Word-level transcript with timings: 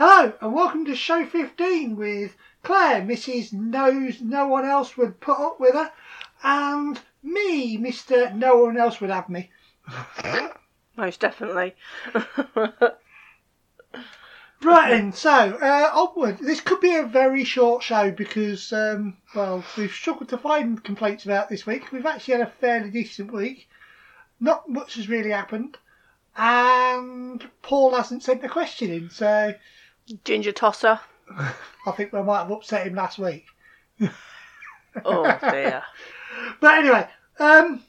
Hello 0.00 0.32
and 0.40 0.54
welcome 0.54 0.84
to 0.84 0.94
show 0.94 1.26
15 1.26 1.96
with 1.96 2.36
Claire, 2.62 3.02
Mrs. 3.02 3.52
Knows 3.52 4.20
No 4.20 4.46
One 4.46 4.64
Else 4.64 4.96
Would 4.96 5.18
Put 5.18 5.40
Up 5.40 5.58
With 5.58 5.74
Her, 5.74 5.90
and 6.44 7.00
me, 7.20 7.76
Mr. 7.76 8.32
No 8.32 8.58
One 8.58 8.76
Else 8.76 9.00
Would 9.00 9.10
Have 9.10 9.28
Me. 9.28 9.50
Most 10.96 11.18
definitely. 11.18 11.74
Right 14.62 14.90
then, 14.90 15.12
so 15.12 15.58
uh, 15.60 15.90
onward. 15.92 16.38
This 16.38 16.60
could 16.60 16.80
be 16.80 16.94
a 16.94 17.02
very 17.04 17.42
short 17.42 17.82
show 17.82 18.12
because, 18.12 18.72
um, 18.72 19.16
well, 19.34 19.64
we've 19.76 19.90
struggled 19.90 20.28
to 20.28 20.38
find 20.38 20.84
complaints 20.84 21.24
about 21.24 21.48
this 21.48 21.66
week. 21.66 21.90
We've 21.90 22.06
actually 22.06 22.34
had 22.38 22.46
a 22.46 22.52
fairly 22.60 22.90
decent 22.90 23.32
week. 23.32 23.68
Not 24.38 24.68
much 24.68 24.94
has 24.94 25.08
really 25.08 25.30
happened, 25.30 25.76
and 26.36 27.44
Paul 27.62 27.96
hasn't 27.96 28.22
sent 28.22 28.44
a 28.44 28.48
question 28.48 28.92
in, 28.92 29.10
so 29.10 29.54
Ginger 30.24 30.52
tosser. 30.52 31.00
I 31.30 31.90
think 31.92 32.12
we 32.12 32.22
might 32.22 32.42
have 32.42 32.50
upset 32.50 32.86
him 32.86 32.94
last 32.94 33.18
week. 33.18 33.46
Oh 35.04 35.38
dear. 35.50 35.82
But 36.60 36.78
anyway, 36.78 37.08
um, 37.38 37.82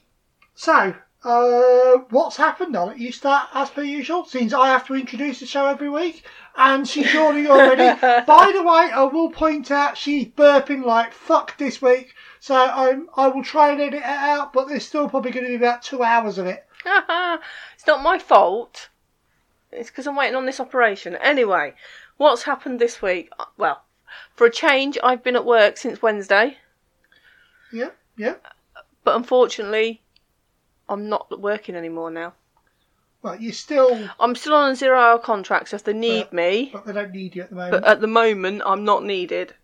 so 0.54 0.94
uh, 1.22 1.98
what's 2.10 2.36
happened? 2.36 2.76
I'll 2.76 2.86
let 2.86 2.98
you 2.98 3.12
start 3.12 3.48
as 3.54 3.70
per 3.70 3.82
usual, 3.82 4.24
since 4.24 4.52
I 4.52 4.68
have 4.68 4.86
to 4.86 4.94
introduce 4.94 5.40
the 5.40 5.46
show 5.46 5.66
every 5.66 5.90
week, 5.90 6.24
and 6.56 6.88
she's 6.88 7.12
yawning 7.12 7.46
already. 7.46 7.98
By 8.26 8.52
the 8.54 8.62
way, 8.62 8.90
I 8.90 9.04
will 9.04 9.30
point 9.30 9.70
out 9.70 9.98
she's 9.98 10.26
burping 10.26 10.84
like 10.84 11.12
fuck 11.12 11.58
this 11.58 11.82
week, 11.82 12.14
so 12.40 12.54
I'm, 12.54 13.08
I 13.16 13.28
will 13.28 13.44
try 13.44 13.70
and 13.70 13.80
edit 13.80 14.00
it 14.00 14.02
out, 14.02 14.52
but 14.52 14.68
there's 14.68 14.86
still 14.86 15.08
probably 15.08 15.30
going 15.30 15.44
to 15.44 15.50
be 15.50 15.56
about 15.56 15.82
two 15.82 16.02
hours 16.02 16.38
of 16.38 16.46
it. 16.46 16.64
it's 16.86 17.86
not 17.86 18.02
my 18.02 18.18
fault. 18.18 18.88
It's 19.72 19.90
because 19.90 20.06
I'm 20.06 20.16
waiting 20.16 20.34
on 20.34 20.46
this 20.46 20.58
operation. 20.58 21.16
Anyway, 21.16 21.74
what's 22.20 22.42
happened 22.42 22.78
this 22.78 23.00
week? 23.00 23.30
Well, 23.56 23.82
for 24.36 24.46
a 24.46 24.50
change, 24.50 24.98
I've 25.02 25.22
been 25.22 25.36
at 25.36 25.44
work 25.46 25.78
since 25.78 26.02
Wednesday, 26.02 26.58
Yeah, 27.72 27.90
yeah. 28.18 28.34
but 29.04 29.16
unfortunately, 29.16 30.02
I'm 30.86 31.08
not 31.08 31.40
working 31.40 31.74
anymore 31.74 32.10
now. 32.10 32.34
Well, 33.22 33.36
you're 33.40 33.52
still, 33.54 34.08
I'm 34.20 34.34
still 34.34 34.52
on 34.54 34.72
a 34.72 34.76
zero 34.76 34.98
hour 34.98 35.18
contract, 35.18 35.70
so 35.70 35.76
if 35.76 35.84
they 35.84 35.94
need 35.94 36.24
But- 36.24 36.32
me, 36.34 36.70
but 36.74 36.84
they 36.84 36.92
don't 36.92 37.10
need 37.12 37.34
you 37.36 37.42
at 37.42 37.48
the 37.50 37.54
moment. 37.56 37.72
but 37.72 37.84
at 37.90 38.00
the 38.02 38.06
moment, 38.06 38.62
I'm 38.66 38.84
not 38.84 39.02
needed. 39.02 39.54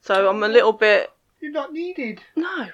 So 0.00 0.28
I'm 0.28 0.42
a 0.42 0.48
little 0.48 0.72
bit. 0.72 1.12
You're 1.40 1.52
not 1.52 1.72
needed. 1.72 2.22
No. 2.34 2.68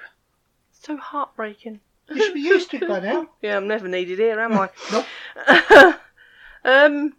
So 0.73 0.97
heartbreaking. 0.97 1.81
You 2.09 2.23
should 2.25 2.35
be 2.35 2.41
used 2.41 2.71
to 2.71 2.79
it 2.79 2.89
by 2.89 3.01
now. 3.01 3.29
Yeah, 3.43 3.57
I'm 3.59 3.69
never 3.69 3.87
needed 3.87 4.19
here, 4.19 4.41
am 4.41 4.55
I? 4.55 4.71
Nope. 4.93 5.07
um, 6.65 7.13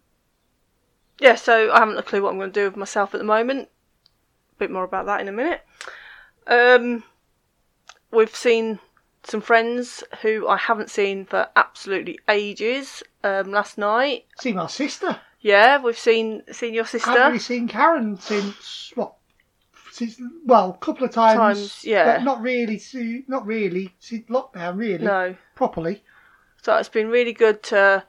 yeah, 1.21 1.35
so 1.35 1.71
I 1.71 1.79
haven't 1.79 1.97
a 1.97 2.03
clue 2.03 2.21
what 2.23 2.31
I'm 2.31 2.37
going 2.39 2.51
to 2.51 2.59
do 2.59 2.65
with 2.65 2.75
myself 2.75 3.13
at 3.13 3.19
the 3.19 3.23
moment. 3.23 3.69
A 4.55 4.59
bit 4.59 4.71
more 4.71 4.83
about 4.83 5.05
that 5.05 5.21
in 5.21 5.27
a 5.27 5.31
minute. 5.31 5.61
Um, 6.47 7.03
we've 8.11 8.35
seen 8.35 8.79
some 9.23 9.39
friends 9.41 10.03
who 10.23 10.47
I 10.47 10.57
haven't 10.57 10.89
seen 10.89 11.25
for 11.25 11.47
absolutely 11.55 12.19
ages. 12.27 13.03
Um, 13.23 13.51
last 13.51 13.77
night, 13.77 14.25
See 14.39 14.51
my 14.51 14.65
sister. 14.65 15.19
yeah, 15.39 15.77
we've 15.81 15.97
seen 15.97 16.41
seen 16.51 16.73
your 16.73 16.85
I 16.85 16.87
haven't 16.87 16.99
sister. 17.01 17.11
really 17.27 17.39
seen 17.39 17.67
Karen 17.67 18.19
since 18.19 18.91
what? 18.95 19.13
Since 19.91 20.19
well, 20.45 20.71
a 20.71 20.83
couple 20.83 21.05
of 21.05 21.11
times. 21.11 21.37
Times, 21.37 21.85
yeah. 21.85 22.17
But 22.17 22.23
not 22.23 22.41
really. 22.41 22.81
Not 23.27 23.45
really 23.45 23.93
since 23.99 24.27
lockdown. 24.27 24.77
Really. 24.77 25.03
No, 25.05 25.35
Properly. 25.53 26.03
so 26.63 26.75
it's 26.77 26.89
been 26.89 27.09
really 27.09 27.33
good 27.33 27.61
to 27.63 28.03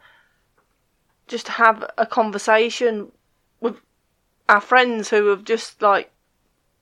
just 1.28 1.48
have 1.48 1.89
a 1.98 2.06
conversation 2.06 3.11
with 3.61 3.77
our 4.48 4.61
friends 4.61 5.11
who 5.11 5.27
have 5.28 5.45
just 5.45 5.81
like 5.83 6.11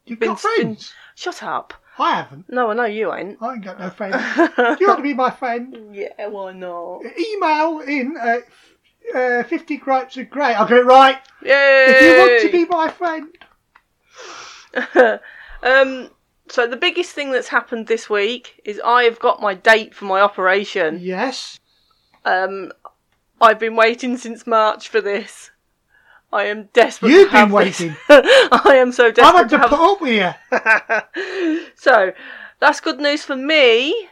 You've 0.06 0.19
Been- 0.19 0.30
got 0.30 0.41
friends. 0.41 0.92
shut 1.14 1.42
up. 1.42 1.74
I 1.98 2.14
haven't. 2.16 2.48
No, 2.48 2.70
I 2.70 2.74
know 2.74 2.84
you 2.86 3.12
ain't. 3.12 3.36
I 3.42 3.52
ain't 3.52 3.64
got 3.64 3.78
no 3.78 3.91
friends. 3.91 4.16
Do 4.56 4.77
you 4.80 4.86
want 4.89 4.98
to 4.98 5.02
be 5.02 5.12
my 5.14 5.30
friend? 5.30 5.95
Yeah, 5.95 6.27
why 6.28 6.52
not? 6.52 7.02
Email 7.18 7.80
in 7.80 8.17
at 8.17 8.45
uh, 9.14 9.42
50 9.46 9.77
gripes 9.77 10.17
of 10.17 10.30
grey. 10.30 10.55
I'll 10.55 10.67
get 10.67 10.78
it 10.78 10.86
right. 10.86 11.18
Yay! 11.42 11.84
If 11.89 12.02
you 12.02 12.18
want 12.18 12.42
to 12.42 12.52
be 12.52 12.64
my 12.64 12.89
friend. 12.90 13.28
um, 15.62 16.11
so 16.48 16.67
the 16.67 16.77
biggest 16.77 17.12
thing 17.12 17.30
that's 17.33 17.48
happened 17.48 17.86
this 17.86 18.08
week 18.08 18.61
is 18.64 18.80
I 18.84 19.05
have 19.05 19.18
got 19.18 19.40
my 19.42 19.55
date 19.55 19.95
for 19.95 20.07
my 20.07 20.20
operation. 20.20 20.98
Yes. 21.01 21.58
Um, 22.24 22.72
I've 23.40 23.58
been 23.58 23.77
waiting 23.77 24.17
since 24.17 24.46
March 24.46 24.89
for 24.89 25.01
this. 25.01 25.51
I 26.33 26.45
am 26.45 26.68
desperate. 26.73 27.11
You've 27.11 27.30
have 27.30 27.48
been 27.48 27.55
waiting. 27.55 27.96
I 28.08 28.77
am 28.77 28.92
so 28.92 29.11
desperate. 29.11 29.51
Had 29.51 29.51
to 29.51 29.58
to 29.58 29.68
put 29.68 29.80
up 29.80 30.01
with 30.01 31.52
you. 31.52 31.70
so 31.74 32.12
that's 32.61 32.80
good 32.80 33.01
news 33.01 33.24
for 33.24 33.36
me. 33.36 34.08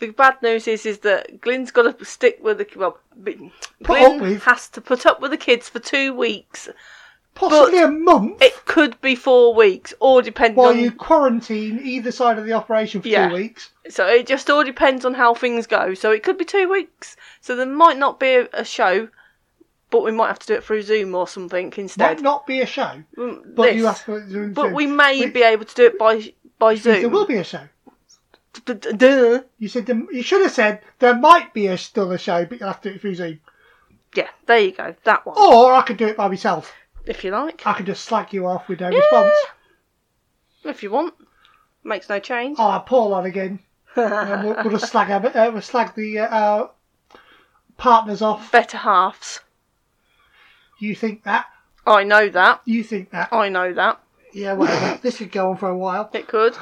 The 0.00 0.10
bad 0.10 0.42
news 0.42 0.66
is 0.66 0.86
is 0.86 1.00
that 1.00 1.40
Glyn's 1.40 1.70
got 1.70 1.98
to 1.98 2.04
stick 2.04 2.38
with 2.42 2.58
the 2.58 2.66
well. 2.74 2.98
Put 3.22 3.46
Glyn 3.82 4.16
up 4.16 4.20
with? 4.20 4.42
has 4.44 4.68
to 4.70 4.80
put 4.80 5.06
up 5.06 5.20
with 5.20 5.30
the 5.30 5.36
kids 5.36 5.68
for 5.68 5.78
two 5.78 6.14
weeks. 6.14 6.68
Possibly 7.34 7.78
a 7.80 7.88
month 7.88 8.42
It 8.42 8.54
could 8.66 9.00
be 9.00 9.14
four 9.14 9.54
weeks, 9.54 9.94
or 10.00 10.20
depending 10.20 10.56
while 10.56 10.68
on 10.70 10.78
you 10.78 10.90
quarantine 10.92 11.80
either 11.82 12.12
side 12.12 12.38
of 12.38 12.44
the 12.44 12.52
operation 12.52 13.00
for 13.00 13.08
Yeah. 13.08 13.28
two 13.28 13.34
weeks. 13.34 13.70
So 13.88 14.06
it 14.06 14.26
just 14.26 14.50
all 14.50 14.62
depends 14.64 15.04
on 15.04 15.14
how 15.14 15.32
things 15.34 15.66
go. 15.66 15.94
So 15.94 16.10
it 16.10 16.22
could 16.22 16.36
be 16.36 16.44
two 16.44 16.68
weeks. 16.68 17.16
So 17.40 17.56
there 17.56 17.64
might 17.66 17.96
not 17.96 18.20
be 18.20 18.34
a, 18.34 18.48
a 18.52 18.64
show, 18.64 19.08
but 19.90 20.02
we 20.04 20.12
might 20.12 20.28
have 20.28 20.38
to 20.40 20.46
do 20.46 20.54
it 20.54 20.64
through 20.64 20.82
Zoom 20.82 21.14
or 21.14 21.26
something 21.26 21.72
instead. 21.76 22.16
Might 22.16 22.20
not 22.22 22.46
be 22.46 22.60
a 22.60 22.66
show, 22.66 23.02
Mm, 23.16 23.54
but 23.54 23.62
this. 23.62 23.76
you 23.76 23.86
have 23.86 24.04
to 24.04 24.20
do 24.20 24.48
But 24.48 24.72
we 24.72 24.86
may 24.86 25.26
be 25.26 25.42
able 25.42 25.64
to 25.64 25.74
do 25.74 25.86
it 25.86 25.98
by 25.98 26.34
by 26.58 26.74
Zoom. 26.74 27.00
There 27.00 27.08
will 27.08 27.26
be 27.26 27.36
a 27.36 27.44
show. 27.44 27.68
D- 28.66 28.74
d- 28.74 28.92
Duh. 28.92 29.42
You 29.58 29.68
said 29.68 29.86
there, 29.86 30.02
you 30.12 30.22
should 30.22 30.42
have 30.42 30.50
said 30.52 30.82
there 30.98 31.14
might 31.14 31.54
be 31.54 31.68
a, 31.68 31.78
still 31.78 32.10
a 32.12 32.18
show, 32.18 32.44
but 32.44 32.58
you'll 32.60 32.68
have 32.68 32.80
to 32.82 32.90
do 32.90 32.94
it 32.96 33.00
through 33.00 33.14
Zoom. 33.14 33.40
Yeah, 34.14 34.28
there 34.46 34.58
you 34.58 34.72
go. 34.72 34.94
That 35.04 35.24
one, 35.24 35.36
Or 35.38 35.72
I 35.72 35.82
could 35.82 35.96
do 35.96 36.06
it 36.08 36.16
by 36.16 36.28
myself. 36.28 36.72
If 37.06 37.24
you 37.24 37.30
like, 37.30 37.66
I 37.66 37.72
can 37.74 37.86
just 37.86 38.04
slag 38.04 38.32
you 38.32 38.46
off 38.46 38.68
with 38.68 38.80
no 38.80 38.88
response. 38.88 39.34
if 40.64 40.82
you 40.82 40.90
want. 40.90 41.14
Makes 41.82 42.08
no 42.08 42.18
change. 42.18 42.58
I'll 42.58 42.72
have 42.72 42.86
Paul 42.86 43.14
on 43.14 43.24
again. 43.26 43.60
and 43.96 44.44
we'll, 44.44 44.56
we'll 44.64 44.78
just 44.78 44.92
slag, 44.92 45.10
our, 45.10 45.26
uh, 45.36 45.50
we'll 45.50 45.62
slag 45.62 45.94
the 45.94 46.18
uh, 46.20 46.28
our 46.28 46.70
partners 47.76 48.22
off. 48.22 48.52
Better 48.52 48.76
halves. 48.78 49.40
You 50.78 50.94
think 50.94 51.24
that? 51.24 51.46
I 51.86 52.04
know 52.04 52.28
that. 52.28 52.60
You 52.64 52.84
think 52.84 53.10
that? 53.10 53.32
I 53.32 53.48
know 53.48 53.72
that. 53.72 54.00
Yeah, 54.32 54.52
whatever. 54.52 54.98
this 55.02 55.18
could 55.18 55.32
go 55.32 55.50
on 55.50 55.56
for 55.56 55.68
a 55.68 55.76
while. 55.76 56.10
It 56.12 56.26
could. 56.28 56.56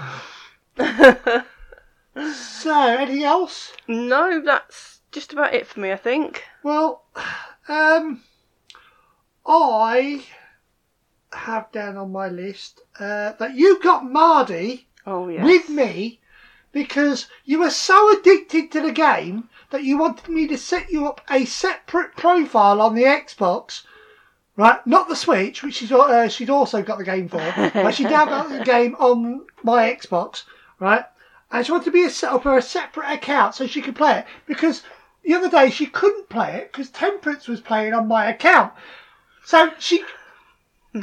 So, 2.35 2.75
anything 2.75 3.23
else? 3.23 3.73
no, 3.87 4.43
that's 4.45 5.01
just 5.13 5.33
about 5.33 5.55
it 5.55 5.69
for 5.69 5.79
me. 5.79 5.93
I 5.93 5.97
think. 5.97 6.43
Well, 6.65 7.05
um, 7.69 8.25
I 9.49 10.25
have 11.33 11.73
down 11.73 11.97
on 11.97 12.13
my 12.13 12.29
list 12.29 12.83
uh, 13.01 13.33
that 13.33 13.55
you 13.55 13.81
got 13.81 14.05
Mardy 14.05 14.87
Oh 15.07 15.29
yeah. 15.29 15.43
with 15.43 15.69
me 15.71 16.21
because 16.73 17.29
you 17.45 17.61
were 17.61 17.71
so 17.71 18.13
addicted 18.19 18.71
to 18.73 18.83
the 18.83 18.93
game 18.93 19.49
that 19.71 19.85
you 19.85 19.97
wanted 19.99 20.29
me 20.29 20.47
to 20.49 20.59
set 20.59 20.91
you 20.91 21.07
up 21.07 21.23
a 21.31 21.45
separate 21.47 22.15
profile 22.17 22.81
on 22.81 22.95
the 22.95 23.05
Xbox. 23.05 23.85
Right, 24.57 24.85
not 24.87 25.09
the 25.09 25.15
Switch, 25.15 25.63
which 25.63 25.77
she's 25.77 25.93
uh, 25.93 26.29
she'd 26.29 26.51
also 26.51 26.83
got 26.83 26.99
the 26.99 27.05
game 27.05 27.29
for, 27.29 27.39
but 27.57 27.93
she 27.93 28.03
now 28.03 28.25
got 28.27 28.49
the 28.51 28.65
game 28.65 28.97
on 28.99 29.47
my 29.63 29.89
Xbox, 29.95 30.43
right? 30.81 31.05
And 31.51 31.65
she 31.65 31.71
wanted 31.73 31.95
me 31.95 32.03
to 32.03 32.11
set 32.11 32.33
up 32.33 32.43
her 32.43 32.59
a 32.59 32.63
separate 32.63 33.11
account 33.11 33.55
so 33.55 33.67
she 33.69 33.81
could 33.81 33.95
play 33.95 34.19
it 34.19 34.27
because 34.47 34.83
the 35.23 35.35
other 35.35 35.49
day 35.49 35.71
she 35.71 35.87
couldn't 35.87 36.29
play 36.29 36.57
it 36.57 36.73
because 36.73 36.91
Temperance 36.91 37.47
was 37.47 37.61
playing 37.61 37.95
on 37.95 38.09
my 38.09 38.29
account. 38.29 38.73
So 39.49 39.73
she 39.79 40.05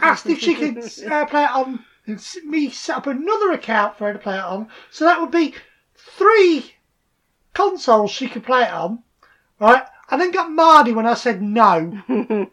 asked 0.03 0.27
if 0.27 0.39
she 0.39 0.53
could 0.53 0.77
uh, 1.11 1.25
play 1.25 1.45
it 1.45 1.49
on 1.49 1.83
and 2.05 2.23
me 2.43 2.69
set 2.69 2.97
up 2.97 3.07
another 3.07 3.51
account 3.51 3.97
for 3.97 4.05
her 4.05 4.13
to 4.13 4.19
play 4.19 4.37
it 4.37 4.43
on. 4.43 4.67
So 4.91 5.03
that 5.05 5.19
would 5.19 5.31
be 5.31 5.55
three 5.95 6.75
consoles 7.55 8.11
she 8.11 8.29
could 8.29 8.43
play 8.43 8.61
it 8.61 8.71
on, 8.71 9.01
right? 9.59 9.81
And 10.11 10.21
then 10.21 10.29
got 10.29 10.51
Mardy 10.51 10.93
when 10.93 11.07
I 11.07 11.15
said 11.15 11.41
no. 11.41 12.03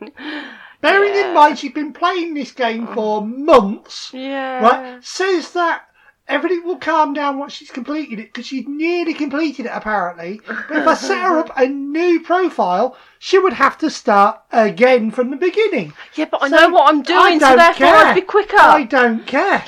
Bearing 0.81 1.15
in 1.15 1.35
mind 1.35 1.59
she's 1.59 1.75
been 1.75 1.93
playing 1.93 2.33
this 2.33 2.53
game 2.53 2.87
for 2.95 3.21
months, 3.21 4.15
yeah. 4.15 4.61
right? 4.61 5.05
Says 5.05 5.53
that 5.53 5.91
everything 6.33 6.65
will 6.65 6.79
calm 6.79 7.13
down 7.13 7.39
once 7.39 7.53
she's 7.53 7.71
completed 7.71 8.19
it 8.19 8.33
because 8.33 8.47
she'd 8.47 8.69
nearly 8.69 9.15
completed 9.15 9.67
it 9.67 9.73
apparently. 9.73 10.41
But 10.47 10.77
if 10.79 10.87
I 10.87 10.95
set 10.95 11.23
her 11.23 11.39
up 11.39 11.51
a 11.57 11.67
new 11.67 12.21
profile, 12.21 12.97
she 13.19 13.39
would 13.39 13.53
have 13.53 13.79
to 13.79 13.91
start 13.91 14.41
again 14.51 15.11
from 15.11 15.31
the 15.31 15.37
beginning. 15.37 15.93
Yeah, 16.15 16.27
but 16.31 16.43
I 16.43 16.49
So, 16.49 16.57
know 16.57 16.69
what 16.71 16.89
I'm 16.89 17.03
doing, 17.03 17.39
so 17.41 17.55
therefore 17.57 17.75
care. 17.75 17.95
I'd 17.97 18.15
be 18.15 18.21
quicker. 18.23 18.57
I 18.59 18.85
don't 18.85 19.27
care. 19.27 19.65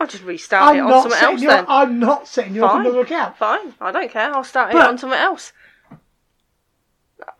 I'll 0.00 0.06
just 0.06 0.22
restart 0.24 0.76
it 0.76 0.78
I'm 0.80 0.84
on 0.86 0.90
not 0.90 1.02
something 1.10 1.22
else 1.28 1.40
then. 1.40 1.50
up. 1.50 1.66
I'm 1.68 1.98
not 1.98 2.28
setting 2.28 2.54
you 2.54 2.64
up 2.64 2.80
another 2.80 3.00
account. 3.00 3.36
Fine, 3.36 3.74
I 3.80 3.90
don't 3.92 4.10
care. 4.10 4.32
I'll 4.34 4.44
start 4.44 4.70
it 4.74 4.76
on 4.80 4.96
something 4.98 5.18
else. 5.18 5.52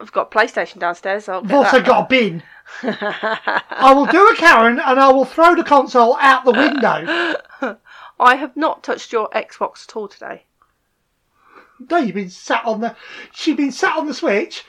I've 0.00 0.12
got 0.12 0.32
a 0.34 0.38
PlayStation 0.38 0.78
downstairs. 0.80 1.24
So 1.26 1.40
I've 1.40 1.52
also 1.52 1.80
got 1.82 2.04
a 2.04 2.08
bin. 2.08 2.42
I 2.82 3.92
will 3.94 4.06
do 4.06 4.28
a 4.28 4.34
Karen 4.36 4.78
and 4.80 5.00
I 5.00 5.10
will 5.12 5.24
throw 5.24 5.54
the 5.54 5.64
console 5.64 6.16
out 6.20 6.44
the 6.44 6.50
window. 6.52 7.78
I 8.20 8.36
have 8.36 8.56
not 8.56 8.82
touched 8.82 9.12
your 9.12 9.28
Xbox 9.30 9.88
at 9.88 9.96
all 9.96 10.08
today. 10.08 10.44
No, 11.90 11.98
you've 11.98 12.14
been 12.14 12.30
sat 12.30 12.64
on 12.64 12.80
the. 12.80 12.96
She's 13.32 13.56
been 13.56 13.72
sat 13.72 13.96
on 13.96 14.06
the 14.06 14.14
Switch, 14.14 14.64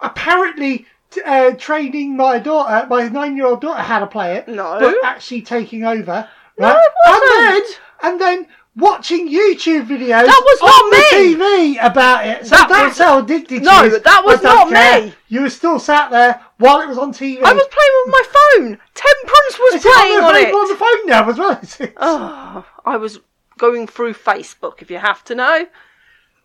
apparently 0.00 0.86
t- 1.10 1.22
uh, 1.24 1.52
training 1.52 2.16
my 2.16 2.38
daughter, 2.38 2.86
my 2.88 3.08
nine-year-old 3.08 3.62
daughter, 3.62 3.82
how 3.82 4.00
to 4.00 4.06
play 4.06 4.36
it. 4.36 4.46
No. 4.48 4.78
but 4.78 4.94
actually 5.04 5.42
taking 5.42 5.84
over. 5.84 6.28
No, 6.58 6.66
Right? 6.66 6.82
it 6.84 6.92
And 7.06 7.22
then, 7.62 7.62
and 8.02 8.20
then 8.20 8.48
watching 8.80 9.28
YouTube 9.28 9.86
videos. 9.86 10.26
That 10.26 10.42
was 10.44 10.60
on 10.62 10.90
not 10.90 10.90
the 10.90 11.16
TV 11.16 11.76
about 11.84 12.26
it. 12.26 12.46
So 12.46 12.56
That 12.56 12.68
that's 12.68 12.98
was- 12.98 13.06
how 13.06 13.18
addicted 13.18 13.62
No, 13.62 13.82
she 13.88 13.94
is. 13.96 14.02
that 14.02 14.24
was 14.24 14.40
don't 14.40 14.70
care. 14.72 15.02
me. 15.02 15.14
You 15.28 15.42
were 15.42 15.50
still 15.50 15.78
sat 15.78 16.10
there 16.10 16.40
while 16.58 16.80
it 16.80 16.88
was 16.88 16.98
on 16.98 17.12
TV. 17.12 17.42
I 17.42 17.52
was 17.52 17.68
playing 17.68 17.96
with 18.04 18.12
my 18.12 18.22
phone. 18.34 18.78
Temperance 18.94 19.58
was 19.58 19.74
Is 19.74 19.84
it 19.86 19.92
playing 19.94 20.24
on, 20.24 20.36
it. 20.36 20.54
on 20.54 20.68
the 20.68 20.76
phone 20.76 21.06
now 21.06 21.28
as 21.28 21.38
well? 21.38 21.92
Oh, 21.98 22.66
I 22.84 22.96
was 22.96 23.20
going 23.58 23.86
through 23.86 24.14
Facebook. 24.14 24.80
If 24.82 24.90
you 24.90 24.98
have 24.98 25.22
to 25.24 25.34
know. 25.34 25.66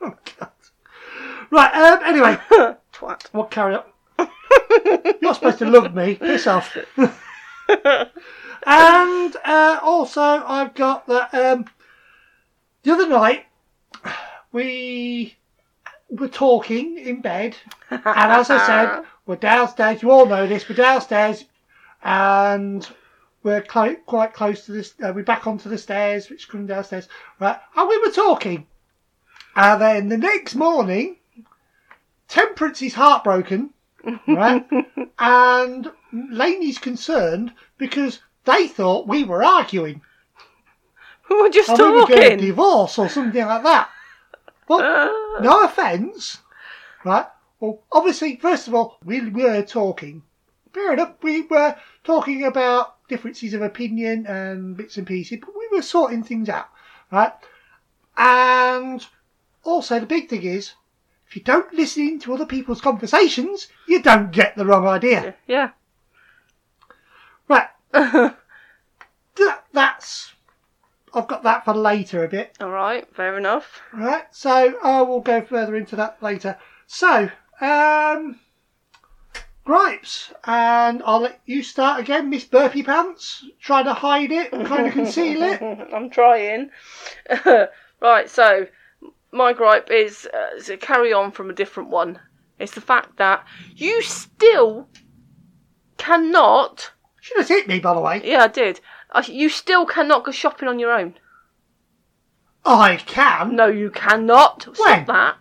Oh, 0.01 0.13
God. 0.39 0.49
Right. 1.51 1.73
Um, 1.73 1.99
anyway, 2.03 2.37
Twat. 2.93 3.27
we'll 3.33 3.45
carry 3.45 3.75
on. 3.75 3.83
You're 5.21 5.33
supposed 5.33 5.59
to 5.59 5.65
love 5.65 5.93
me. 5.95 6.15
Piss 6.15 6.47
off. 6.47 6.75
and 8.65 9.35
uh, 9.45 9.79
also, 9.81 10.21
I've 10.21 10.73
got 10.73 11.07
that. 11.07 11.33
Um, 11.33 11.65
the 12.85 12.93
other 12.93 13.09
night, 13.09 13.45
we 14.51 15.35
were 16.09 16.27
talking 16.27 16.99
in 16.99 17.19
bed, 17.19 17.57
and 17.89 18.01
as 18.05 18.49
I 18.51 18.65
said, 18.65 19.03
we're 19.25 19.37
downstairs. 19.37 20.03
You 20.03 20.11
all 20.11 20.27
know 20.27 20.45
this. 20.45 20.69
We're 20.69 20.75
downstairs, 20.75 21.45
and 22.03 22.87
we're 23.41 23.63
clo- 23.63 23.95
quite 24.05 24.33
close 24.33 24.67
to 24.67 24.71
this. 24.71 24.93
Uh, 25.03 25.11
we're 25.15 25.23
back 25.23 25.47
onto 25.47 25.67
the 25.67 25.79
stairs, 25.79 26.29
which 26.29 26.47
come 26.47 26.67
downstairs, 26.67 27.09
right? 27.39 27.59
And 27.75 27.89
we 27.89 27.97
were 27.97 28.11
talking, 28.11 28.67
and 29.55 29.81
then 29.81 30.09
the 30.09 30.17
next 30.17 30.53
morning, 30.53 31.17
Temperance 32.27 32.83
is 32.83 32.93
heartbroken, 32.93 33.71
right? 34.27 34.63
and 35.19 35.91
Laney's 36.13 36.77
concerned 36.77 37.51
because 37.79 38.19
they 38.43 38.67
thought 38.67 39.07
we 39.07 39.23
were 39.23 39.43
arguing. 39.43 40.01
We 41.29 41.35
were 41.41 41.49
just 41.49 41.69
and 41.69 41.79
we 41.79 41.85
were 41.91 42.07
going 42.07 42.37
to 42.37 42.45
divorce 42.45 42.97
or 42.99 43.09
something 43.09 43.45
like 43.45 43.63
that. 43.63 43.89
Well, 44.67 44.79
Uh, 45.37 45.41
no 45.41 45.63
offence, 45.63 46.39
right? 47.03 47.25
Well, 47.59 47.81
obviously, 47.91 48.37
first 48.37 48.67
of 48.67 48.73
all, 48.75 48.97
we 49.03 49.29
were 49.29 49.61
talking. 49.61 50.23
Fair 50.73 50.93
enough, 50.93 51.13
we 51.21 51.41
were 51.43 51.75
talking 52.03 52.43
about 52.43 53.07
differences 53.07 53.53
of 53.53 53.61
opinion 53.61 54.25
and 54.27 54.75
bits 54.75 54.97
and 54.97 55.05
pieces, 55.07 55.39
but 55.39 55.55
we 55.57 55.67
were 55.71 55.81
sorting 55.81 56.23
things 56.23 56.49
out, 56.49 56.69
right? 57.11 57.31
And 58.17 59.05
also, 59.63 59.99
the 59.99 60.05
big 60.05 60.29
thing 60.29 60.43
is, 60.43 60.73
if 61.27 61.35
you 61.35 61.41
don't 61.43 61.73
listen 61.73 62.19
to 62.19 62.33
other 62.33 62.45
people's 62.45 62.81
conversations, 62.81 63.67
you 63.87 64.01
don't 64.01 64.31
get 64.31 64.55
the 64.55 64.65
wrong 64.65 64.87
idea. 64.87 65.35
yeah. 65.47 65.71
Right, 67.47 67.67
that, 67.91 68.37
that's. 69.71 70.33
I've 71.15 71.27
got 71.27 71.43
that 71.43 71.63
for 71.63 71.73
later 71.73 72.23
a 72.23 72.27
bit. 72.27 72.57
All 72.59 72.69
right. 72.69 73.07
Fair 73.15 73.37
enough. 73.37 73.81
Right, 73.93 74.25
so 74.31 74.77
I 74.83 75.01
will 75.01 75.21
go 75.21 75.41
further 75.41 75.75
into 75.75 75.95
that 75.95 76.21
later. 76.21 76.57
So, 76.87 77.29
um, 77.61 78.39
gripes, 79.63 80.33
and 80.43 81.01
I'll 81.05 81.21
let 81.21 81.39
you 81.45 81.63
start 81.63 82.01
again, 82.01 82.29
Miss 82.29 82.43
Burpee 82.43 82.83
Pants. 82.83 83.45
Try 83.61 83.83
to 83.83 83.93
hide 83.93 84.31
it, 84.31 84.51
kind 84.51 84.87
of 84.87 84.93
conceal 84.93 85.41
it. 85.41 85.61
I'm 85.93 86.09
trying. 86.09 86.69
right, 88.01 88.29
so 88.29 88.67
my 89.31 89.53
gripe 89.53 89.89
is 89.89 90.27
uh, 90.33 90.61
to 90.63 90.77
carry 90.77 91.13
on 91.13 91.31
from 91.31 91.49
a 91.49 91.53
different 91.53 91.89
one. 91.89 92.19
It's 92.59 92.73
the 92.73 92.81
fact 92.81 93.17
that 93.17 93.45
you 93.75 94.01
still 94.01 94.87
cannot. 95.97 96.91
Should 97.21 97.37
have 97.37 97.47
hit 97.47 97.67
me, 97.67 97.79
by 97.79 97.93
the 97.93 98.01
way. 98.01 98.21
Yeah, 98.23 98.43
I 98.43 98.47
did. 98.47 98.79
Uh, 99.15 99.23
You 99.27 99.49
still 99.49 99.85
cannot 99.85 100.25
go 100.25 100.31
shopping 100.31 100.67
on 100.67 100.77
your 100.77 100.91
own. 100.91 101.15
I 102.65 102.97
can. 102.97 103.55
No, 103.55 103.67
you 103.67 103.89
cannot. 103.89 104.63
Stop 104.63 104.79
When? 104.79 105.05
that. 105.05 105.37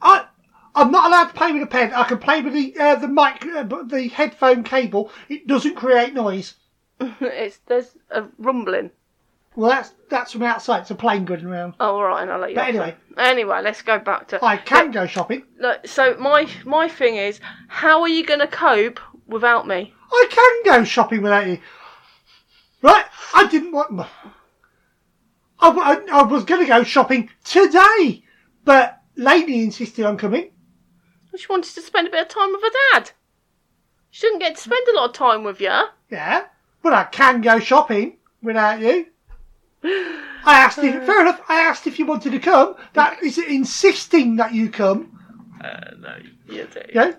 I. 0.00 0.26
I'm 0.74 0.90
not 0.90 1.04
allowed 1.06 1.26
to 1.26 1.34
play 1.34 1.52
with 1.52 1.62
a 1.62 1.66
pen. 1.66 1.92
I 1.92 2.04
can 2.04 2.18
play 2.18 2.40
with 2.40 2.54
the 2.54 2.74
uh, 2.78 2.94
the 2.94 3.08
mic, 3.08 3.44
uh, 3.44 3.64
the 3.84 4.08
headphone 4.08 4.64
cable. 4.64 5.10
It 5.28 5.46
doesn't 5.46 5.74
create 5.74 6.14
noise. 6.14 6.54
it's 7.20 7.58
there's 7.66 7.96
a 8.10 8.24
rumbling. 8.38 8.90
Well, 9.54 9.68
that's 9.70 9.92
that's 10.08 10.32
from 10.32 10.44
outside. 10.44 10.80
It's 10.80 10.90
a 10.90 10.94
plane 10.94 11.26
going 11.26 11.44
around. 11.44 11.74
Oh, 11.78 11.96
all 11.96 12.04
right, 12.04 12.22
and 12.22 12.30
I'll 12.30 12.38
let 12.38 12.50
you. 12.50 12.56
But 12.56 12.68
anyway. 12.68 12.96
anyway, 13.18 13.60
let's 13.62 13.82
go 13.82 13.98
back 13.98 14.28
to. 14.28 14.42
I 14.42 14.56
can 14.56 14.92
go 14.92 15.06
shopping. 15.06 15.42
Look, 15.60 15.86
so 15.86 16.16
my 16.18 16.48
my 16.64 16.88
thing 16.88 17.16
is, 17.16 17.38
how 17.68 18.00
are 18.00 18.08
you 18.08 18.24
going 18.24 18.40
to 18.40 18.46
cope 18.46 18.98
without 19.26 19.66
me? 19.66 19.92
I 20.10 20.26
can 20.30 20.72
go 20.78 20.84
shopping 20.84 21.20
without 21.20 21.46
you. 21.48 21.58
Right? 22.82 23.04
I 23.34 23.46
didn't 23.46 23.72
want. 23.72 24.00
I, 24.00 25.68
I, 25.68 26.20
I 26.20 26.22
was 26.22 26.44
going 26.44 26.60
to 26.60 26.66
go 26.66 26.82
shopping 26.82 27.30
today, 27.44 28.24
but 28.64 29.00
Laney 29.16 29.62
insisted 29.62 30.04
on 30.04 30.18
coming. 30.18 30.50
She 31.36 31.46
wanted 31.48 31.72
to 31.74 31.80
spend 31.80 32.08
a 32.08 32.10
bit 32.10 32.22
of 32.22 32.28
time 32.28 32.52
with 32.52 32.62
her 32.62 32.70
dad. 32.92 33.12
She 34.10 34.26
didn't 34.26 34.40
get 34.40 34.56
to 34.56 34.60
spend 34.62 34.86
a 34.88 34.96
lot 34.96 35.10
of 35.10 35.14
time 35.14 35.44
with 35.44 35.60
you. 35.60 35.84
Yeah, 36.10 36.44
but 36.82 36.92
I 36.92 37.04
can 37.04 37.40
go 37.40 37.58
shopping 37.58 38.18
without 38.42 38.80
you. 38.80 39.06
I 39.84 40.58
asked 40.58 40.78
if, 40.78 41.06
fair 41.06 41.22
enough, 41.22 41.40
I 41.48 41.60
asked 41.60 41.86
if 41.86 41.98
you 41.98 42.04
wanted 42.04 42.32
to 42.32 42.38
come. 42.38 42.74
That 42.92 43.22
is 43.22 43.38
insisting 43.38 44.36
that 44.36 44.52
you 44.52 44.68
come. 44.68 45.18
Uh, 45.62 45.92
no, 45.98 46.16
you 46.48 46.66
do. 46.66 46.80
Know? 46.94 47.14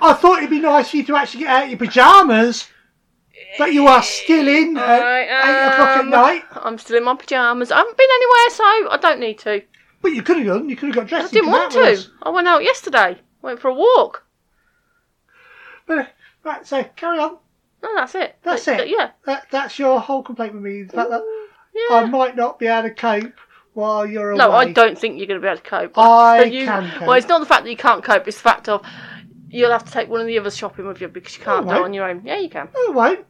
I 0.00 0.14
thought 0.14 0.38
it'd 0.38 0.50
be 0.50 0.60
nice 0.60 0.90
for 0.90 0.96
you 0.96 1.04
to 1.04 1.16
actually 1.16 1.44
get 1.44 1.50
out 1.50 1.64
of 1.64 1.70
your 1.70 1.78
pyjamas 1.78 2.66
that 3.58 3.72
you 3.72 3.86
are 3.86 4.02
still 4.02 4.48
in 4.48 4.76
at 4.76 5.02
I 5.02 5.68
8 5.68 5.72
o'clock 5.72 5.88
at 5.98 6.06
night. 6.06 6.42
I'm 6.64 6.78
still 6.78 6.96
in 6.96 7.04
my 7.04 7.14
pyjamas. 7.16 7.70
I 7.70 7.78
haven't 7.78 7.96
been 7.96 8.08
anywhere, 8.14 8.50
so 8.50 8.90
I 8.92 8.98
don't 9.00 9.20
need 9.20 9.38
to. 9.40 9.62
But 10.00 10.12
you 10.12 10.22
could 10.22 10.38
have 10.38 10.46
done. 10.46 10.68
You 10.68 10.76
could 10.76 10.88
have 10.88 10.96
got 10.96 11.06
dressed. 11.06 11.32
I 11.32 11.36
didn't 11.38 11.50
want 11.50 11.72
come 11.72 11.82
out 11.84 11.90
with 11.90 12.04
to. 12.04 12.10
I 12.22 12.30
went 12.30 12.48
out 12.48 12.64
yesterday. 12.64 13.18
Went 13.40 13.60
for 13.60 13.68
a 13.68 13.74
walk. 13.74 14.24
But, 15.86 15.98
uh, 15.98 16.04
right, 16.44 16.66
so 16.66 16.84
carry 16.96 17.18
on. 17.18 17.38
No, 17.82 17.94
that's 17.94 18.14
it. 18.14 18.36
That's 18.42 18.64
But- 18.64 18.80
it. 18.80 18.88
Yeah. 18.88 19.10
That, 19.26 19.46
that's 19.50 19.78
your 19.78 20.00
whole 20.00 20.22
complaint 20.22 20.54
with 20.54 20.62
me. 20.62 20.82
The 20.84 20.92
fact 20.92 21.10
that 21.10 21.22
Yeah. 21.74 21.96
I 21.96 22.04
might 22.06 22.36
not 22.36 22.58
be 22.58 22.66
able 22.66 22.88
to 22.88 22.94
cope 22.94 23.32
while 23.74 24.06
you're 24.06 24.30
away. 24.30 24.38
No, 24.38 24.52
I 24.52 24.72
don't 24.72 24.98
think 24.98 25.18
you're 25.18 25.26
going 25.26 25.40
to 25.40 25.44
be 25.44 25.48
able 25.48 25.56
to 25.62 25.68
cope. 25.68 25.98
I 25.98 26.44
you- 26.44 26.64
can 26.66 26.90
cope. 26.90 27.02
Well, 27.08 27.12
it's 27.16 27.28
not 27.28 27.40
the 27.40 27.46
fact 27.46 27.64
that 27.64 27.70
you 27.70 27.76
can't 27.76 28.04
cope. 28.04 28.26
It's 28.28 28.36
the 28.36 28.42
fact 28.42 28.68
of 28.68 28.86
you'll 29.50 29.70
have 29.72 29.84
to 29.84 29.92
take 29.92 30.08
one 30.08 30.20
of 30.20 30.26
the 30.26 30.38
others 30.38 30.56
shopping 30.56 30.86
with 30.86 31.00
you 31.00 31.08
because 31.08 31.36
you 31.36 31.44
can't 31.44 31.66
No, 31.66 31.74
do 31.74 31.80
it 31.80 31.84
on 31.84 31.94
your 31.94 32.08
own. 32.08 32.22
Yeah, 32.24 32.38
you 32.38 32.48
can. 32.48 32.68
I 32.74 32.90
won't. 32.92 33.26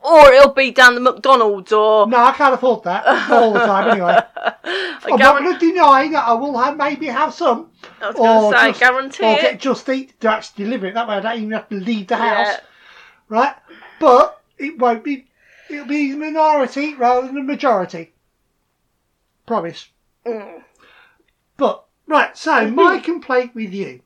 Or 0.00 0.32
it'll 0.32 0.52
be 0.52 0.70
down 0.70 0.94
the 0.94 1.00
McDonald's 1.00 1.72
or. 1.72 2.06
No, 2.06 2.16
I 2.18 2.32
can't 2.32 2.54
afford 2.54 2.84
that 2.84 3.06
all 3.30 3.52
the 3.52 3.58
time 3.60 3.90
anyway. 3.90 4.18
I'm 5.04 5.18
not 5.18 5.38
going 5.38 5.52
to 5.52 5.58
deny 5.58 6.08
that 6.08 6.26
I 6.28 6.32
will 6.34 6.56
have 6.58 6.76
maybe 6.76 7.06
have 7.06 7.34
some. 7.34 7.70
I 8.00 8.08
was 8.08 8.16
going 8.16 8.28
or 8.28 8.52
to 8.52 8.58
say, 8.58 8.68
just- 8.68 8.80
guarantee 8.80 9.24
Or 9.24 9.32
it. 9.32 9.40
get 9.40 9.60
Just 9.60 9.88
Eat 9.88 10.20
to 10.20 10.30
actually 10.30 10.64
deliver 10.64 10.86
it. 10.86 10.94
That 10.94 11.08
way 11.08 11.14
I 11.16 11.20
don't 11.20 11.36
even 11.38 11.50
have 11.52 11.68
to 11.68 11.74
leave 11.76 12.06
the 12.06 12.16
house. 12.16 12.46
Yeah. 12.46 12.60
Right? 13.28 13.54
But 13.98 14.40
it 14.58 14.78
won't 14.78 15.04
be. 15.04 15.26
It'll 15.68 15.86
be 15.86 16.12
the 16.12 16.18
minority 16.18 16.94
rather 16.94 17.26
than 17.26 17.36
the 17.36 17.42
majority. 17.42 18.12
Promise. 19.46 19.88
Mm. 20.26 20.62
But 21.56 21.84
right, 22.06 22.36
so 22.36 22.70
my 22.70 22.98
complaint 22.98 23.54
with 23.54 23.72
you, 23.72 24.00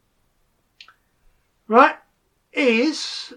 right, 1.69 1.97
is 2.53 3.33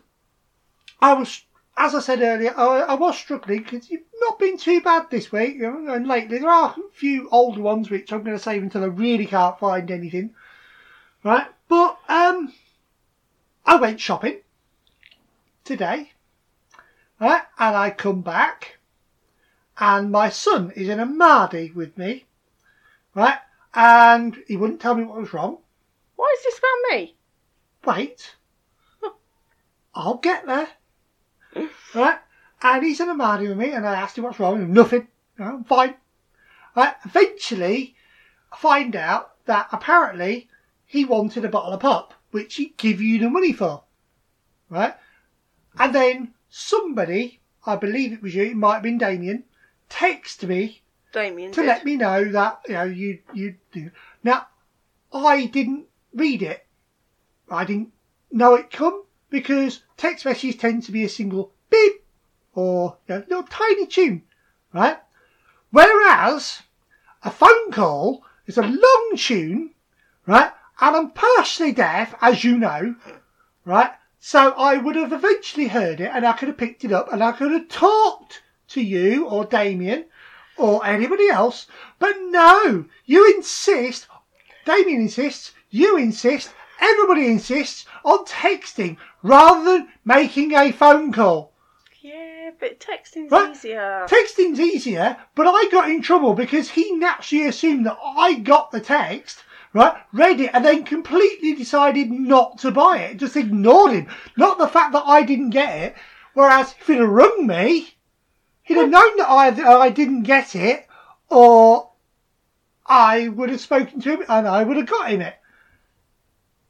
I 1.00 1.14
was, 1.14 1.42
as 1.78 1.94
I 1.94 2.00
said 2.00 2.22
earlier, 2.22 2.54
I, 2.58 2.80
I 2.80 2.94
was 2.96 3.18
struggling 3.18 3.62
because 3.62 3.90
you've 3.90 4.02
not 4.20 4.40
been 4.40 4.58
too 4.58 4.82
bad 4.82 5.12
this 5.12 5.32
week, 5.32 5.56
you 5.56 5.62
know, 5.62 5.94
and 5.94 6.08
lately 6.08 6.40
there 6.40 6.50
are 6.50 6.76
a 6.76 6.92
few 6.92 7.30
older 7.32 7.62
ones 7.62 7.90
which 7.90 8.12
I'm 8.12 8.24
going 8.24 8.36
to 8.36 8.44
save 8.44 8.64
until 8.64 8.84
I 8.84 8.88
really 8.88 9.28
can't 9.28 9.60
find 9.60 9.90
anything, 9.92 10.34
right? 11.24 11.46
But 11.68 12.00
um, 12.10 12.52
I 13.64 13.76
went 13.76 14.00
shopping 14.00 14.40
today, 15.64 16.14
right, 17.22 17.44
and 17.60 17.76
I 17.76 17.92
come 17.92 18.22
back, 18.22 18.80
and 19.78 20.12
my 20.12 20.30
son 20.30 20.72
is 20.76 20.90
in 20.90 21.00
a 21.00 21.06
Mardy 21.06 21.70
with 21.70 21.96
me, 21.96 22.26
right, 23.14 23.38
and 23.76 24.36
he 24.48 24.58
wouldn't 24.58 24.82
tell 24.82 24.96
me 24.96 25.04
what 25.04 25.20
was 25.20 25.34
wrong. 25.34 25.60
Why 26.16 26.34
is 26.38 26.44
this 26.44 26.58
about 26.58 26.98
me? 26.98 27.16
Wait, 27.86 28.36
I'll 29.94 30.18
get 30.18 30.48
there, 30.48 30.70
right, 31.96 32.20
and 32.62 32.84
he's 32.84 33.00
in 33.00 33.10
a 33.10 33.14
Mardy 33.14 33.48
with 33.48 33.58
me, 33.58 33.72
and 33.72 33.88
I 33.88 33.96
asked 33.96 34.18
him 34.18 34.24
what's 34.24 34.40
wrong, 34.40 34.62
and 34.62 34.74
nothing, 34.74 35.08
I'm 35.40 35.64
fine, 35.64 35.96
right. 36.76 36.96
Eventually, 37.06 37.96
I 38.52 38.58
find 38.58 38.96
out 38.96 39.32
that 39.46 39.68
apparently 39.72 40.50
he 40.86 41.06
wanted 41.06 41.46
a 41.46 41.50
bottle 41.50 41.74
of 41.74 41.80
pop. 41.82 42.14
which 42.32 42.56
he 42.56 42.74
give 42.78 43.02
you 43.02 43.20
the 43.20 43.30
money 43.30 43.54
for, 43.54 43.84
right? 44.70 44.96
And 45.80 45.94
then 45.96 46.34
somebody, 46.50 47.40
I 47.66 47.76
believe 47.78 48.14
it 48.14 48.22
was 48.22 48.36
you, 48.36 48.44
it 48.44 48.56
might 48.56 48.76
have 48.76 48.84
been 48.84 48.98
Damien, 48.98 49.44
text 49.90 50.44
me 50.44 50.82
Damien 51.14 51.52
to 51.54 51.62
did. 51.62 51.68
let 51.68 51.86
me 51.86 51.96
know 51.96 52.26
that 52.32 52.60
you 52.68 52.74
know 52.74 52.84
you 52.84 53.20
you 53.34 53.56
do. 53.72 53.92
Now, 54.24 54.48
I 55.14 55.46
didn't 55.46 55.86
read 56.14 56.42
it. 56.42 56.66
I 57.50 57.64
didn't 57.64 57.94
know 58.32 58.56
it 58.56 58.70
come 58.72 59.04
because 59.30 59.84
text 59.98 60.26
messages 60.26 60.56
tend 60.56 60.84
to 60.84 60.92
be 60.92 61.04
a 61.04 61.10
single 61.10 61.54
beep 61.70 62.04
or 62.54 62.98
know, 63.08 63.24
little 63.28 63.44
tiny 63.44 63.86
tune, 63.86 64.24
right? 64.74 64.98
Whereas 65.72 66.64
a 67.24 67.30
phone 67.30 67.72
call 67.72 68.24
is 68.46 68.58
a 68.58 68.62
long 68.62 69.14
tune, 69.16 69.72
right? 70.26 70.52
And 70.80 70.96
I'm 70.96 71.12
partially 71.12 71.72
deaf, 71.72 72.16
as 72.22 72.44
you 72.44 72.58
know, 72.58 72.96
right? 73.66 73.92
So 74.20 74.52
I 74.52 74.78
would 74.78 74.96
have 74.96 75.14
eventually 75.14 75.68
heard 75.68 76.00
it 76.02 76.12
and 76.14 76.26
I 76.26 76.34
could 76.34 76.48
have 76.48 76.58
picked 76.58 76.84
it 76.84 76.92
up 76.92 77.12
and 77.12 77.24
I 77.24 77.32
could 77.32 77.52
have 77.52 77.68
talked 77.68 78.42
to 78.70 78.82
you 78.82 79.28
or 79.28 79.46
Damien 79.46 80.06
or 80.58 80.86
anybody 80.86 81.30
else. 81.30 81.68
But 82.00 82.16
no, 82.20 82.86
you 83.06 83.36
insist, 83.36 84.08
Damien 84.66 85.02
insists, 85.02 85.54
you 85.70 85.98
insist, 85.98 86.54
everybody 86.80 87.28
insists 87.28 87.86
on 88.04 88.26
texting 88.26 88.98
rather 89.24 89.64
than 89.64 89.88
making 90.06 90.54
a 90.54 90.72
phone 90.72 91.12
call. 91.12 91.54
Yeah, 92.02 92.52
but 92.60 92.80
texting's 92.80 93.32
Right. 93.32 93.52
easier. 93.52 94.06
Texting's 94.10 94.60
easier, 94.60 95.18
but 95.36 95.48
I 95.48 95.68
got 95.70 95.90
in 95.90 96.02
trouble 96.02 96.34
because 96.34 96.70
he 96.70 96.92
naturally 96.94 97.48
assumed 97.48 97.86
that 97.86 97.98
I 98.02 98.36
got 98.36 98.72
the 98.72 98.80
text, 98.80 99.44
right, 99.74 99.96
read 100.14 100.40
it, 100.40 100.52
and 100.54 100.64
then 100.64 100.84
completely 100.84 101.54
decided 101.54 102.12
not 102.12 102.60
to 102.60 102.72
buy 102.72 103.00
it. 103.00 103.18
Just 103.18 103.36
ignored 103.36 103.92
him. 103.92 104.08
Not 104.38 104.58
the 104.58 104.68
fact 104.68 104.94
that 104.94 105.04
I 105.06 105.24
didn't 105.24 105.50
get 105.50 105.78
it. 105.82 105.96
Whereas 106.34 106.76
if 106.80 106.88
he'd 106.88 107.00
have 107.00 107.10
rung 107.10 107.48
me, 107.48 107.96
he'd 108.64 108.76
have 108.78 108.90
known 108.90 109.18
that 109.18 109.30
I, 109.30 109.50
that 109.50 109.66
I 109.66 109.90
didn't 109.90 110.24
get 110.24 110.56
it, 110.56 110.88
or 111.30 111.90
I 112.86 113.28
would 113.28 113.50
have 113.50 113.60
spoken 113.60 114.00
to 114.02 114.14
him 114.14 114.24
and 114.30 114.48
I 114.48 114.64
would 114.64 114.78
have 114.78 114.86
got 114.86 115.10
him 115.10 115.22
it. 115.22 115.36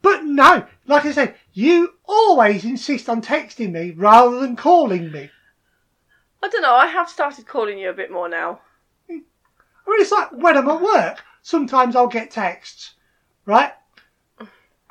But 0.07 0.23
no, 0.23 0.65
like 0.85 1.03
I 1.03 1.11
said, 1.11 1.35
you 1.51 1.95
always 2.05 2.63
insist 2.63 3.09
on 3.09 3.21
texting 3.21 3.73
me 3.73 3.91
rather 3.91 4.39
than 4.39 4.55
calling 4.55 5.11
me. 5.11 5.29
I 6.41 6.47
don't 6.47 6.61
know. 6.61 6.75
I 6.75 6.87
have 6.87 7.09
started 7.09 7.45
calling 7.45 7.77
you 7.77 7.89
a 7.89 7.93
bit 7.93 8.09
more 8.09 8.29
now. 8.29 8.61
I 9.09 9.11
mean, 9.11 9.23
it's 9.99 10.13
like 10.13 10.31
when 10.31 10.55
I'm 10.55 10.69
at 10.69 10.81
work, 10.81 11.25
sometimes 11.41 11.93
I'll 11.93 12.07
get 12.07 12.31
texts, 12.31 12.93
right? 13.45 13.73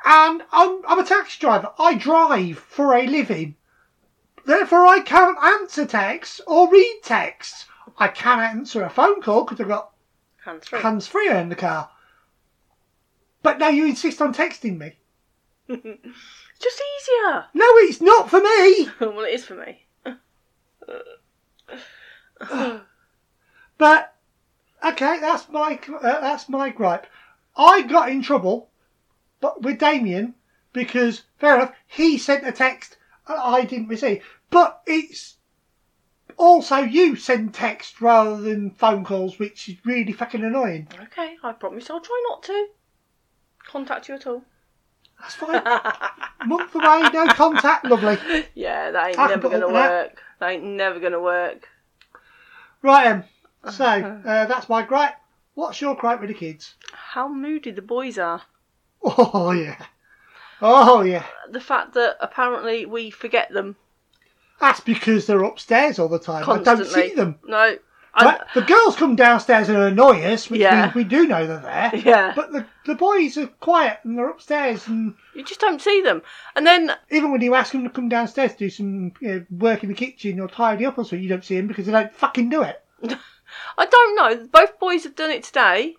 And 0.05 0.43
I'm, 0.51 0.81
I'm 0.87 0.99
a 0.99 1.03
taxi 1.03 1.39
driver. 1.39 1.71
I 1.79 1.95
drive 1.95 2.59
for 2.59 2.93
a 2.93 3.07
living. 3.07 3.55
Therefore, 4.45 4.85
I 4.85 4.99
can't 4.99 5.43
answer 5.43 5.87
texts 5.87 6.41
or 6.45 6.69
read 6.69 6.99
texts. 7.03 7.65
I 7.97 8.09
can 8.09 8.39
answer 8.39 8.83
a 8.83 8.89
phone 8.91 9.23
call 9.23 9.45
because 9.45 9.59
I've 9.59 9.67
got 9.67 9.93
Hands 10.45 10.67
free. 10.67 10.79
hands 10.79 11.07
free 11.07 11.31
in 11.31 11.49
the 11.49 11.55
car. 11.55 11.89
But 13.41 13.57
now 13.57 13.69
you 13.69 13.87
insist 13.87 14.21
on 14.21 14.31
texting 14.31 14.77
me. 14.77 14.93
It's 15.69 16.59
just 16.59 16.81
easier. 16.81 17.45
No, 17.53 17.65
it's 17.77 18.01
not 18.01 18.29
for 18.29 18.39
me. 18.39 18.89
well, 18.99 19.25
it 19.25 19.33
is 19.33 19.45
for 19.45 19.55
me. 19.55 19.85
But 23.77 24.15
okay, 24.83 25.19
that's 25.19 25.49
my 25.49 25.79
uh, 25.87 26.21
that's 26.21 26.49
my 26.49 26.69
gripe. 26.69 27.07
I 27.55 27.83
got 27.83 28.09
in 28.09 28.21
trouble, 28.21 28.69
but 29.39 29.61
with 29.61 29.79
Damien 29.79 30.35
because 30.73 31.23
fair 31.37 31.55
enough, 31.55 31.73
he 31.85 32.17
sent 32.17 32.47
a 32.47 32.51
text 32.51 32.97
and 33.27 33.39
I 33.39 33.65
didn't 33.65 33.87
receive. 33.87 34.23
But 34.49 34.81
it's 34.87 35.37
also 36.37 36.77
you 36.77 37.15
send 37.15 37.53
text 37.53 38.01
rather 38.01 38.37
than 38.37 38.71
phone 38.71 39.03
calls, 39.03 39.37
which 39.39 39.69
is 39.69 39.85
really 39.85 40.11
fucking 40.11 40.43
annoying. 40.43 40.87
Okay, 41.03 41.37
I 41.43 41.51
promise 41.53 41.89
I'll 41.89 42.01
try 42.01 42.23
not 42.29 42.43
to 42.43 42.67
contact 43.67 44.07
you 44.07 44.15
at 44.15 44.27
all. 44.27 44.43
That's 45.19 45.35
fine. 45.35 45.63
Month 46.47 46.75
away, 46.75 47.09
no 47.13 47.27
contact, 47.29 47.85
lovely. 47.85 48.17
yeah, 48.55 48.91
that 48.91 49.07
ain't 49.09 49.19
I 49.19 49.27
can 49.27 49.29
never 49.29 49.41
put 49.41 49.51
gonna 49.51 49.65
up 49.65 49.71
with 49.73 49.75
that. 49.75 50.05
work. 50.09 50.23
That 50.39 50.49
ain't 50.51 50.63
never 50.63 50.99
gonna 50.99 51.21
work. 51.21 51.67
Right 52.81 53.03
then. 53.05 53.23
So 53.73 53.83
uh, 53.85 54.45
that's 54.45 54.69
my 54.69 54.83
gripe. 54.83 55.15
What's 55.55 55.81
your 55.81 55.95
gripe 55.95 56.21
with 56.21 56.29
the 56.29 56.35
kids? 56.35 56.75
How 56.93 57.27
moody 57.27 57.71
the 57.71 57.81
boys 57.81 58.17
are. 58.17 58.43
Oh 59.03 59.51
yeah. 59.51 59.83
Oh 60.61 61.01
yeah. 61.01 61.25
The 61.51 61.59
fact 61.59 61.93
that 61.95 62.17
apparently 62.21 62.85
we 62.85 63.09
forget 63.09 63.51
them 63.51 63.75
That's 64.59 64.79
because 64.79 65.25
they're 65.27 65.43
upstairs 65.43 65.99
all 65.99 66.07
the 66.07 66.19
time. 66.19 66.49
I 66.49 66.59
don't 66.63 66.85
see 66.85 67.13
them. 67.13 67.39
No, 67.45 67.77
I, 68.17 68.43
The 68.55 68.61
girls 68.61 68.95
come 68.95 69.15
downstairs 69.15 69.69
and 69.69 69.77
annoy 69.77 70.21
us, 70.23 70.49
which 70.49 70.61
Yeah. 70.61 70.81
means 70.83 70.95
we 70.95 71.03
do 71.03 71.27
know 71.27 71.45
they're 71.45 71.59
there. 71.59 71.91
yeah, 72.03 72.33
But 72.35 72.51
the, 72.51 72.65
the 72.85 72.95
boys 72.95 73.37
are 73.37 73.47
quiet 73.47 73.99
and 74.03 74.17
they're 74.17 74.29
upstairs. 74.29 74.87
And 74.87 75.13
you 75.35 75.43
just 75.43 75.59
don't 75.59 75.81
see 75.81 76.01
them. 76.01 76.21
And 76.55 76.65
then 76.65 76.91
even 77.11 77.31
when 77.31 77.41
you 77.41 77.53
ask 77.55 77.71
them 77.71 77.83
to 77.83 77.89
come 77.89 78.09
downstairs 78.09 78.53
to 78.53 78.57
do 78.57 78.69
some 78.69 79.11
you 79.21 79.27
know, 79.29 79.45
work 79.51 79.83
in 79.83 79.89
the 79.89 79.95
kitchen 79.95 80.39
or 80.39 80.47
tidy 80.47 80.85
up 80.85 80.97
or 80.97 81.03
something, 81.03 81.21
you 81.21 81.29
don't 81.29 81.45
see 81.45 81.57
them 81.57 81.67
because 81.67 81.85
they 81.85 81.91
don't 81.91 82.13
fucking 82.13 82.49
do 82.49 82.63
it. 82.63 82.83
I 83.77 83.85
don't 83.85 84.15
know. 84.15 84.47
Both 84.51 84.79
boys 84.79 85.03
have 85.03 85.15
done 85.15 85.29
it 85.31 85.43
today. 85.43 85.95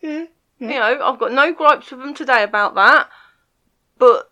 Yeah. 0.00 0.26
You 0.58 0.68
know, 0.68 1.00
I've 1.04 1.18
got 1.18 1.32
no 1.32 1.52
gripes 1.52 1.90
with 1.90 2.00
them 2.00 2.14
today 2.14 2.44
about 2.44 2.76
that. 2.76 3.08
But 3.98 4.30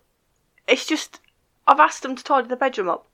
it's 0.67 0.85
just 0.85 1.19
I've 1.67 1.79
asked 1.79 2.03
them 2.03 2.15
to 2.15 2.23
tidy 2.23 2.47
the 2.47 2.55
bedroom 2.55 2.89
up 2.89 3.05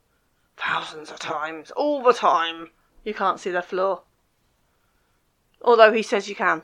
thousands 0.56 1.10
of 1.12 1.20
times, 1.20 1.72
all 1.72 2.02
the 2.04 2.14
time. 2.14 2.70
You 3.08 3.14
can't 3.14 3.40
see 3.40 3.52
the 3.52 3.62
floor. 3.62 4.02
Although 5.62 5.94
he 5.94 6.02
says 6.04 6.28
you 6.28 6.36
can. 6.36 6.62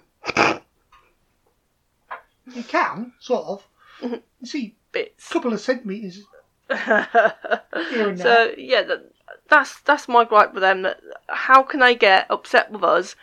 You 2.53 2.63
can, 2.67 3.13
sort 3.17 3.45
of. 3.45 3.67
You 4.41 4.47
see 4.47 4.75
Bits. 4.91 5.29
a 5.29 5.33
couple 5.33 5.53
of 5.53 5.61
centimetres 5.61 6.25
so 6.67 6.75
here 6.75 8.09
and 8.09 8.17
there. 8.17 8.59
yeah, 8.59 8.81
that, 8.81 9.09
that's 9.47 9.79
that's 9.79 10.09
my 10.09 10.25
gripe 10.25 10.53
with 10.53 10.59
them. 10.59 10.81
That 10.81 10.99
how 11.29 11.63
can 11.63 11.79
they 11.79 11.95
get 11.95 12.29
upset 12.29 12.69
with 12.73 12.83
us 12.83 13.15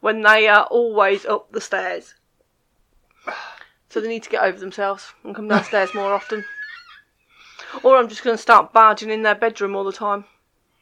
when 0.00 0.22
they 0.22 0.48
are 0.48 0.64
always 0.64 1.24
up 1.24 1.52
the 1.52 1.60
stairs? 1.60 2.14
So 3.88 4.00
they 4.00 4.08
need 4.08 4.24
to 4.24 4.30
get 4.30 4.42
over 4.42 4.58
themselves 4.58 5.14
and 5.22 5.34
come 5.36 5.46
downstairs 5.46 5.94
more 5.94 6.12
often. 6.12 6.44
Or 7.84 7.96
I'm 7.96 8.08
just 8.08 8.24
going 8.24 8.36
to 8.36 8.42
start 8.42 8.72
barging 8.72 9.10
in 9.10 9.22
their 9.22 9.36
bedroom 9.36 9.76
all 9.76 9.84
the 9.84 9.92
time. 9.92 10.24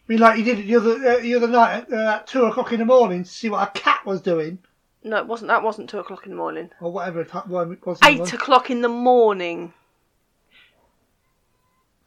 I 0.06 0.12
mean, 0.12 0.18
like 0.20 0.38
you 0.38 0.44
did 0.44 0.58
it 0.58 0.66
the 0.66 0.76
other, 0.76 0.92
uh, 1.08 1.20
the 1.20 1.34
other 1.34 1.49
night 1.49 1.84
at, 1.90 1.92
uh, 1.92 2.20
two 2.26 2.44
o'clock 2.44 2.73
in 2.73 2.78
the 2.80 2.84
morning 2.84 3.25
to 3.25 3.30
see 3.30 3.49
what 3.49 3.66
a 3.68 3.70
cat 3.78 4.04
was 4.04 4.20
doing, 4.20 4.58
No, 5.02 5.16
it 5.16 5.26
wasn't. 5.26 5.49
That 5.49 5.62
wasn't 5.62 5.88
two 5.88 5.99
o'clock 5.99 6.25
in 6.25 6.30
the 6.30 6.37
morning. 6.37 6.70
or 6.80 6.92
whatever 6.92 7.25
time 7.25 7.44
it 7.46 7.87
was. 7.87 7.99
in 8.02 8.16
the 8.16 8.23
Eight 8.23 8.32
o'clock 8.34 8.70
in 8.70 8.82
the 8.82 8.88
morning. 8.88 9.73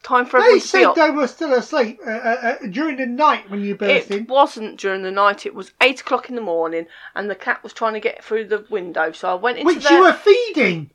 Time 0.04 0.26
for 0.26 0.38
They 0.38 0.44
everyone 0.46 0.60
to 0.60 0.64
be 0.64 0.68
said 0.68 0.84
up. 0.84 0.94
they 0.94 1.10
were 1.10 1.26
still 1.26 1.52
asleep 1.54 1.98
uh, 2.06 2.10
uh, 2.10 2.56
uh, 2.62 2.66
during 2.70 2.96
the 2.98 3.06
night 3.06 3.50
when 3.50 3.62
you 3.62 3.74
burst 3.74 4.10
It 4.12 4.16
in. 4.16 4.26
wasn't 4.26 4.78
during 4.78 5.02
the 5.02 5.10
night. 5.10 5.44
It 5.44 5.54
was 5.56 5.72
eight 5.80 6.00
o'clock 6.00 6.28
in 6.28 6.36
the 6.36 6.40
morning, 6.40 6.86
and 7.16 7.28
the 7.28 7.34
cat 7.34 7.62
was 7.64 7.72
trying 7.72 7.94
to 7.94 8.00
get 8.00 8.22
through 8.24 8.46
the 8.46 8.64
window. 8.70 9.10
So 9.10 9.28
I 9.28 9.34
went 9.34 9.58
into 9.58 9.74
Which 9.74 9.90
you 9.90 10.00
were 10.00 10.12
feeding. 10.12 10.90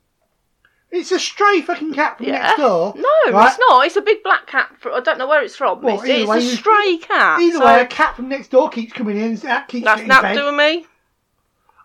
It's 0.96 1.10
a 1.10 1.18
stray 1.18 1.60
fucking 1.60 1.92
cat 1.92 2.18
from 2.18 2.26
Yeah. 2.26 2.38
next 2.38 2.58
door. 2.58 2.94
No, 2.96 3.32
right? 3.32 3.48
it's 3.48 3.58
not. 3.68 3.84
It's 3.84 3.96
a 3.96 4.00
big 4.00 4.22
black 4.22 4.46
cat. 4.46 4.70
I 4.84 5.00
don't 5.00 5.18
know 5.18 5.26
where 5.26 5.42
it's 5.42 5.56
from. 5.56 5.82
Well, 5.82 5.96
it's 5.96 6.04
either 6.04 6.20
it's 6.20 6.28
way, 6.28 6.38
a 6.38 6.40
you- 6.40 6.56
stray 6.56 6.96
cat. 6.98 7.40
Either 7.40 7.58
so 7.58 7.66
way, 7.66 7.80
a 7.80 7.86
cat 7.86 8.14
from 8.14 8.28
next 8.28 8.52
door 8.52 8.68
keeps 8.70 8.92
coming 8.92 9.16
in 9.16 9.24
and 9.24 9.38
that 9.38 9.66
keeps 9.66 9.84
that's 9.84 9.96
getting 9.96 10.08
not 10.08 10.22
fed. 10.22 10.36
doing 10.36 10.56
me. 10.56 10.86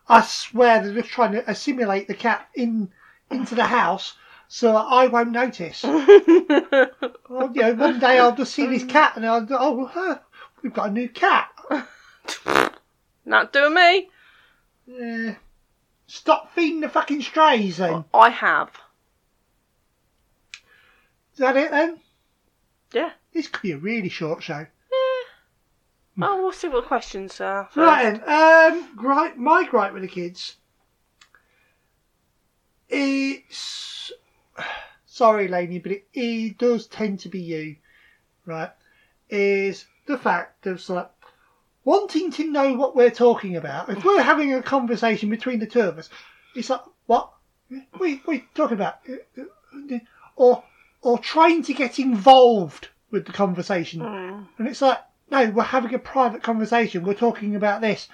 I 0.08 0.22
swear 0.22 0.84
they're 0.84 0.94
just 0.94 1.10
trying 1.10 1.32
to 1.32 1.50
assimilate 1.50 2.08
the 2.08 2.14
cat 2.14 2.50
in 2.54 2.92
into 3.32 3.56
the 3.56 3.66
house 3.66 4.14
so 4.48 4.74
that 4.74 4.86
I 4.88 5.08
won't 5.08 5.32
notice. 5.32 5.82
well, 5.84 7.52
you 7.54 7.62
know, 7.64 7.74
one 7.74 8.00
day 8.00 8.20
I'll 8.20 8.36
just 8.36 8.54
see 8.54 8.68
this 8.68 8.84
cat 8.84 9.14
and 9.16 9.26
I'll 9.26 9.48
oh, 9.50 9.86
huh, 9.86 10.20
we've 10.62 10.74
got 10.74 10.90
a 10.90 10.92
new 10.92 11.10
cat. 11.10 11.50
not 13.26 13.52
doing 13.54 13.74
me. 13.74 14.10
Uh, 14.88 15.34
stop 16.06 16.54
feeding 16.54 16.82
the 16.82 16.90
fucking 16.90 17.24
strays 17.24 17.78
then. 17.78 18.06
I 18.14 18.30
have. 18.30 18.70
Is 21.40 21.42
that 21.42 21.56
it 21.56 21.72
then? 21.72 22.02
Yeah. 22.92 23.12
This 23.34 23.48
could 23.48 23.62
be 23.62 23.72
a 23.72 23.78
really 23.78 24.10
short 24.10 24.44
show. 24.44 24.58
Yeah. 24.58 26.28
Oh, 26.28 26.42
we'll 26.42 26.52
see 26.52 26.68
what 26.68 26.84
questions 26.84 27.40
are. 27.40 27.64
first. 27.72 27.78
Right 27.78 28.22
then, 28.26 28.74
um, 28.84 28.96
gripe, 28.98 29.38
my 29.38 29.66
gripe 29.66 29.94
with 29.94 30.02
the 30.02 30.10
kids. 30.10 30.58
It's 32.90 34.12
sorry, 35.06 35.48
Laney, 35.48 35.80
but 35.80 35.94
it, 35.94 36.08
it 36.14 36.58
does 36.58 36.88
tend 36.88 37.22
to 37.22 37.30
be 37.30 37.40
you, 37.40 37.78
right? 38.46 38.72
Is 39.30 39.86
the 40.08 40.18
fact 40.18 40.68
of 40.68 40.90
of 40.90 41.08
wanting 41.86 42.32
to 42.32 42.52
know 42.52 42.74
what 42.74 42.98
we're 42.98 43.10
talking 43.12 43.56
about. 43.56 43.88
If 43.88 44.04
we're 44.04 44.22
having 44.22 44.54
a 44.56 44.62
conversation 44.62 45.30
between 45.30 45.60
the 45.60 45.68
two 45.68 45.84
of 45.84 46.00
us, 46.00 46.10
it's 46.54 46.70
like, 46.70 46.82
what? 47.06 47.32
What 47.70 48.02
are 48.02 48.08
you, 48.08 48.20
what 48.26 48.34
are 48.34 48.36
you 48.36 48.44
talking 48.54 48.76
about? 48.76 49.00
Uh, 49.08 49.42
uh, 49.42 49.96
uh, 49.96 50.00
or 50.36 50.64
or 51.02 51.18
trying 51.18 51.64
to 51.64 51.74
get 51.74 52.00
involved 52.00 52.90
with 53.12 53.26
the 53.26 53.34
conversation. 53.34 54.02
Mm. 54.02 54.48
And 54.58 54.68
it's 54.68 54.82
like, 54.82 55.00
no, 55.32 55.50
we're 55.50 55.64
having 55.64 55.94
a 55.94 56.00
private 56.00 56.44
conversation. 56.44 57.04
We're 57.04 57.14
talking 57.14 57.56
about 57.56 57.82
this, 57.82 58.08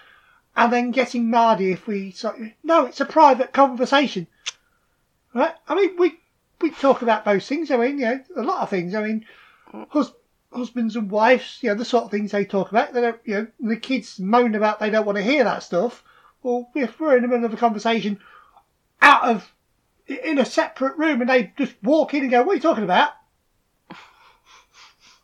and 0.55 0.71
then 0.71 0.91
getting 0.91 1.29
mardy 1.29 1.71
if 1.71 1.87
we. 1.87 2.11
So, 2.11 2.35
no, 2.63 2.85
it's 2.85 3.01
a 3.01 3.05
private 3.05 3.53
conversation, 3.53 4.27
right? 5.33 5.55
I 5.67 5.75
mean, 5.75 5.97
we 5.97 6.19
we 6.61 6.71
talk 6.71 7.01
about 7.01 7.25
those 7.25 7.47
things. 7.47 7.71
I 7.71 7.77
mean, 7.77 7.99
you 7.99 8.05
know, 8.05 8.23
a 8.37 8.43
lot 8.43 8.61
of 8.61 8.69
things. 8.69 8.95
I 8.95 9.03
mean, 9.03 9.25
hus- 9.89 10.13
husbands 10.51 10.95
and 10.95 11.09
wives, 11.09 11.59
you 11.61 11.69
know, 11.69 11.75
the 11.75 11.85
sort 11.85 12.05
of 12.05 12.11
things 12.11 12.31
they 12.31 12.45
talk 12.45 12.71
about. 12.71 12.93
They 12.93 13.01
don't, 13.01 13.19
you 13.25 13.33
know, 13.35 13.47
the 13.59 13.77
kids 13.77 14.19
moan 14.19 14.55
about 14.55 14.79
they 14.79 14.89
don't 14.89 15.05
want 15.05 15.17
to 15.17 15.23
hear 15.23 15.43
that 15.43 15.63
stuff. 15.63 16.03
Well, 16.43 16.69
if 16.75 16.99
we're 16.99 17.15
in 17.15 17.23
the 17.23 17.27
middle 17.27 17.45
of 17.45 17.53
a 17.53 17.57
conversation, 17.57 18.19
out 19.01 19.23
of 19.23 19.53
in 20.07 20.37
a 20.39 20.45
separate 20.45 20.97
room, 20.97 21.21
and 21.21 21.29
they 21.29 21.53
just 21.57 21.73
walk 21.83 22.13
in 22.13 22.21
and 22.23 22.31
go, 22.31 22.43
"What 22.43 22.53
are 22.53 22.55
you 22.55 22.61
talking 22.61 22.83
about?" 22.83 23.11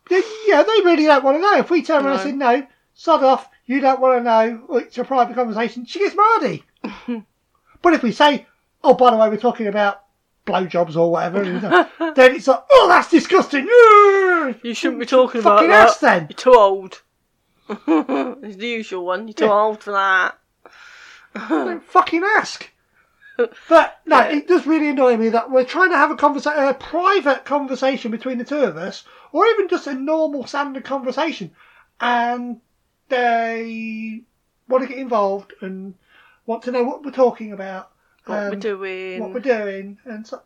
They, 0.08 0.20
yeah, 0.46 0.62
they 0.62 0.84
really 0.84 1.04
don't 1.04 1.24
want 1.24 1.36
to 1.38 1.40
know. 1.40 1.58
If 1.58 1.70
we 1.70 1.82
turn 1.82 2.04
around 2.04 2.20
and 2.20 2.22
say, 2.22 2.32
no, 2.32 2.66
sod 2.92 3.22
off, 3.24 3.48
you 3.64 3.80
don't 3.80 4.00
want 4.00 4.18
to 4.18 4.24
know, 4.24 4.76
it's 4.76 4.98
a 4.98 5.04
private 5.04 5.34
conversation, 5.34 5.86
she 5.86 6.00
gets 6.00 6.14
mardy. 6.14 6.64
but 7.82 7.94
if 7.94 8.02
we 8.02 8.12
say, 8.12 8.46
oh, 8.84 8.92
by 8.94 9.10
the 9.10 9.16
way, 9.16 9.28
we're 9.30 9.36
talking 9.38 9.68
about 9.68 10.02
blowjobs 10.44 10.96
or 10.96 11.10
whatever, 11.10 11.42
and, 11.42 11.62
then 12.16 12.34
it's 12.34 12.46
like, 12.48 12.62
oh, 12.70 12.88
that's 12.88 13.10
disgusting. 13.10 13.66
You 14.64 14.74
shouldn't 14.74 14.98
be 14.98 15.06
talking 15.06 15.40
about 15.40 15.58
Fucking 15.60 15.70
that. 15.70 15.88
ass 15.88 15.98
then. 15.98 16.26
You're 16.28 16.36
too 16.36 16.54
old. 16.54 17.02
it's 17.68 18.56
the 18.56 18.66
usual 18.66 19.06
one. 19.06 19.28
You're 19.28 19.34
too 19.34 19.44
Yeah. 19.44 19.52
old 19.52 19.80
for 19.80 19.92
that. 19.92 20.36
Don't 21.48 21.82
fucking 21.84 22.24
ask. 22.36 22.68
But 23.68 24.00
no, 24.06 24.18
Yeah. 24.18 24.28
it 24.36 24.48
does 24.48 24.66
really 24.66 24.88
annoy 24.90 25.16
me 25.16 25.28
that 25.30 25.50
we're 25.50 25.64
trying 25.64 25.90
to 25.90 25.96
have 25.96 26.10
a 26.10 26.16
conversation, 26.16 26.62
a 26.64 26.74
private 26.74 27.44
conversation 27.44 28.10
between 28.10 28.38
the 28.38 28.44
two 28.44 28.60
of 28.62 28.76
us, 28.76 29.04
or 29.32 29.46
even 29.46 29.68
just 29.68 29.86
a 29.86 29.94
normal 29.94 30.46
standard 30.46 30.84
conversation, 30.84 31.52
and 32.00 32.60
they 33.08 34.22
want 34.68 34.82
to 34.82 34.88
get 34.88 34.98
involved 34.98 35.52
and 35.60 35.94
want 36.46 36.62
to 36.64 36.70
know 36.70 36.82
what 36.82 37.04
we're 37.04 37.10
talking 37.10 37.52
about, 37.52 37.90
What 38.26 38.38
we're 38.38 38.52
um, 38.54 38.58
doing. 38.60 39.20
what 39.20 39.32
we're 39.32 39.40
doing, 39.40 39.98
and 40.04 40.26
so 40.26 40.42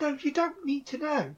no, 0.00 0.16
you 0.20 0.30
don't 0.30 0.64
need 0.64 0.86
to 0.86 0.98
know. 0.98 1.34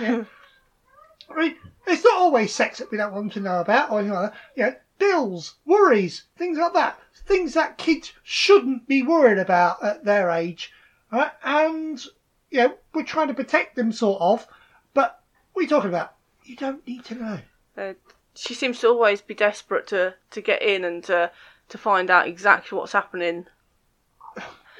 Yeah. 0.00 0.24
I 1.30 1.40
mean, 1.40 1.56
it's 1.86 2.04
not 2.04 2.14
always 2.18 2.54
sex 2.54 2.78
that 2.78 2.90
we 2.90 2.98
don't 2.98 3.12
want 3.14 3.32
to 3.32 3.40
know 3.40 3.60
about, 3.60 3.90
or 3.90 3.98
anything 4.00 4.14
like 4.14 4.32
that. 4.32 4.38
You 4.56 4.62
know, 4.64 4.74
bills, 4.98 5.54
worries, 5.64 6.24
things 6.36 6.58
like 6.58 6.74
that. 6.74 6.98
Things 7.26 7.54
that 7.54 7.78
kids 7.78 8.12
shouldn't 8.22 8.86
be 8.86 9.02
worried 9.02 9.38
about 9.38 9.82
at 9.82 10.04
their 10.04 10.30
age. 10.30 10.72
Right? 11.10 11.32
And, 11.42 12.04
you 12.50 12.58
know, 12.58 12.74
we're 12.92 13.04
trying 13.04 13.28
to 13.28 13.34
protect 13.34 13.76
them, 13.76 13.92
sort 13.92 14.20
of. 14.20 14.46
But 14.92 15.22
what 15.52 15.60
are 15.60 15.62
you 15.62 15.68
talking 15.68 15.90
about? 15.90 16.14
You 16.44 16.56
don't 16.56 16.86
need 16.86 17.04
to 17.06 17.14
know. 17.14 17.38
Uh, 17.76 17.94
she 18.34 18.54
seems 18.54 18.80
to 18.80 18.88
always 18.88 19.20
be 19.20 19.34
desperate 19.34 19.86
to, 19.88 20.14
to 20.30 20.40
get 20.40 20.62
in 20.62 20.84
and 20.84 21.02
to, 21.04 21.30
to 21.68 21.78
find 21.78 22.10
out 22.10 22.28
exactly 22.28 22.76
what's 22.76 22.92
happening. 22.92 23.46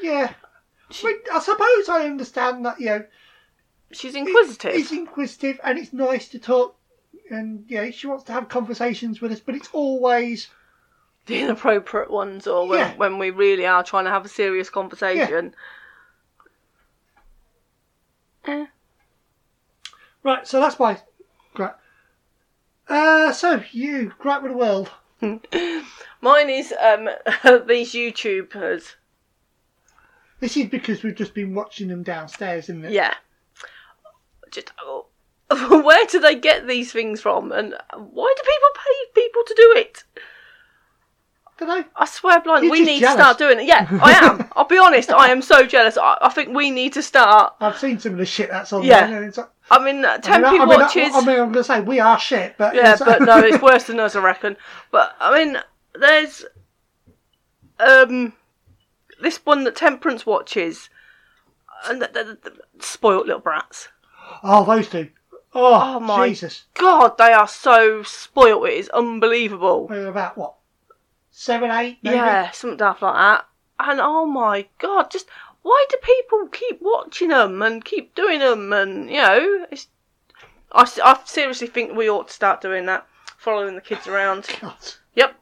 Yeah. 0.03 0.35
She, 0.91 1.07
I, 1.07 1.11
mean, 1.11 1.21
I 1.33 1.39
suppose 1.41 1.89
I 1.89 2.05
understand 2.05 2.67
that, 2.67 2.81
you 2.81 2.87
know, 2.87 3.05
she's 3.93 4.15
inquisitive. 4.15 4.75
It's 4.75 4.93
inquisitive 4.93 5.61
and 5.65 5.79
it's 5.79 5.93
nice 5.93 6.29
to 6.29 6.39
talk. 6.39 6.77
And, 7.31 7.65
yeah, 7.69 7.91
she 7.91 8.07
wants 8.07 8.25
to 8.25 8.33
have 8.33 8.49
conversations 8.49 9.21
with 9.21 9.33
us, 9.33 9.41
but 9.41 9.55
it's 9.55 9.71
always 9.73 10.49
the 11.27 11.41
inappropriate 11.41 12.11
ones, 12.11 12.47
or 12.47 12.67
when, 12.69 12.79
Yeah. 12.79 12.97
when 12.97 13.19
we 13.19 13.31
really 13.31 13.67
are 13.67 13.83
trying 13.83 14.05
to 14.05 14.11
have 14.11 14.25
a 14.25 14.29
serious 14.29 14.71
conversation. 14.71 15.55
Eh. 18.47 18.67
Right, 20.23 20.47
so 20.47 20.61
that's 20.61 20.79
my 20.79 20.99
great. 21.55 21.71
Uh, 22.89 23.33
so 23.33 23.63
you, 23.73 24.13
great 24.19 24.43
with 24.43 24.53
the 24.53 24.59
world. 24.59 24.91
Mine 26.21 26.51
is 26.51 26.75
um, 26.83 27.09
these 27.67 27.93
YouTubers. 27.95 28.95
This 30.41 30.57
is 30.57 30.67
because 30.67 31.03
we've 31.03 31.15
just 31.15 31.33
been 31.33 31.55
watching 31.55 31.89
them 31.89 32.03
downstairs, 32.03 32.65
isn't 32.65 32.85
it? 32.85 32.93
Yeah. 32.93 33.15
Just 34.51 34.73
oh, 34.83 35.07
where 35.51 36.05
do 36.07 36.21
they 36.21 36.35
get 36.35 36.67
these 36.67 36.93
things 36.93 37.21
from, 37.23 37.51
and 37.53 37.75
why 37.97 38.35
do 38.37 38.43
people 38.43 38.69
pay 38.75 39.23
people 39.23 39.43
to 39.47 39.55
do 39.57 39.73
it? 39.77 40.05
Don't 41.59 41.69
know. 41.69 41.85
I 41.95 42.05
swear, 42.07 42.41
blind, 42.41 42.65
You're 42.65 42.73
we 42.73 42.79
just 42.79 42.87
need 42.89 43.01
jealous. 43.01 43.15
to 43.17 43.23
start 43.23 43.39
doing 43.39 43.61
it. 43.61 43.67
Yeah, 43.67 43.87
I 44.03 44.13
am. 44.13 44.49
I'll 44.57 44.65
be 44.65 44.77
honest, 44.79 45.11
I 45.11 45.29
am 45.31 45.41
so 45.41 45.65
jealous. 45.67 45.97
I, 45.97 46.19
I 46.21 46.29
think 46.31 46.49
we 46.55 46.71
need 46.71 46.93
to 46.95 47.03
start. 47.03 47.55
I've 47.61 47.79
seen 47.79 47.99
some 48.01 48.13
of 48.13 48.19
the 48.19 48.27
shit 48.27 48.51
that's 48.51 48.73
on 48.73 48.83
Yeah. 48.83 49.07
there. 49.07 49.19
and 49.19 49.27
it's 49.27 49.39
like- 49.39 49.51
I 49.71 49.83
mean, 49.85 50.05
uh, 50.05 50.09
I 50.09 50.13
mean, 50.15 50.21
Tempe 50.23 50.47
I, 50.47 50.51
I 50.51 50.59
mean, 50.59 50.69
watches. 50.69 51.15
I, 51.15 51.19
I 51.19 51.21
mean, 51.25 51.31
I'm 51.41 51.53
going 51.53 51.53
to 51.55 51.65
say 51.65 51.81
we 51.81 52.01
are 52.01 52.19
shit, 52.19 52.57
but 52.59 52.75
yeah, 52.75 52.95
it's- 52.95 53.03
but 53.05 53.23
no, 53.23 53.39
it's 53.39 53.63
worse 53.63 53.85
than 53.85 54.01
us, 54.01 54.17
I 54.17 54.21
reckon. 54.21 54.57
But 54.91 55.15
I 55.21 55.45
mean, 55.45 55.59
there's 55.95 56.45
um 57.79 58.33
this 59.21 59.39
one 59.45 59.65
that 59.65 59.77
Temperance 59.77 60.27
watches, 60.27 60.91
and 61.87 62.03
the, 62.03 62.09
the, 62.09 62.51
the 62.51 62.85
spoilt 62.85 63.27
little 63.27 63.41
brats. 63.41 63.89
oh, 64.43 64.65
those 64.65 64.89
two. 64.89 65.09
Oh, 65.57 65.95
Oh, 65.97 66.01
my 66.01 66.29
Jesus. 66.31 66.65
God, 66.75 67.17
they 67.17 67.33
are 67.33 67.47
so 67.47 68.03
spoilt. 68.03 68.67
It 68.67 68.75
is 68.75 68.89
unbelievable. 68.89 69.87
We're 69.87 70.09
about 70.09 70.37
what? 70.37 70.55
Seven, 71.37 71.69
eight, 71.73 71.99
maybe? 72.01 72.15
Yeah, 72.15 72.53
something 72.53 72.77
daft 72.77 73.03
like 73.03 73.17
that. 73.17 73.47
And 73.81 73.99
oh 74.01 74.25
my 74.25 74.69
God, 74.79 75.11
just 75.11 75.27
why 75.63 75.85
do 75.91 75.97
people 76.01 76.47
keep 76.47 76.81
watching 76.81 77.31
them 77.31 77.61
and 77.61 77.85
keep 77.85 78.15
doing 78.15 78.39
them? 78.39 78.73
And 78.73 79.11
you 79.11 79.17
know, 79.17 79.67
it's. 79.73 79.89
I, 80.71 80.89
I 81.05 81.21
seriously 81.25 81.67
think 81.67 81.97
we 81.97 82.09
ought 82.09 82.29
to 82.29 82.33
start 82.35 82.61
doing 82.61 82.87
that, 82.87 83.09
following 83.37 83.75
the 83.75 83.81
kids 83.81 84.07
around. 84.07 84.47
God. 84.61 84.77
Yep, 85.17 85.35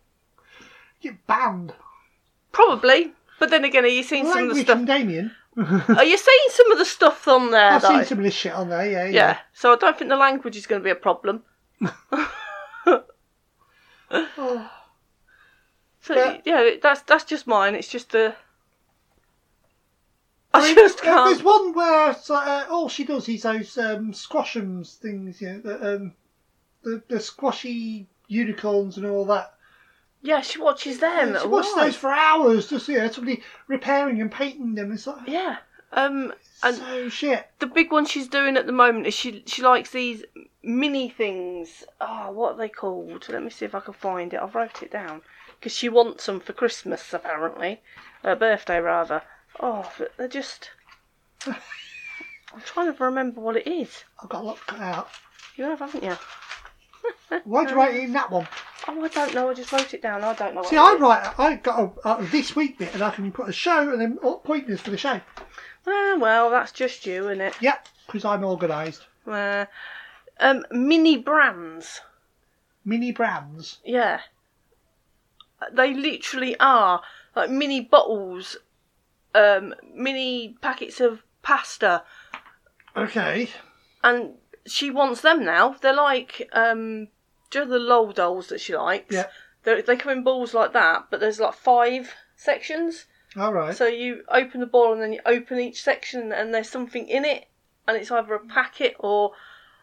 Get 1.03 1.27
banned. 1.27 1.75
probably. 2.53 3.13
But 3.39 3.51
then 3.51 3.67
again, 3.67 3.85
are 3.85 3.89
you 3.89 4.03
seeing 4.03 4.25
some 4.25 4.49
of 4.49 4.57
the 4.57 4.63
stuff? 4.63 4.83
Damien. 4.87 5.33
Are 5.59 6.05
you 6.05 6.17
seeing 6.17 6.49
some 6.49 6.73
of 6.73 6.79
the 6.79 6.87
stuff 6.87 7.29
on 7.29 7.51
there? 7.51 7.73
I've 7.73 7.83
though? 7.83 7.89
seen 7.89 8.05
some 8.07 8.19
of 8.19 8.25
this 8.25 8.33
shit 8.33 8.55
on 8.55 8.71
there, 8.71 8.91
yeah, 8.91 9.05
yeah. 9.05 9.11
Yeah, 9.11 9.39
so 9.53 9.75
I 9.75 9.77
don't 9.77 9.99
think 9.99 10.09
the 10.09 10.17
language 10.17 10.57
is 10.57 10.67
going 10.67 10.81
to 10.81 10.85
be 10.85 10.91
a 10.91 10.95
problem. 10.95 11.43
Oh, 14.15 14.71
So 16.03 16.15
But- 16.17 16.43
yeah, 16.45 16.71
that's 16.83 17.03
that's 17.03 17.25
just 17.25 17.47
mine. 17.47 17.75
It's 17.75 17.89
just 17.89 18.15
a. 18.15 18.35
I, 20.53 20.61
I 20.61 20.65
mean, 20.67 20.75
just 20.75 21.01
can't. 21.01 21.31
There's 21.31 21.43
one 21.43 21.73
where 21.73 22.15
uh, 22.29 22.65
all 22.69 22.89
she 22.89 23.05
does 23.05 23.29
is 23.29 23.43
those 23.43 23.79
um, 23.79 24.13
squashums 24.13 24.99
things, 24.99 25.41
you 25.41 25.49
know, 25.49 25.61
the, 25.61 25.95
um, 25.95 26.13
the 26.83 27.03
the 27.09 27.21
squashy 27.21 28.07
unicorns 28.27 28.99
and 28.99 29.07
all 29.07 29.25
that. 29.27 29.55
Yeah, 30.23 30.41
she 30.41 30.61
watches 30.61 30.99
them. 30.99 31.37
she 31.41 31.47
watches 31.47 31.75
those 31.75 31.97
for 31.97 32.11
hours, 32.11 32.69
just 32.69 32.89
you 32.89 32.99
know, 32.99 33.11
somebody 33.11 33.43
repairing 33.69 34.21
and 34.21 34.31
painting 34.31 34.75
them. 34.75 34.93
It's 34.93 35.07
like 35.07 35.27
Yeah. 35.29 35.59
Um, 35.95 36.33
and 36.63 36.77
so 36.77 37.09
shit. 37.11 37.47
the 37.59 37.67
big 37.67 37.93
one 37.93 38.07
she's 38.07 38.27
doing 38.27 38.57
at 38.57 38.67
the 38.67 38.73
moment 38.73 39.07
is 39.07 39.15
she 39.15 39.43
she 39.47 39.63
likes 39.63 39.91
these 39.91 40.25
mini 40.63 41.09
things. 41.09 41.85
Oh, 42.01 42.31
what 42.33 42.55
are 42.55 42.59
they 42.59 42.69
called? 42.69 43.29
Let 43.29 43.43
me 43.43 43.51
see 43.51 43.67
if 43.67 43.75
I 43.75 43.81
can 43.81 43.95
find 43.95 44.33
it. 44.35 44.41
I've 44.41 44.55
wrote 44.55 44.83
it 44.83 44.91
down 44.91 45.23
because 45.63 45.77
she 45.77 45.89
wants 45.89 46.27
them 46.27 46.41
for 46.41 46.53
Christmas 46.53 47.15
apparently, 47.15 47.81
Her 48.25 48.35
birthday 48.35 48.81
rather. 48.81 49.23
Oh, 49.61 49.89
but 49.97 50.13
they're 50.17 50.27
just. 50.27 50.71
I'm 51.47 51.55
trying 52.65 52.93
to 52.93 53.05
remember 53.05 53.41
what 53.41 53.57
it 53.57 53.69
is. 53.69 54.03
I've 54.21 54.29
got 54.29 54.43
a 54.43 54.45
lot 54.45 54.67
cut 54.67 54.81
out. 54.81 55.09
You 55.55 55.65
have, 55.65 55.79
haven't 55.79 56.03
you? 56.03 56.17
Why'd 57.45 57.71
you 57.71 57.77
write 57.77 57.95
it 57.95 58.03
in 58.03 58.13
that 58.15 58.33
one? 58.33 58.49
Oh, 58.89 59.05
I 59.05 59.07
don't 59.07 59.35
know. 59.35 59.51
I 59.51 59.55
just 59.55 59.71
wrote 59.71 59.95
it 59.95 60.03
down. 60.03 60.25
I 60.25 60.35
don't 60.35 60.57
know. 60.57 60.65
See, 60.65 60.77
I 60.77 60.97
write. 60.99 61.39
I 61.39 61.55
got 61.55 61.93
a, 62.05 62.09
a 62.09 62.25
this 62.25 62.57
week 62.57 62.79
bit, 62.79 62.93
and 62.95 63.03
I 63.03 63.11
can 63.11 63.31
put 63.31 63.49
a 63.49 63.53
show 63.53 63.93
and 63.93 64.01
then 64.01 64.19
pointers 64.19 64.81
for 64.81 64.91
the 64.91 64.99
show. 64.99 65.21
Ah, 65.87 66.17
well, 66.19 66.51
that's 66.51 66.73
just 66.73 67.07
you, 67.07 67.29
isn't 67.29 67.41
it? 67.41 67.55
Yep, 67.61 67.87
because 68.07 68.25
I'm 68.25 68.45
organised. 68.45 69.07
Uh, 69.29 69.67
um, 70.41 70.67
mini 70.73 71.19
brands. 71.19 72.01
Mini 72.85 73.13
brands. 73.13 73.79
Yeah. 73.85 74.23
They 75.73 75.95
literally 75.95 76.57
are 76.59 77.03
like 77.37 77.51
mini 77.51 77.81
bottles, 77.81 78.57
um, 79.35 79.75
mini 79.95 80.57
packets 80.61 81.01
of 81.01 81.23
pasta, 81.43 82.03
Okay. 82.97 83.49
and 84.05 84.35
she 84.67 84.91
wants 84.91 85.21
them 85.23 85.45
now. 85.45 85.77
They're 85.81 85.95
like 85.95 86.49
um, 86.53 87.09
do 87.51 87.61
you 87.61 87.65
know 87.65 87.71
the 87.73 87.79
lol 87.79 88.13
dolls 88.13 88.49
that 88.49 88.61
she 88.61 88.77
likes? 88.77 89.15
Yeah. 89.15 89.27
They 89.65 89.81
they 89.83 89.97
come 89.97 90.13
in 90.13 90.25
balls 90.25 90.55
like 90.55 90.73
that, 90.73 91.07
but 91.11 91.21
there's 91.21 91.41
like 91.41 91.55
five 91.55 92.15
sections. 92.37 93.07
All 93.37 93.53
right. 93.53 93.75
So 93.77 93.87
you 93.87 94.25
open 94.29 94.61
the 94.61 94.67
ball 94.67 94.93
and 94.93 95.01
then 95.01 95.13
you 95.13 95.21
open 95.25 95.59
each 95.59 95.83
section, 95.83 96.33
and 96.33 96.53
there's 96.53 96.69
something 96.69 97.09
in 97.09 97.25
it, 97.25 97.47
and 97.87 97.97
it's 97.97 98.11
either 98.11 98.35
a 98.35 98.47
packet 98.47 98.95
or 98.99 99.33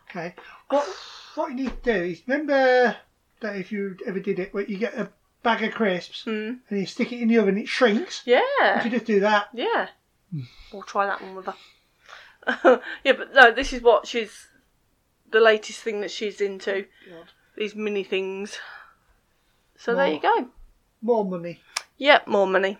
Okay. 0.10 0.36
What 0.70 0.88
what 1.36 1.50
you 1.52 1.56
need 1.56 1.84
to 1.84 1.94
do 1.94 2.04
is 2.06 2.22
remember 2.28 2.98
that 3.42 3.56
if 3.56 3.72
you 3.72 3.96
ever 4.06 4.20
did 4.20 4.40
it, 4.40 4.54
where 4.54 4.66
you 4.66 4.78
get 4.78 4.96
a 4.96 5.10
bag 5.44 5.64
of 5.64 5.74
crisps 5.74 6.24
hmm, 6.24 6.54
and 6.70 6.80
you 6.80 6.86
stick 6.86 7.12
it 7.12 7.22
in 7.22 7.28
the 7.28 7.38
oven, 7.38 7.58
it 7.58 7.68
shrinks. 7.68 8.22
yeah, 8.26 8.42
If 8.60 8.86
You 8.86 8.92
could 8.92 8.98
just 9.00 9.06
do 9.08 9.20
that. 9.22 9.50
yeah. 9.54 9.88
We'll 10.72 10.84
try 10.84 11.08
that 11.08 11.22
one 11.22 11.36
with 11.36 11.46
her. 11.48 12.82
yeah, 13.04 13.14
but 13.14 13.34
no, 13.34 13.52
this 13.52 13.74
is 13.74 13.82
what 13.82 14.06
she's 14.08 14.48
the 15.32 15.40
latest 15.40 15.82
thing 15.82 16.02
that 16.02 16.12
she's 16.12 16.40
into. 16.42 16.86
God. 17.10 17.26
These 17.58 17.76
mini 17.76 18.04
things. 18.04 18.58
So 19.76 19.96
there 19.96 20.08
you 20.12 20.20
go. 20.20 20.50
More 21.02 21.26
money. 21.26 21.62
Yep, 21.98 22.28
more 22.28 22.48
money. 22.48 22.78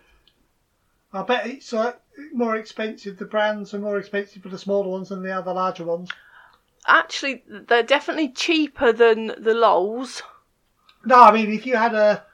I 1.12 1.24
bet 1.24 1.48
it's 1.48 1.74
uh, 1.74 1.94
more 2.34 2.56
expensive. 2.56 3.18
The 3.18 3.26
brands 3.26 3.74
are 3.74 3.80
more 3.80 3.98
expensive 3.98 4.44
for 4.44 4.50
the 4.50 4.58
smaller 4.58 4.90
ones 4.90 5.10
than 5.10 5.24
they 5.24 5.32
are 5.32 5.42
the 5.42 5.54
larger 5.54 5.86
ones. 5.86 6.10
Actually, 6.88 7.44
they're 7.48 7.84
definitely 7.84 8.30
cheaper 8.30 8.94
than 8.94 9.34
the 9.38 9.54
Lols. 9.54 10.22
No, 11.06 11.22
I 11.24 11.32
mean 11.32 11.52
if 11.52 11.66
you 11.66 11.76
had 11.78 11.94
a 11.94 12.26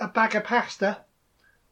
a 0.00 0.08
bag 0.08 0.34
of 0.34 0.44
pasta, 0.44 0.98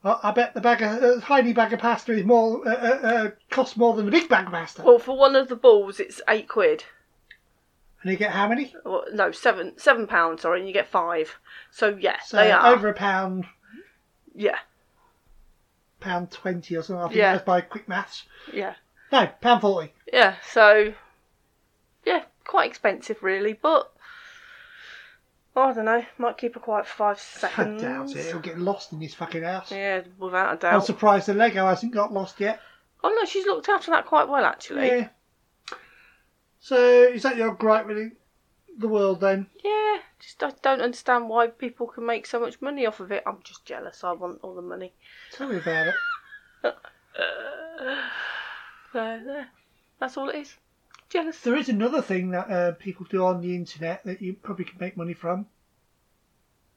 I, 0.05 0.31
bet 0.31 0.55
the 0.55 0.61
bag 0.61 0.81
of 0.83 1.03
a 1.03 1.21
tiny 1.21 1.53
bag 1.53 1.73
of 1.73 1.81
pasta 1.81 2.12
is 2.12 2.25
more 2.25 2.67
uh, 2.67 2.73
uh, 2.73 3.07
uh, 3.09 3.31
costs 3.51 3.77
more 3.77 3.95
than 3.95 4.05
the 4.07 4.11
big 4.12 4.29
bag 4.29 4.47
of 4.47 4.53
pasta. 4.53 4.83
Well, 4.83 4.99
for 4.99 5.17
one 5.19 5.35
of 5.35 5.49
the 5.49 5.57
balls, 5.57 5.99
it's 5.99 6.21
eight 6.29 6.49
quid. 6.49 6.85
And 8.03 8.12
you 8.12 8.17
get 8.17 8.31
how 8.31 8.49
many? 8.49 8.75
Or, 8.85 9.05
no, 9.12 9.33
seven 9.33 9.77
seven 9.77 10.07
pounds. 10.07 10.43
Sorry, 10.43 10.61
and 10.61 10.69
you 10.69 10.73
get 10.75 10.87
five. 10.87 11.37
So 11.73 11.97
yeah, 12.01 12.19
So 12.25 12.37
they 12.37 12.53
are. 12.53 12.67
over 12.73 12.88
a 12.88 12.95
pound, 12.95 13.47
Yeah, 14.35 14.59
pound 15.99 16.31
twenty 16.31 16.77
or 16.77 16.83
something. 16.83 17.03
I 17.05 17.09
think 17.09 17.19
Yeah. 17.19 17.33
that's 17.33 17.45
by 17.45 17.61
quick 17.61 17.88
maths. 17.88 18.25
yeah, 18.53 18.75
No, 19.11 19.27
pound 19.41 19.62
forty. 19.62 19.93
yeah. 20.12 20.37
So 20.49 20.95
yeah, 22.07 22.23
quite 22.45 22.69
expensive, 22.71 23.23
really, 23.23 23.53
but. 23.53 23.93
I 25.57 25.73
don't 25.73 25.87
know. 25.87 26.05
Might 26.19 26.39
keep 26.39 26.55
her 26.55 26.61
quiet 26.61 26.87
for 26.87 26.95
five 26.95 27.21
seconds. 27.21 27.83
I 27.85 27.87
doubt 27.87 28.11
it. 28.11 28.27
It'll 28.27 28.41
get 28.41 28.59
lost 28.59 28.93
in 28.93 29.01
this 29.01 29.15
fucking 29.15 29.43
house. 29.43 29.73
Yeah, 29.73 30.03
without 30.19 30.63
a 30.63 30.69
I'm 30.69 30.81
surprised 30.81 31.27
the 31.27 31.35
Lego 31.35 31.67
hasn't 31.67 31.93
got 31.93 32.13
lost 32.13 32.39
yet. 32.41 32.61
Oh 33.03 33.09
no, 33.09 33.25
she's 33.25 33.47
looked 33.47 33.69
after 33.69 33.91
that 33.91 34.07
quite 34.07 34.29
well 34.29 34.45
actually. 34.45 34.87
Yeah. 34.87 35.09
So 36.61 36.77
is 36.77 37.23
that 37.23 37.37
your 37.37 37.55
gripe 37.55 37.87
with 37.87 38.13
the 38.79 38.89
world 38.89 39.21
then? 39.21 39.47
Yeah, 39.65 39.99
just 40.19 40.43
I 40.43 40.53
don't 40.63 40.81
understand 40.81 41.29
why 41.29 41.49
people 41.49 41.87
can 41.87 42.07
make 42.07 42.27
so 42.27 42.41
much 42.41 42.61
money 42.61 42.87
off 42.87 43.01
of 43.01 43.13
it. 43.13 43.23
I'm 43.27 43.39
just 43.43 43.65
jealous. 43.65 44.03
I 44.05 44.13
want 44.13 44.41
all 44.43 44.55
the 44.55 44.63
money. 44.63 44.93
Tell 45.33 45.49
me 45.49 45.57
about 45.57 45.89
it. 45.89 45.95
Uh, 47.19 48.09
so 48.93 49.21
there, 49.25 49.49
that's 49.99 50.17
all 50.17 50.29
it 50.29 50.37
is. 50.37 50.55
Jealous. 51.11 51.40
There 51.40 51.57
is 51.57 51.68
another 51.68 52.03
thing 52.03 52.31
that 52.31 52.51
uh, 52.51 52.73
people 52.73 53.07
do 53.09 53.25
on 53.25 53.40
the 53.40 53.55
internet 53.55 54.05
that 54.05 54.21
you 54.21 54.35
probably 54.35 54.66
can 54.66 54.77
make 54.79 54.97
money 54.97 55.14
from. 55.14 55.47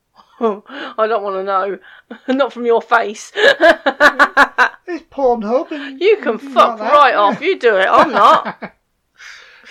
I 0.39 1.07
don't 1.07 1.23
want 1.23 1.35
to 1.35 1.43
know. 1.43 1.79
Not 2.33 2.53
from 2.53 2.65
your 2.65 2.81
face. 2.81 3.31
it's 3.35 5.03
Pornhub 5.11 5.71
and 5.71 5.99
you 5.99 6.17
can 6.17 6.37
fuck 6.37 6.79
like 6.79 6.91
right 6.93 7.15
off. 7.15 7.41
You 7.41 7.59
do 7.59 7.75
it. 7.77 7.87
I'm 7.89 8.11
not. 8.11 8.73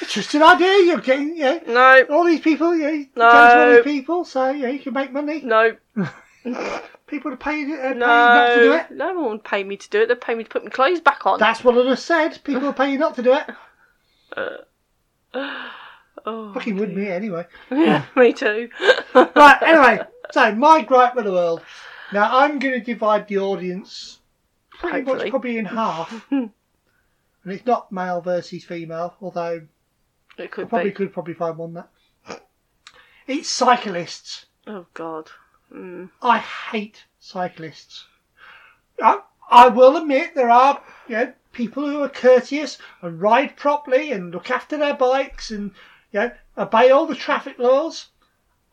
It's 0.01 0.15
just 0.15 0.35
an 0.35 0.43
idea. 0.43 0.85
You're 0.85 1.01
getting, 1.01 1.39
know, 1.39 1.61
No, 1.67 2.05
all 2.11 2.25
these 2.25 2.41
people, 2.41 2.75
you 2.75 3.07
No. 3.17 3.29
all 3.29 3.71
these 3.73 3.85
people, 3.85 4.25
so 4.25 4.51
you 4.51 4.67
you 4.69 4.79
can 4.79 4.95
make 4.95 5.13
money. 5.13 5.43
no, 5.43 5.77
People 7.07 7.33
to 7.33 7.37
pay, 7.37 7.65
uh, 7.65 7.67
pay 7.67 7.93
you 7.93 7.95
not 7.95 8.49
to 8.49 8.55
do 8.61 8.69
no. 8.71 8.77
it. 8.77 8.91
No 8.93 9.15
one 9.15 9.31
would 9.33 9.45
pay 9.45 9.65
me 9.65 9.77
to 9.77 9.91
do 9.91 10.03
it. 10.03 10.09
They 10.09 10.15
pay 10.15 10.35
me 10.35 10.45
to 10.45 10.51
put 10.51 10.65
my 10.65 10.71
clothes 10.71 11.01
back 11.01 11.27
on. 11.27 11.39
That's 11.39 11.65
what 11.65 11.77
I 11.77 11.83
just 11.83 12.07
said. 12.07 12.39
People 12.45 12.63
will 12.63 12.73
pay 12.73 12.93
you 12.93 12.99
not 12.99 13.17
to 13.17 13.23
do 13.23 13.35
it. 13.35 13.45
oh, 15.35 16.53
Fucking 16.55 16.77
would 16.77 16.97
me 16.97 17.09
anyway. 17.09 17.47
yeah, 17.71 18.05
me 18.17 18.33
too. 18.33 18.69
right, 19.15 19.59
anyway, 19.63 20.01
so 20.33 20.55
my 20.55 20.83
gripe 20.83 21.15
with 21.15 21.25
the 21.25 21.33
world. 21.33 21.63
Now 22.13 22.39
I'm 22.39 22.59
going 22.59 22.75
to 22.75 22.85
divide 22.85 23.29
the 23.29 23.39
audience 23.39 24.19
pretty 24.71 24.99
much 25.03 25.07
Hopefully. 25.07 25.31
probably 25.31 25.59
in 25.59 25.65
half. 25.67 26.27
and 26.31 26.51
it's 27.45 27.67
not 27.67 27.93
male 27.93 28.21
versus 28.21 28.65
female, 28.65 29.15
although 29.21 29.67
It 30.39 30.45
I 30.45 30.47
could 30.49 30.69
probably 30.69 30.91
be. 30.91 30.95
could 30.95 31.13
probably 31.13 31.35
find 31.35 31.57
one 31.57 31.75
that. 31.75 31.89
It's 33.27 33.49
cyclists. 33.49 34.47
Oh 34.67 34.87
God. 34.93 35.31
Mm. 35.73 36.11
I 36.21 36.39
hate 36.39 37.05
cyclists. 37.21 38.07
I, 39.01 39.21
I 39.51 39.69
will 39.69 39.97
admit 39.97 40.35
there 40.35 40.51
are 40.51 40.81
you 41.09 41.17
know, 41.17 41.33
people 41.53 41.87
who 41.87 42.03
are 42.03 42.09
courteous 42.09 42.79
and 43.03 43.21
ride 43.21 43.57
properly 43.57 44.13
and 44.13 44.31
look 44.31 44.51
after 44.51 44.77
their 44.79 44.95
bikes 44.95 45.51
and 45.51 45.73
you 46.13 46.21
know, 46.21 46.31
obey 46.57 46.91
all 46.91 47.07
the 47.07 47.15
traffic 47.15 47.59
laws. 47.59 48.07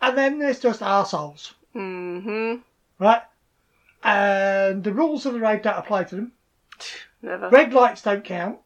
And 0.01 0.17
then 0.17 0.37
there's 0.39 0.59
just 0.59 0.81
arseholes, 0.81 1.53
Hmm. 1.73 2.57
right? 2.99 3.23
And 4.03 4.83
the 4.83 4.93
rules 4.93 5.25
of 5.25 5.33
the 5.33 5.39
road 5.39 5.63
don't 5.63 5.77
apply 5.77 6.03
to 6.05 6.15
them. 6.15 6.31
Never. 7.21 7.49
Red 7.49 7.73
lights 7.73 8.03
don't 8.03 8.23
count. 8.23 8.59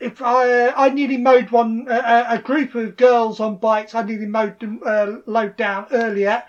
If 0.00 0.20
I 0.20 0.70
I 0.70 0.88
nearly 0.88 1.16
mowed 1.16 1.50
one 1.52 1.86
uh, 1.88 2.26
a 2.28 2.38
group 2.40 2.74
of 2.74 2.96
girls 2.96 3.38
on 3.38 3.58
bikes, 3.58 3.94
I 3.94 4.02
nearly 4.02 4.26
mowed 4.26 4.58
them 4.58 4.80
uh, 4.84 5.18
load 5.26 5.56
down 5.56 5.86
earlier, 5.92 6.42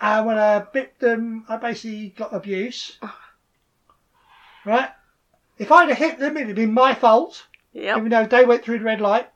and 0.00 0.26
when 0.26 0.36
I 0.36 0.58
bit 0.58 0.98
them, 0.98 1.44
I 1.48 1.58
basically 1.58 2.08
got 2.08 2.34
abuse. 2.34 2.98
Right? 4.68 4.90
If 5.56 5.72
I'd 5.72 5.88
have 5.88 5.96
hit 5.96 6.18
them, 6.18 6.36
it'd 6.36 6.48
have 6.48 6.56
been 6.56 6.74
my 6.74 6.94
fault, 6.94 7.46
Yep. 7.72 7.96
even 7.96 8.10
though 8.10 8.26
they 8.26 8.44
went 8.44 8.62
through 8.64 8.78
the 8.80 8.84
red 8.84 9.00
light. 9.00 9.28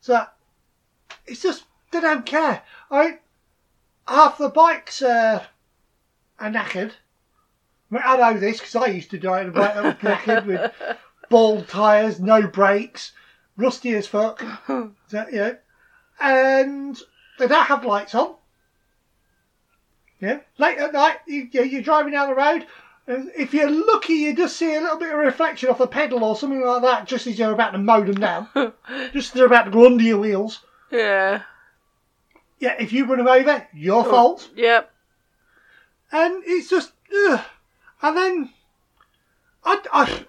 So 0.00 0.24
it's 1.26 1.40
just 1.42 1.64
they 1.92 2.00
don't 2.00 2.26
care. 2.26 2.62
I 2.90 3.18
half 4.08 4.38
the 4.38 4.48
bikes 4.48 5.00
uh, 5.00 5.44
are 6.40 6.50
knackered. 6.50 6.90
I, 7.92 7.94
mean, 7.94 8.02
I 8.04 8.16
know 8.16 8.38
this 8.40 8.58
because 8.58 8.74
I 8.76 8.86
used 8.86 9.10
to 9.10 9.18
drive 9.18 9.46
a 9.48 9.50
bike 9.52 9.74
that 9.74 9.84
was 9.84 9.94
knackered 9.96 10.46
with 10.46 10.72
bald 11.30 11.68
tyres, 11.68 12.18
no 12.18 12.46
brakes, 12.48 13.12
rusty 13.56 13.94
as 13.94 14.06
fuck. 14.08 14.42
So, 15.08 15.26
you 15.30 15.38
know, 15.38 15.56
and 16.20 16.96
they 17.38 17.46
don't 17.48 17.66
have 17.66 17.84
lights 17.84 18.14
on. 18.14 18.34
Yeah, 20.20 20.40
late 20.58 20.78
at 20.78 20.92
night, 20.92 21.16
you- 21.26 21.48
you're 21.52 21.82
driving 21.82 22.12
down 22.12 22.28
the 22.28 22.34
road. 22.34 22.66
If 23.10 23.52
you're 23.52 23.70
lucky, 23.70 24.14
you 24.14 24.36
just 24.36 24.56
see 24.56 24.74
a 24.74 24.80
little 24.80 24.98
bit 24.98 25.12
of 25.12 25.18
reflection 25.18 25.68
off 25.68 25.78
the 25.78 25.86
pedal 25.86 26.22
or 26.22 26.36
something 26.36 26.60
like 26.60 26.82
that, 26.82 27.06
just 27.06 27.26
as 27.26 27.38
you're 27.38 27.52
about 27.52 27.72
to 27.72 27.78
mow 27.78 28.04
them 28.04 28.20
down, 28.20 28.48
just 29.12 29.28
as 29.28 29.32
they're 29.32 29.46
about 29.46 29.64
to 29.64 29.70
go 29.70 29.86
under 29.86 30.02
your 30.02 30.18
wheels. 30.18 30.60
yeah. 30.90 31.42
Yeah, 32.58 32.76
if 32.78 32.92
you 32.92 33.06
run 33.06 33.16
them 33.16 33.26
over, 33.26 33.66
your 33.72 34.06
oh, 34.06 34.10
fault. 34.10 34.50
Yep. 34.54 34.92
And 36.12 36.42
it's 36.44 36.68
just, 36.68 36.92
ugh. 37.28 37.40
and 38.02 38.16
then 38.16 38.50
I, 39.64 39.80
I, 39.90 40.26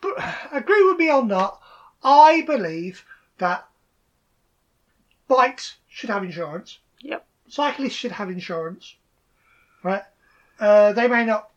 but 0.00 0.16
agree 0.52 0.84
with 0.84 0.98
me 0.98 1.10
or 1.10 1.24
not. 1.24 1.60
I 2.02 2.42
believe 2.42 3.04
that 3.38 3.68
bikes 5.26 5.76
should 5.88 6.10
have 6.10 6.24
insurance. 6.24 6.78
Yep. 7.00 7.26
Cyclists 7.48 7.92
should 7.92 8.12
have 8.12 8.30
insurance, 8.30 8.96
right? 9.82 10.04
Uh, 10.60 10.92
they 10.92 11.08
may 11.08 11.24
not 11.24 11.50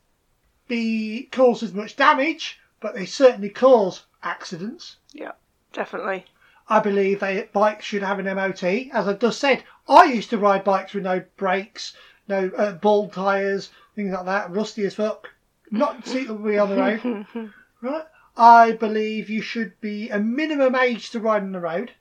be 0.67 1.27
cause 1.31 1.63
as 1.63 1.73
much 1.73 1.95
damage, 1.95 2.59
but 2.79 2.95
they 2.95 3.05
certainly 3.05 3.49
cause 3.49 4.03
accidents. 4.23 4.97
Yep. 5.13 5.37
Definitely. 5.73 6.25
I 6.67 6.79
believe 6.79 7.19
they 7.19 7.49
bikes 7.51 7.85
should 7.85 8.03
have 8.03 8.19
an 8.19 8.33
MOT. 8.33 8.63
As 8.93 9.07
I 9.07 9.13
just 9.13 9.39
said, 9.39 9.63
I 9.87 10.05
used 10.05 10.29
to 10.29 10.37
ride 10.37 10.63
bikes 10.63 10.93
with 10.93 11.03
no 11.03 11.23
brakes, 11.37 11.95
no 12.27 12.51
uh, 12.57 12.73
bald 12.73 13.13
tyres, 13.13 13.69
things 13.95 14.13
like 14.13 14.25
that, 14.25 14.51
rusty 14.51 14.85
as 14.85 14.95
fuck. 14.95 15.29
Not 15.69 16.05
suitable 16.05 16.59
on 16.59 16.69
the 16.69 16.75
road, 16.77 17.53
right? 17.81 18.05
I 18.35 18.73
believe 18.73 19.29
you 19.29 19.41
should 19.41 19.79
be 19.81 20.09
a 20.09 20.19
minimum 20.19 20.75
age 20.75 21.09
to 21.11 21.19
ride 21.19 21.43
on 21.43 21.51
the 21.51 21.59
road. 21.59 21.91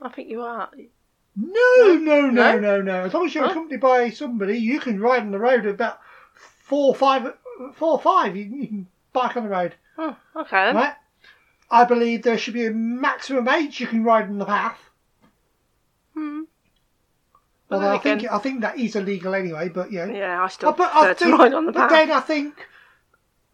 I 0.00 0.08
think 0.08 0.28
you 0.28 0.42
are. 0.42 0.70
No, 1.40 1.94
no, 1.94 2.22
no, 2.22 2.30
No? 2.30 2.58
no, 2.58 2.82
no. 2.82 3.04
As 3.04 3.14
long 3.14 3.26
as 3.26 3.34
you're 3.34 3.44
Huh? 3.44 3.50
accompanied 3.50 3.80
by 3.80 4.10
somebody, 4.10 4.58
you 4.58 4.80
can 4.80 5.00
ride 5.00 5.22
on 5.22 5.30
the 5.30 5.38
road 5.38 5.60
at 5.66 5.74
about 5.74 6.00
four, 6.34 6.94
five, 6.94 7.32
four, 7.74 8.00
five. 8.00 8.36
You, 8.36 8.44
you 8.44 8.66
can 8.66 8.86
bike 9.12 9.36
on 9.36 9.44
the 9.44 9.48
road, 9.50 9.74
Oh, 9.96 10.16
okay 10.36 10.66
then. 10.66 10.74
right? 10.76 10.94
I 11.70 11.84
believe 11.84 12.22
there 12.22 12.38
should 12.38 12.54
be 12.54 12.66
a 12.66 12.70
maximum 12.72 13.46
age 13.48 13.78
you 13.78 13.86
can 13.86 14.02
ride 14.02 14.24
on 14.24 14.38
the 14.38 14.46
path. 14.46 14.78
Hmm. 16.14 16.42
But 17.68 17.76
Although 17.76 17.86
then 17.88 17.94
I 17.94 17.98
think 17.98 18.18
again- 18.20 18.34
I 18.34 18.38
think 18.38 18.60
that 18.62 18.78
is 18.78 18.96
illegal 18.96 19.34
anyway. 19.34 19.68
But 19.68 19.92
yeah, 19.92 20.06
Yeah, 20.06 20.42
I 20.42 20.48
still 20.48 20.70
Oh, 20.70 20.72
but 20.72 20.90
prefer 20.90 21.06
I 21.10 21.12
to 21.12 21.14
think, 21.14 21.38
ride 21.38 21.54
on 21.54 21.66
the 21.66 21.72
but 21.72 21.80
path. 21.82 21.90
then 21.90 22.10
I 22.10 22.20
think, 22.20 22.66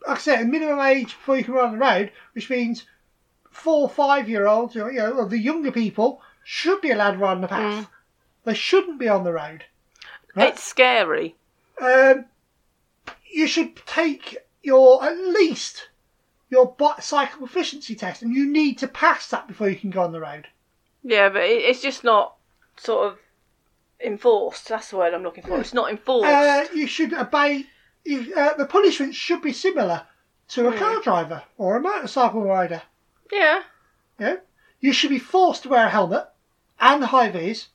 like 0.06 0.16
I 0.16 0.20
said, 0.20 0.40
a 0.42 0.44
minimum 0.44 0.80
age 0.80 1.08
before 1.08 1.36
you 1.36 1.44
can 1.44 1.54
ride 1.54 1.64
on 1.66 1.72
the 1.72 1.78
road, 1.78 2.12
which 2.32 2.48
means 2.48 2.86
four, 3.50 3.88
five 3.90 4.28
year 4.28 4.46
olds, 4.46 4.74
you 4.76 4.90
know, 4.92 5.10
or 5.18 5.26
the 5.28 5.38
younger 5.38 5.72
people 5.72 6.22
should 6.44 6.80
be 6.80 6.90
allowed 6.90 7.12
to 7.12 7.18
ride 7.18 7.32
on 7.32 7.40
the 7.40 7.48
path. 7.48 7.88
They 8.44 8.54
shouldn't 8.54 8.98
be 8.98 9.08
on 9.08 9.24
the 9.24 9.32
road. 9.32 9.64
Right? 10.34 10.52
It's 10.52 10.62
scary. 10.62 11.36
Um, 11.80 12.26
you 13.30 13.46
should 13.46 13.76
take 13.86 14.36
your 14.62 15.02
at 15.04 15.16
least 15.16 15.88
your 16.50 16.76
cycle 17.00 17.38
proficiency 17.38 17.94
test, 17.94 18.22
and 18.22 18.34
you 18.34 18.46
need 18.46 18.78
to 18.78 18.88
pass 18.88 19.28
that 19.30 19.48
before 19.48 19.68
you 19.68 19.76
can 19.76 19.90
go 19.90 20.02
on 20.02 20.12
the 20.12 20.20
road. 20.20 20.46
Yeah, 21.02 21.28
but 21.28 21.42
it's 21.42 21.82
just 21.82 22.04
not 22.04 22.36
sort 22.76 23.12
of 23.12 23.18
enforced. 24.00 24.68
That's 24.68 24.90
the 24.90 24.98
word 24.98 25.14
I'm 25.14 25.22
looking 25.22 25.44
for. 25.44 25.58
It's 25.60 25.74
not 25.74 25.90
enforced. 25.90 26.30
Uh, 26.30 26.66
you 26.74 26.86
should 26.86 27.12
obey. 27.12 27.66
You, 28.04 28.34
uh, 28.34 28.54
the 28.54 28.66
punishment 28.66 29.14
should 29.14 29.42
be 29.42 29.52
similar 29.52 30.06
to 30.48 30.68
a 30.68 30.76
car 30.76 31.00
driver 31.00 31.42
or 31.56 31.76
a 31.76 31.80
motorcycle 31.80 32.42
rider. 32.42 32.82
Yeah. 33.32 33.62
Know, 34.18 34.38
you 34.80 34.92
should 34.92 35.10
be 35.10 35.18
forced 35.18 35.62
to 35.62 35.70
wear 35.70 35.86
a 35.86 35.90
helmet 35.90 36.26
and 36.80 37.04
high 37.04 37.30
vis. 37.30 37.68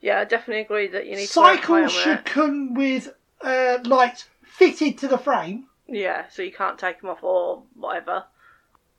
Yeah, 0.00 0.20
I 0.20 0.24
definitely 0.24 0.62
agree 0.62 0.88
that 0.88 1.06
you 1.06 1.12
need 1.16 1.26
to 1.26 1.32
Cycles 1.32 1.66
helmet. 1.68 1.90
should 1.90 2.24
come 2.24 2.74
with 2.74 3.14
uh, 3.40 3.78
lights 3.84 4.28
fitted 4.42 4.98
to 4.98 5.08
the 5.08 5.18
frame, 5.18 5.66
Yeah, 5.88 6.28
so 6.28 6.42
you 6.42 6.52
can't 6.52 6.78
take 6.78 7.00
them 7.00 7.10
off 7.10 7.22
or 7.24 7.62
whatever. 7.74 8.24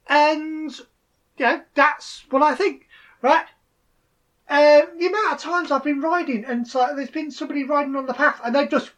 and 0.07 0.71
know 1.39 1.61
that's 1.75 2.23
what 2.29 2.41
I 2.41 2.55
think. 2.55 2.87
Right? 3.21 3.45
Uh, 4.49 4.81
the 4.97 5.07
amount 5.07 5.33
of 5.33 5.39
times 5.39 5.71
I've 5.71 5.83
been 5.83 6.01
riding, 6.01 6.45
and 6.45 6.67
so 6.67 6.93
there's 6.95 7.09
been 7.09 7.31
somebody 7.31 7.63
riding 7.63 7.95
on 7.95 8.05
the 8.05 8.13
path, 8.13 8.39
and 8.43 8.55
they've 8.55 8.69
just 8.69 8.91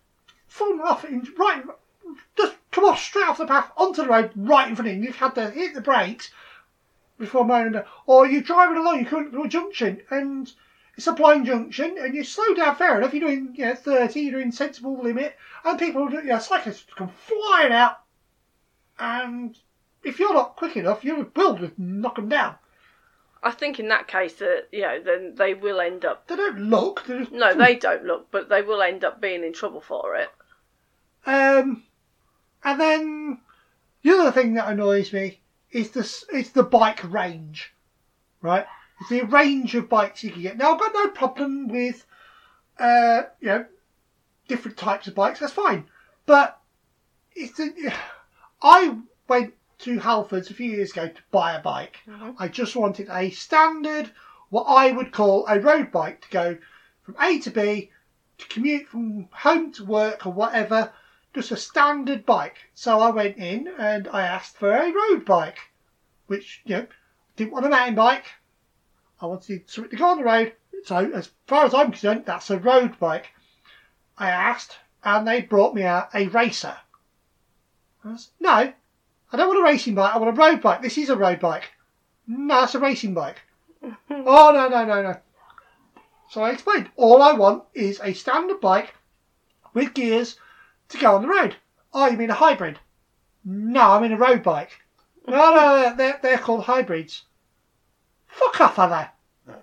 fallen 0.48 0.80
off, 0.82 1.06
in, 1.06 1.28
right, 1.38 1.64
just 2.38 2.56
come 2.72 2.86
off 2.86 3.02
straight 3.02 3.28
off 3.28 3.38
the 3.40 3.48
path 3.48 3.72
onto 3.76 4.04
the 4.04 4.08
road, 4.08 4.32
right 4.36 4.68
in 4.70 4.76
front 4.76 4.90
of 4.92 4.96
you. 4.98 5.04
You've 5.04 5.16
had 5.16 5.36
to 5.36 5.50
hit 5.50 5.74
the 5.74 5.82
brakes 5.82 6.30
before 7.20 7.46
moaning, 7.46 7.76
about- 7.76 7.88
or 8.06 8.26
you're 8.26 8.42
driving 8.42 8.78
along, 8.78 9.00
you 9.00 9.06
come 9.06 9.32
to 9.32 9.44
a 9.44 9.48
junction, 9.48 10.02
and 10.10 10.52
it's 10.98 11.08
a 11.08 11.14
blind 11.14 11.46
junction, 11.46 11.98
and 11.98 12.16
you 12.16 12.24
slow 12.24 12.54
down 12.56 12.76
fair 12.76 12.98
enough. 12.98 13.14
You're 13.14 13.28
doing, 13.28 13.54
you 13.56 13.66
know, 13.66 13.76
30, 13.76 14.22
you're 14.22 14.40
doing 14.40 14.52
sensible 14.52 14.98
limit, 14.98 15.36
and 15.64 15.78
people, 15.78 16.10
you 16.12 16.24
know, 16.24 16.40
cyclists 16.40 16.86
come 16.96 17.10
flying 17.10 17.74
out, 17.74 18.00
and 18.98 19.58
if 20.04 20.20
you're 20.20 20.34
not 20.34 20.56
quick 20.56 20.78
enough, 20.78 21.04
you 21.04 21.30
will 21.36 21.54
just 21.56 21.78
knock 21.78 22.16
them 22.16 22.30
down. 22.30 22.56
I 23.42 23.52
think 23.52 23.80
in 23.80 23.88
that 23.88 24.08
case 24.08 24.34
that 24.36 24.68
you 24.72 24.82
know 24.82 25.02
then 25.02 25.36
they 25.36 25.54
will 25.54 25.80
end 25.80 26.04
up. 26.04 26.28
They 26.28 26.36
don't 26.36 26.60
look. 26.60 27.06
They 27.06 27.20
just 27.20 27.32
No, 27.32 27.54
they 27.54 27.76
don't 27.76 28.04
look, 28.04 28.28
but 28.32 28.50
they 28.50 28.62
will 28.62 28.82
end 28.82 29.06
up 29.06 29.22
being 29.22 29.46
in 29.46 29.54
trouble 29.54 29.80
for 29.80 30.16
it. 30.16 30.30
Um, 31.26 31.84
and 32.64 32.80
then 32.80 33.42
the 34.02 34.12
other 34.12 34.32
thing 34.32 34.56
that 34.56 34.68
annoys 34.70 35.14
me 35.14 35.39
is 35.72 35.92
the 35.92 36.02
s- 36.02 36.26
is 36.34 36.52
the 36.52 36.64
bike 36.64 37.02
range, 37.04 37.74
right? 38.42 38.66
It's 39.02 39.10
the 39.10 39.22
range 39.24 39.76
of 39.76 39.90
bikes 39.90 40.24
you 40.24 40.32
can 40.32 40.42
get. 40.42 40.58
Now 40.58 40.74
I've 40.74 40.80
got 40.80 40.94
no 40.94 41.10
problem 41.10 41.68
with, 41.68 42.06
uh, 42.80 43.24
you 43.40 43.48
know, 43.48 43.66
different 44.48 44.78
types 44.78 45.08
of 45.08 45.16
bikes. 45.16 45.40
That's 45.40 45.54
fine, 45.54 45.90
but 46.26 46.60
it's 47.34 47.58
the, 47.58 47.94
I 48.62 48.98
went 49.28 49.54
to 49.80 50.00
Halfords 50.00 50.50
a 50.50 50.54
few 50.54 50.72
years 50.72 50.92
ago 50.92 51.08
to 51.08 51.22
buy 51.32 51.54
a 51.54 51.62
bike. 51.62 52.00
Mhm. 52.08 52.36
I 52.40 52.48
just 52.50 52.76
wanted 52.76 53.08
a 53.10 53.30
standard, 53.32 54.12
what 54.50 54.64
I 54.64 54.92
would 54.92 55.12
call 55.14 55.46
a 55.48 55.60
road 55.60 55.92
bike 55.92 56.22
to 56.22 56.30
go 56.30 56.58
from 57.04 57.16
A 57.22 57.40
to 57.40 57.52
B, 57.52 57.92
to 58.40 58.48
commute 58.48 58.88
from 58.88 59.30
home 59.32 59.72
to 59.74 59.86
work 59.86 60.26
or 60.26 60.34
whatever, 60.34 60.92
just 61.34 61.52
a 61.52 61.58
standard 61.58 62.26
bike. 62.26 62.58
So 62.74 63.00
I 63.00 63.12
went 63.12 63.38
in 63.38 63.68
and 63.78 64.08
I 64.08 64.22
asked 64.24 64.58
for 64.58 64.72
a 64.72 64.92
road 64.92 65.26
bike, 65.26 65.60
which, 66.28 66.62
you 66.66 66.78
know, 66.78 66.88
didn't 67.36 67.54
want 67.54 67.66
a 67.66 67.70
mountain 67.70 67.96
bike. 67.96 68.26
I 69.22 69.26
wanted 69.26 69.70
something 69.70 69.92
to 69.92 69.98
go 69.98 70.06
on 70.06 70.18
the 70.18 70.24
road. 70.24 70.54
So 70.86 71.12
as 71.12 71.32
far 71.48 71.66
as 71.66 71.74
I'm 71.74 71.92
concerned, 71.92 72.24
that's 72.26 72.50
a 72.50 72.58
road 72.58 72.98
bike. 73.00 73.28
I 74.18 74.30
asked 74.30 74.78
and 75.04 75.28
they 75.28 75.42
brought 75.42 75.76
me 75.76 75.84
out 75.84 76.10
a 76.14 76.28
racer. 76.28 76.78
I 78.04 78.16
said, 78.16 78.32
no, 78.40 78.74
I 79.32 79.38
don't 79.38 79.48
want 79.48 79.60
a 79.60 79.64
racing 79.64 79.96
bike. 79.96 80.16
I 80.16 80.18
want 80.18 80.38
a 80.38 80.42
road 80.42 80.62
bike. 80.62 80.82
This 80.82 80.98
is 80.98 81.10
a 81.10 81.18
road 81.18 81.40
bike. 81.40 81.72
No, 82.28 82.64
it's 82.64 82.76
a 82.76 82.80
racing 82.80 83.14
bike. 83.14 83.42
oh, 83.84 83.92
no, 84.10 84.68
no, 84.68 84.86
no, 84.86 85.02
no. 85.02 85.18
So 86.30 86.44
I 86.44 86.52
explained, 86.52 86.90
all 86.96 87.22
I 87.22 87.34
want 87.34 87.64
is 87.74 88.00
a 88.04 88.14
standard 88.14 88.62
bike 88.62 88.94
with 89.74 89.94
gears 89.94 90.38
to 90.90 90.98
go 90.98 91.16
on 91.16 91.22
the 91.22 91.28
road. 91.28 91.56
Oh, 91.94 92.08
you 92.08 92.18
mean 92.18 92.30
a 92.30 92.36
hybrid? 92.36 92.80
No, 93.46 93.82
I 93.92 94.02
mean 94.02 94.12
a 94.12 94.18
road 94.18 94.44
bike. 94.44 94.72
No, 95.28 95.54
no, 95.54 95.96
they're, 95.96 96.20
they're 96.24 96.38
called 96.40 96.64
hybrids. 96.64 97.26
Fuck 98.26 98.62
off, 98.62 98.80
are 98.80 98.90
they? 99.48 99.56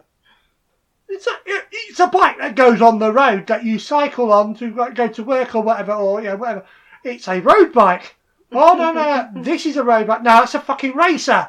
It's 1.09 1.27
a, 1.27 1.31
it's 1.45 1.99
a 1.99 2.07
bike 2.07 2.39
that 2.39 2.55
goes 2.55 2.81
on 2.81 3.01
the 3.01 3.13
road 3.13 3.49
that 3.49 3.65
you 3.65 3.81
cycle 3.81 4.33
on 4.33 4.55
to 4.57 4.71
go- 4.71 5.09
to 5.09 5.25
work 5.25 5.57
or 5.57 5.63
whatever, 5.63 5.93
or 5.93 6.21
you 6.21 6.29
know, 6.29 6.37
whatever. 6.37 6.65
It's 7.03 7.27
a 7.27 7.41
road 7.41 7.73
bike. 7.73 8.15
Oh, 8.53 8.75
no, 8.75 8.93
no, 8.93 9.31
no. 9.33 9.43
This 9.43 9.67
is 9.67 9.77
a 9.77 9.83
road 9.83 10.07
bike. 10.07 10.23
No, 10.23 10.43
it's 10.45 10.55
a 10.55 10.61
fucking 10.61 10.95
racer. 10.95 11.49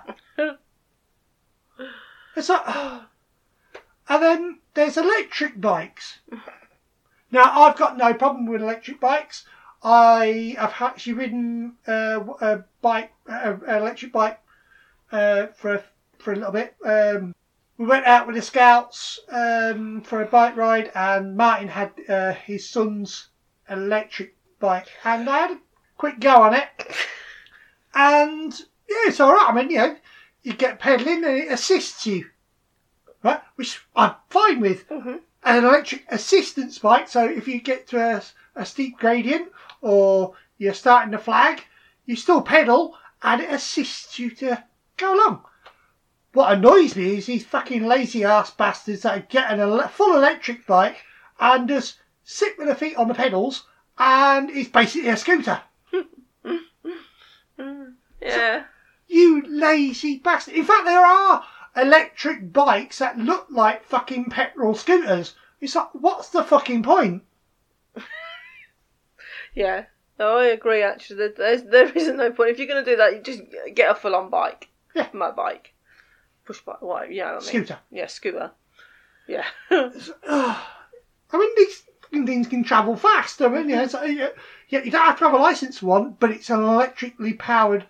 It's 2.36 2.50
like, 2.50 2.68
and 4.10 4.24
then 4.24 4.60
there's 4.74 4.98
electric 4.98 5.60
bikes. 5.62 6.20
Now 7.32 7.62
I've 7.62 7.78
got 7.78 7.98
no 7.98 8.14
problem 8.14 8.46
with 8.48 8.62
electric 8.62 9.00
bikes. 9.00 9.46
I 9.90 10.56
have 10.60 10.74
actually 10.82 11.14
ridden 11.14 11.78
uh, 11.88 12.20
a 12.42 12.66
bike, 12.82 13.14
an 13.26 13.62
electric 13.68 14.12
bike, 14.12 14.38
uh, 15.14 15.48
for 15.56 15.76
a, 15.76 15.84
for 16.20 16.34
a 16.34 16.36
little 16.36 16.52
bit. 16.52 16.76
Um, 16.84 17.34
we 17.78 17.86
went 17.86 18.06
out 18.06 18.28
with 18.28 18.36
the 18.36 18.42
scouts 18.42 19.20
um, 19.30 20.02
for 20.02 20.22
a 20.22 20.26
bike 20.26 20.58
ride, 20.58 20.92
and 20.94 21.38
Martin 21.38 21.70
had 21.70 21.94
uh, 22.10 22.34
his 22.34 22.70
son's 22.70 23.30
electric 23.70 24.36
bike, 24.60 24.88
and 25.06 25.30
I 25.30 25.38
had 25.40 25.52
a 25.52 25.60
quick 25.98 26.20
go 26.20 26.42
on 26.42 26.54
it. 26.54 26.68
And 27.94 28.52
yeah, 28.90 29.08
it's 29.08 29.20
all 29.22 29.32
right. 29.34 29.50
I 29.50 29.54
mean, 29.54 29.70
you 29.72 29.78
know, 29.78 29.96
you 30.44 30.54
get 30.54 30.80
pedalling 30.80 31.24
and 31.24 31.38
it 31.38 31.52
assists 31.52 32.06
you, 32.06 32.30
right? 33.24 33.42
Which 33.56 33.82
I'm 33.96 34.16
fine 34.30 34.60
with. 34.60 34.88
Mhm. 34.90 35.22
An 35.48 35.64
electric 35.64 36.06
assistance 36.10 36.78
bike, 36.78 37.08
so 37.08 37.24
if 37.26 37.48
you 37.48 37.62
get 37.62 37.88
to 37.88 37.98
a, 38.00 38.22
a 38.56 38.66
steep 38.66 38.98
gradient 38.98 39.50
or 39.80 40.34
you're 40.58 40.74
starting 40.74 41.14
to 41.14 41.18
flag, 41.18 41.64
you 42.06 42.18
still 42.18 42.42
pedal 42.42 42.98
and 43.24 43.42
it 43.42 43.50
assists 43.50 44.20
you 44.20 44.30
to 44.32 44.62
go 44.98 45.16
along. 45.16 45.46
What 46.34 46.52
annoys 46.52 46.98
me 46.98 47.18
is 47.18 47.28
these 47.28 47.46
fucking 47.46 47.88
lazy 47.88 48.26
ass 48.26 48.52
bastards 48.52 49.04
that 49.04 49.30
get 49.30 49.50
an 49.50 49.62
ele- 49.62 49.88
full 49.88 50.18
electric 50.18 50.68
bike 50.68 50.98
and 51.40 51.70
just 51.70 52.00
sit 52.24 52.58
with 52.58 52.68
their 52.68 52.76
feet 52.76 52.98
on 52.98 53.08
the 53.08 53.14
pedals 53.14 53.66
and 53.98 54.50
it's 54.50 54.70
basically 54.70 55.10
a 55.10 55.18
scooter. 55.18 55.62
Yeah. 58.22 58.66
You 59.08 59.44
lazy 59.48 60.18
bastard. 60.18 60.56
In 60.56 60.66
fact, 60.66 60.86
there 60.86 61.06
are 61.06 61.44
electric 61.78 62.52
bikes 62.52 63.00
that 63.00 63.18
look 63.18 63.48
like 63.50 63.84
fucking 63.86 64.26
petrol 64.26 64.74
scooters. 64.76 65.36
It's 65.62 65.76
like, 65.76 65.90
what's 65.94 66.30
the 66.30 66.44
fucking 66.44 66.84
point? 66.84 67.24
Yeah. 69.54 69.86
No, 70.20 70.38
I 70.38 70.46
agree. 70.48 70.84
Actually, 70.84 71.18
There- 71.18 71.30
there's 71.38 71.64
there 71.64 71.90
isn't 71.92 72.18
no 72.18 72.32
point 72.32 72.52
if 72.52 72.60
you're 72.60 72.68
going 72.68 72.84
to 72.84 72.92
do 72.92 72.98
that. 72.98 73.14
You 73.16 73.22
just 73.22 73.42
get 73.74 73.90
a 73.92 73.96
full 73.96 74.16
on 74.16 74.30
bike. 74.30 74.70
Yeah. 74.96 75.08
My 75.14 75.32
bike. 75.32 75.74
Push 76.46 76.62
bike. 76.62 76.82
What? 76.82 77.12
Yeah. 77.12 77.30
I 77.30 77.34
mean, 77.34 77.42
Scooter. 77.42 77.80
Yeah, 77.92 78.08
scooter. 78.08 78.52
Yeah. 79.28 79.46
Ugh. 79.72 79.92
I 80.28 81.38
mean, 81.38 81.50
these 81.58 81.84
fucking 82.02 82.26
things 82.26 82.48
can 82.48 82.64
travel 82.64 82.96
fast. 82.96 83.42
I 83.42 83.48
mean, 83.50 83.70
yeah, 83.70 83.86
yeah, 84.70 84.84
you 84.84 84.92
don't 84.92 85.06
have 85.06 85.18
to 85.20 85.26
have 85.26 85.34
a 85.34 85.38
license 85.38 85.82
one, 85.82 86.16
but 86.20 86.32
it's 86.32 86.50
an 86.50 86.64
electrically 86.64 87.34
powered 87.34 87.86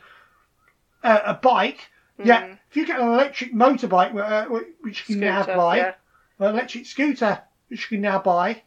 uh, 1.04 1.20
a 1.26 1.34
bike. 1.36 1.90
Yeah, 2.24 2.42
Mm. 2.48 2.58
if 2.70 2.76
you 2.78 2.86
get 2.86 3.00
an 3.00 3.08
electric 3.08 3.54
motorbike, 3.54 4.16
uh, 4.20 4.46
which 4.82 5.08
you 5.08 5.16
can 5.16 5.20
now 5.22 5.44
Scooter, 5.44 5.58
buy, 5.58 5.78
Yeah. 5.78 5.94
an 6.40 6.46
electric 6.56 6.86
scooter, 6.88 7.42
which 7.68 7.82
you 7.84 7.98
can 7.98 8.02
now 8.02 8.20
buy, 8.20 8.64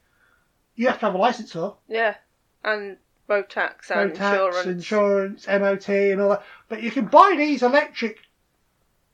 you 0.77 0.87
have 0.87 1.01
to 1.01 1.07
have 1.07 1.15
a 1.15 1.19
license 1.19 1.53
for. 1.53 1.77
Yeah. 1.89 2.15
And 2.63 2.99
road 3.27 3.49
tax 3.51 3.91
and 3.91 4.11
road 4.11 4.15
tax, 4.15 4.37
insurance. 4.67 4.67
insurance, 4.67 5.49
MOT, 5.49 6.13
and 6.13 6.21
all 6.21 6.29
that. 6.31 6.45
But 6.69 6.83
you 6.83 6.91
can 6.91 7.07
buy 7.07 7.35
these 7.37 7.63
electric 7.63 8.21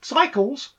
cycles, 0.02 0.74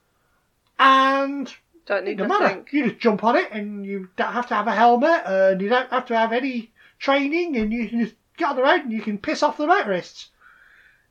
and 0.79 1.53
Don't 1.85 1.99
it 1.99 2.05
need 2.05 2.17
doesn't 2.17 2.29
matter. 2.29 2.43
nothing. 2.43 2.67
You 2.71 2.89
just 2.89 2.99
jump 2.99 3.23
on 3.23 3.35
it, 3.35 3.49
and 3.51 3.85
you 3.85 4.09
don't 4.17 4.33
have 4.33 4.47
to 4.47 4.55
have 4.55 4.67
a 4.67 4.75
helmet, 4.75 5.23
and 5.25 5.61
you 5.61 5.69
don't 5.69 5.89
have 5.89 6.05
to 6.07 6.17
have 6.17 6.31
any 6.33 6.71
training, 6.99 7.57
and 7.57 7.71
you 7.73 7.89
can 7.89 8.01
just 8.03 8.15
get 8.37 8.49
on 8.49 8.55
the 8.55 8.61
road 8.63 8.81
and 8.81 8.91
you 8.91 9.01
can 9.01 9.17
piss 9.17 9.41
off 9.41 9.57
the 9.57 9.65
motorists. 9.67 10.29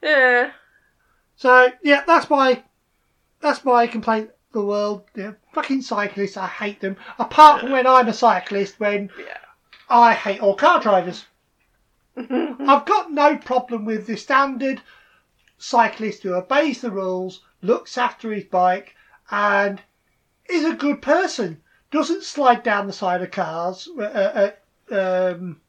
Yeah. 0.03 0.53
So 1.37 1.71
yeah, 1.83 2.03
that's 2.07 2.29
my 2.31 2.63
that's 3.41 3.65
my 3.65 3.87
complaint. 3.87 4.29
of 4.31 4.53
The 4.53 4.63
world, 4.65 5.05
yeah, 5.15 5.33
fucking 5.53 5.83
cyclists, 5.83 6.37
I 6.37 6.47
hate 6.47 6.81
them. 6.81 6.97
Apart 7.19 7.61
from 7.61 7.73
when 7.73 7.87
I'm 7.87 8.09
a 8.09 8.13
cyclist, 8.15 8.81
when 8.81 9.11
Yeah. 9.19 9.39
I 9.89 10.15
hate 10.15 10.41
all 10.41 10.57
car 10.57 10.81
drivers. 10.81 11.27
I've 12.17 12.87
got 12.87 13.13
no 13.13 13.37
problem 13.37 13.85
with 13.85 14.07
the 14.07 14.17
standard 14.17 14.81
cyclist 15.59 16.23
who 16.23 16.35
obeys 16.35 16.81
the 16.81 16.91
rules, 16.91 17.43
looks 17.61 17.99
after 17.99 18.33
his 18.33 18.45
bike, 18.45 18.95
and 19.31 19.83
is 20.49 20.65
a 20.65 20.75
good 20.75 21.03
person. 21.03 21.63
Doesn't 21.91 22.23
slide 22.25 22.63
down 22.63 22.87
the 22.87 22.93
side 22.93 23.23
of 23.23 23.31
cars 23.31 23.89
uh, 23.99 24.49
at 24.49 24.63
um, 24.91 25.61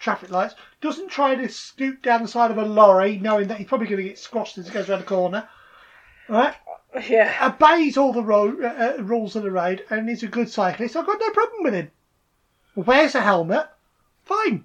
traffic 0.00 0.30
lights. 0.30 0.54
Doesn't 0.82 1.08
try 1.08 1.34
to 1.34 1.48
scoot 1.48 2.02
down 2.02 2.22
the 2.22 2.28
side 2.28 2.50
of 2.50 2.58
a 2.58 2.64
lorry, 2.64 3.16
knowing 3.16 3.48
that 3.48 3.58
he's 3.58 3.68
probably 3.68 3.86
going 3.86 4.02
to 4.02 4.08
get 4.08 4.18
squashed 4.18 4.58
as 4.58 4.66
he 4.66 4.74
goes 4.74 4.90
around 4.90 5.00
the 5.00 5.06
corner. 5.06 5.48
Right? 6.28 6.54
Yeah. 7.08 7.32
Obeys 7.40 7.96
all 7.96 8.12
the 8.12 8.22
ro- 8.22 8.58
uh, 8.60 8.96
uh, 8.98 9.02
rules 9.02 9.36
of 9.36 9.44
the 9.44 9.50
road, 9.50 9.84
and 9.88 10.10
is 10.10 10.22
a 10.22 10.26
good 10.26 10.50
cyclist. 10.50 10.96
I've 10.96 11.06
got 11.06 11.20
no 11.20 11.30
problem 11.30 11.62
with 11.62 11.74
him. 11.74 11.90
Wears 12.74 13.14
a 13.14 13.20
helmet. 13.20 13.68
Fine. 14.24 14.64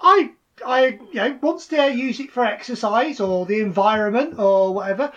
I 0.00 0.32
I 0.64 0.98
you 1.12 1.14
know 1.14 1.38
wants 1.40 1.66
to 1.68 1.92
use 1.92 2.20
it 2.20 2.30
for 2.30 2.44
exercise 2.44 3.20
or 3.20 3.46
the 3.46 3.60
environment 3.60 4.38
or 4.38 4.74
whatever, 4.74 5.12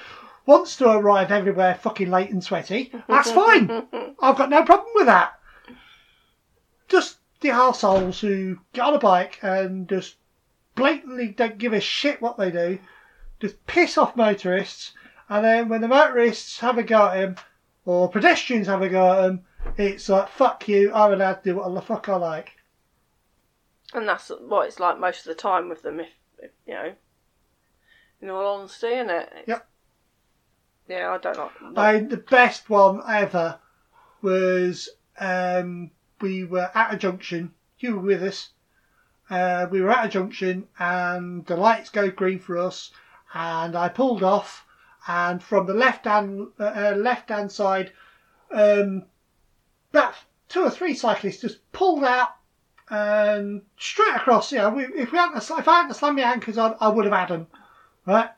wants 0.46 0.76
to 0.78 0.90
arrive 0.90 1.32
everywhere 1.32 1.76
fucking 1.76 2.10
late 2.10 2.30
and 2.30 2.44
sweaty, 2.44 2.92
that's 3.08 3.32
fine. 3.32 3.70
I've 4.22 4.38
got 4.38 4.50
no 4.50 4.64
problem 4.64 4.92
with 4.96 5.06
that. 5.06 5.34
Just 6.88 7.18
the 7.42 7.50
assholes 7.50 8.22
who 8.22 8.60
get 8.74 8.86
on 8.86 8.94
a 8.94 9.00
bike 9.00 9.40
and 9.42 9.90
just 9.90 10.16
blatantly 10.76 11.30
don't 11.30 11.58
give 11.58 11.74
a 11.74 11.82
shit 11.82 12.22
what 12.22 12.38
they 12.38 12.52
do, 12.52 12.80
just 13.40 13.66
piss 13.68 13.98
off 13.98 14.16
motorists, 14.16 14.94
and 15.28 15.44
then 15.44 15.70
when 15.70 15.82
the 15.82 15.88
motorists 15.88 16.60
have 16.60 16.78
a 16.78 16.84
go 16.84 17.08
at 17.08 17.18
him, 17.18 17.36
or 17.86 18.10
pedestrians 18.10 18.68
have 18.68 18.82
a 18.82 18.90
go 18.90 19.12
at 19.12 19.30
him, 19.30 19.46
it's 19.78 20.10
like, 20.10 20.30
fuck 20.30 20.68
you, 20.68 20.94
I'm 20.94 21.14
allowed 21.14 21.44
to 21.44 21.52
do 21.52 21.56
what 21.56 21.74
the 21.74 21.82
fuck 21.82 22.10
I 22.10 22.16
like. 22.16 22.52
And 23.94 24.08
that's 24.08 24.30
what 24.30 24.68
it's 24.68 24.80
like 24.80 25.00
most 25.00 25.20
of 25.20 25.36
the 25.36 25.42
time 25.42 25.68
with 25.68 25.82
them, 25.82 26.00
if, 26.00 26.10
if 26.40 26.52
you 26.66 26.74
know, 26.74 26.94
in 28.22 28.30
all 28.30 28.46
honesty, 28.46 28.88
isn't 28.88 29.10
it? 29.10 29.30
Yep. 29.48 29.68
Yeah, 30.88 31.12
I 31.12 31.18
don't 31.18 31.38
like. 31.38 31.78
I, 31.78 32.00
the 32.00 32.18
best 32.18 32.70
one 32.70 33.02
ever 33.08 33.60
was 34.22 34.90
um, 35.20 35.92
we 36.22 36.44
were 36.44 36.70
at 36.74 36.94
a 36.94 36.98
junction. 36.98 37.54
You 37.80 37.96
were 37.96 38.02
with 38.02 38.24
us. 38.24 38.50
Uh, 39.30 39.68
we 39.72 39.82
were 39.82 39.92
at 39.92 40.06
a 40.06 40.10
junction, 40.10 40.68
and 40.78 41.46
the 41.46 41.56
lights 41.56 41.90
go 41.90 42.10
green 42.12 42.40
for 42.40 42.58
us. 42.58 42.92
And 43.34 43.76
I 43.76 43.88
pulled 43.90 44.24
off, 44.24 44.66
and 45.08 45.42
from 45.42 45.66
the 45.66 45.74
left 45.74 46.06
hand 46.06 46.48
uh, 46.60 46.94
left 46.98 47.30
hand 47.30 47.52
side, 47.52 47.92
um, 48.52 49.06
about 49.92 50.16
two 50.50 50.64
or 50.64 50.70
three 50.70 50.94
cyclists 50.94 51.42
just 51.42 51.72
pulled 51.72 52.04
out 52.04 52.30
and 52.90 53.62
straight 53.78 54.16
across. 54.16 54.52
You 54.52 54.58
know, 54.60 54.70
we, 54.72 54.84
if 54.84 55.12
we 55.14 55.18
hadn't 55.18 55.38
if 55.38 55.68
I 55.68 55.78
hadn't 55.78 55.94
slammed 55.94 56.18
my 56.18 56.24
anchors 56.24 56.58
on, 56.58 56.76
I 56.82 56.90
would 56.90 57.06
have 57.06 57.14
had 57.14 57.30
them, 57.30 57.48
right? 58.06 58.30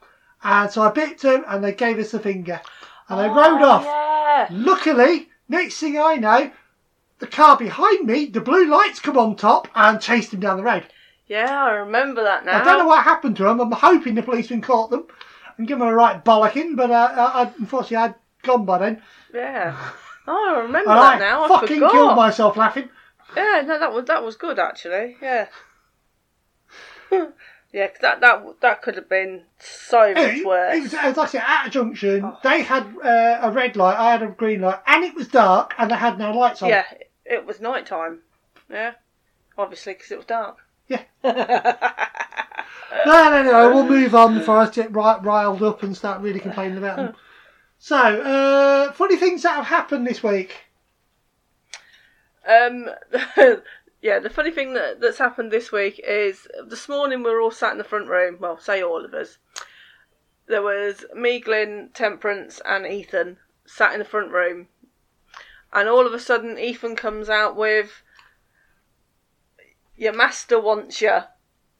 And 0.43 0.69
so 0.69 0.83
I 0.83 0.91
bit 0.91 1.19
them, 1.19 1.43
and 1.47 1.63
they 1.63 1.73
gave 1.73 1.97
us 1.97 2.11
the 2.11 2.19
finger, 2.19 2.61
and 3.09 3.19
they 3.19 3.27
rode 3.29 3.61
Oh, 3.61 3.69
off. 3.69 3.83
Yeah. 3.85 4.47
Luckily, 4.51 5.29
next 5.49 5.79
thing 5.79 5.97
I 5.97 6.15
know, 6.17 6.51
the 7.23 7.29
car 7.29 7.57
behind 7.57 8.05
me, 8.05 8.25
the 8.25 8.41
blue 8.41 8.65
lights 8.65 8.99
come 8.99 9.17
on 9.17 9.35
top 9.35 9.67
and 9.75 10.01
chased 10.01 10.33
him 10.33 10.41
down 10.41 10.57
the 10.57 10.63
road. 10.63 10.85
Yeah, 11.27 11.63
I 11.63 11.71
remember 11.71 12.21
that 12.23 12.43
now. 12.45 12.61
I 12.61 12.63
don't 12.65 12.79
know 12.79 12.87
what 12.87 13.03
happened 13.03 13.37
to 13.37 13.47
him. 13.47 13.61
I'm 13.61 13.71
hoping 13.71 14.15
the 14.15 14.21
policeman 14.23 14.61
caught 14.61 14.89
them 14.89 15.07
and 15.57 15.65
give 15.67 15.79
them 15.79 15.87
a 15.87 15.93
right 15.95 16.23
bollocking, 16.23 16.75
but 16.75 16.91
uh, 16.91 17.09
I, 17.15 17.43
I, 17.43 17.51
unfortunately 17.59 17.97
I'd 17.97 18.15
gone 18.41 18.65
by 18.65 18.77
then. 18.79 19.01
Yeah. 19.33 19.75
Oh, 20.27 20.53
I 20.55 20.59
remember 20.59 20.89
And 20.91 20.99
that 20.99 21.15
I 21.15 21.19
now. 21.19 21.43
I 21.45 21.47
fucking 21.47 21.77
forgot. 21.77 21.91
killed 21.93 22.15
myself 22.17 22.57
laughing. 22.57 22.89
Yeah, 23.37 23.63
no, 23.65 23.79
that 23.79 23.93
was 23.93 24.05
that 24.05 24.21
was 24.23 24.35
good 24.35 24.59
actually. 24.59 25.15
Yeah. 25.21 25.47
yeah, 27.11 27.87
that 28.01 28.19
that 28.21 28.43
that 28.61 28.81
could 28.81 28.95
have 28.95 29.07
been 29.09 29.43
so 29.59 30.13
much 30.13 30.17
It, 30.37 30.45
worse. 30.45 30.75
it 30.77 30.81
was, 30.83 30.93
it 30.93 31.03
was 31.05 31.17
like 31.17 31.27
I 31.29 31.31
said, 31.31 31.43
at 31.47 31.67
a 31.67 31.69
junction, 31.69 32.23
Oh. 32.25 32.37
they 32.43 32.61
had 32.63 32.83
uh, 33.03 33.39
a 33.41 33.51
red 33.51 33.75
light, 33.75 33.97
I 33.97 34.11
had 34.11 34.23
a 34.23 34.27
green 34.27 34.61
light, 34.61 34.79
and 34.85 35.03
it 35.03 35.15
was 35.15 35.27
dark, 35.29 35.73
and 35.77 35.89
they 35.89 35.95
had 35.95 36.17
no 36.19 36.31
lights 36.31 36.61
on. 36.61 36.69
yeah, 36.69 36.83
it 37.25 37.45
was 37.45 37.59
night 37.59 37.85
time. 37.85 38.19
Yeah, 38.69 38.93
obviously 39.57 39.93
because 39.93 40.11
it 40.11 40.17
was 40.17 40.25
dark. 40.25 40.57
Yeah. 40.87 41.03
No, 43.05 43.29
no, 43.29 43.43
no. 43.43 43.73
We'll 43.73 43.87
move 43.87 44.15
on 44.15 44.37
before 44.37 44.57
I 44.57 44.69
get 44.69 44.93
right 44.93 45.21
riled 45.23 45.63
up 45.63 45.83
and 45.83 45.95
start 45.97 46.21
really 46.21 46.39
complaining 46.39 46.77
about 46.77 46.97
them. 46.97 47.15
So, 47.79 47.97
uh, 47.97 48.91
funny 48.93 49.17
things 49.17 49.43
that 49.43 49.55
have 49.55 49.65
happened 49.65 50.07
this 50.07 50.23
week. 50.23 50.65
Um, 52.47 52.89
yeah, 54.01 54.19
the 54.19 54.29
funny 54.29 54.51
thing 54.51 54.73
that, 54.75 55.01
that's 55.01 55.17
happened 55.17 55.51
this 55.51 55.71
week 55.71 55.99
is 56.07 56.47
this 56.67 56.87
morning 56.87 57.23
we 57.23 57.31
were 57.31 57.41
all 57.41 57.51
sat 57.51 57.71
in 57.71 57.77
the 57.77 57.83
front 57.83 58.07
room. 58.07 58.37
Well, 58.39 58.57
say 58.57 58.81
all 58.81 59.03
of 59.03 59.13
us. 59.13 59.37
There 60.47 60.61
was 60.61 61.05
me, 61.13 61.39
Glyn, 61.39 61.89
Temperance, 61.93 62.61
and 62.65 62.85
Ethan 62.85 63.37
sat 63.65 63.93
in 63.93 63.99
the 63.99 64.05
front 64.05 64.31
room, 64.31 64.67
and 65.73 65.89
all 65.89 66.05
of 66.05 66.13
a 66.13 66.19
sudden 66.19 66.57
Ethan 66.57 66.95
comes 66.95 67.29
out 67.29 67.55
with, 67.55 68.01
"Your 69.95 70.13
master 70.13 70.59
wants 70.59 71.01
you." 71.01 71.19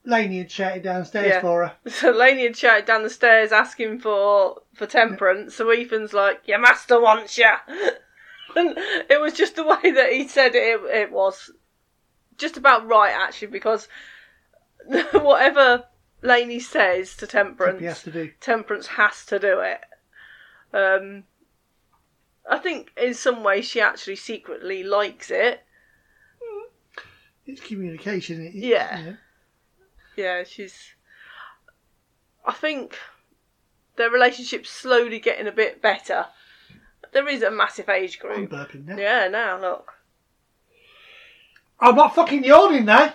Laney 0.06 0.40
had 0.40 0.52
shouted 0.52 0.84
downstairs 0.84 1.28
Yeah. 1.28 1.42
for 1.42 1.66
her. 1.66 1.76
So 1.90 2.12
Laney 2.12 2.44
had 2.44 2.58
shouted 2.58 2.86
down 2.86 3.04
the 3.04 3.10
stairs 3.10 3.52
asking 3.52 4.00
for 4.00 4.62
for 4.74 4.86
Temperance. 4.86 5.56
So 5.56 5.70
Ethan's 5.70 6.14
like, 6.14 6.48
"Your 6.48 6.60
master 6.60 7.00
wants 7.00 7.38
you." 7.38 7.46
and 8.56 8.78
it 9.10 9.22
was 9.22 9.34
just 9.34 9.56
the 9.56 9.64
way 9.64 9.92
that 9.92 10.12
he 10.12 10.28
said 10.28 10.56
it. 10.56 10.64
It, 10.64 10.96
it 10.96 11.12
was 11.12 11.52
just 12.38 12.58
about 12.58 12.88
right 12.88 13.14
actually 13.14 13.48
because 13.48 13.88
whatever 15.14 15.86
Laney 16.22 16.60
says 16.60 17.16
to 17.18 17.28
Temperance, 17.28 17.80
He 17.80 17.86
has 17.86 18.04
to 18.04 18.12
do. 18.12 18.32
Temperance 18.40 18.88
has 18.88 19.26
to 19.28 19.40
do 19.40 19.60
it. 19.60 19.82
Um, 20.74 21.24
I 22.50 22.58
think 22.58 22.92
in 22.98 23.14
some 23.14 23.44
way 23.44 23.62
she 23.62 23.80
actually 23.80 24.18
secretly 24.18 24.84
likes 24.84 25.32
it. 25.32 25.64
Hmm. 26.44 26.68
It's 27.46 27.62
communication. 27.62 28.46
It, 28.46 28.54
Yeah. 28.56 29.02
know. 29.02 29.18
Yeah, 30.16 30.44
she's. 30.44 30.94
I 32.46 32.52
think 32.54 32.98
their 33.96 34.10
relationship's 34.10 34.70
slowly 34.70 35.20
getting 35.20 35.48
a 35.48 35.52
bit 35.52 35.82
better. 35.82 36.28
There 37.14 37.28
is 37.28 37.42
a 37.44 37.52
massive 37.52 37.90
age 37.90 38.20
I'm 38.24 38.46
group. 38.46 38.52
burping 38.52 38.86
now. 38.86 38.98
Yeah, 38.98 39.28
now 39.28 39.60
look. 39.60 39.94
I'm 41.80 41.96
not 41.96 42.16
fucking 42.16 42.44
yawning 42.44 42.86
now. 42.86 43.14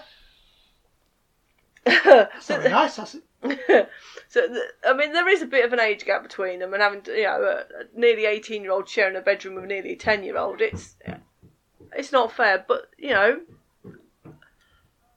That's 1.85 2.47
very 2.49 2.69
nice. 2.71 2.97
That's 2.97 3.15
it. 3.17 3.23
th- 3.43 3.87
I 4.85 4.93
mean, 4.95 5.13
there 5.13 5.29
is 5.29 5.43
a 5.43 5.47
bit 5.47 5.65
of 5.65 5.73
an 5.73 5.81
age 5.81 6.05
gap 6.05 6.23
between 6.23 6.59
them, 6.59 6.75
and 6.75 6.83
having 6.83 7.03
you 7.07 7.23
know 7.23 7.43
a, 7.43 7.83
a 7.83 7.85
nearly 7.99 8.27
eighteen 8.27 8.63
year 8.63 8.73
old 8.73 8.89
sharing 8.89 9.17
a 9.17 9.21
bedroom 9.21 9.55
with 9.55 9.65
nearly 9.67 9.93
a 9.93 9.97
ten 9.97 10.25
year 10.25 10.37
old, 10.37 10.61
it's 10.61 10.97
it's 11.97 12.13
not 12.13 12.33
fair. 12.33 12.65
But 12.67 12.91
you 12.99 13.11
know, 13.11 13.41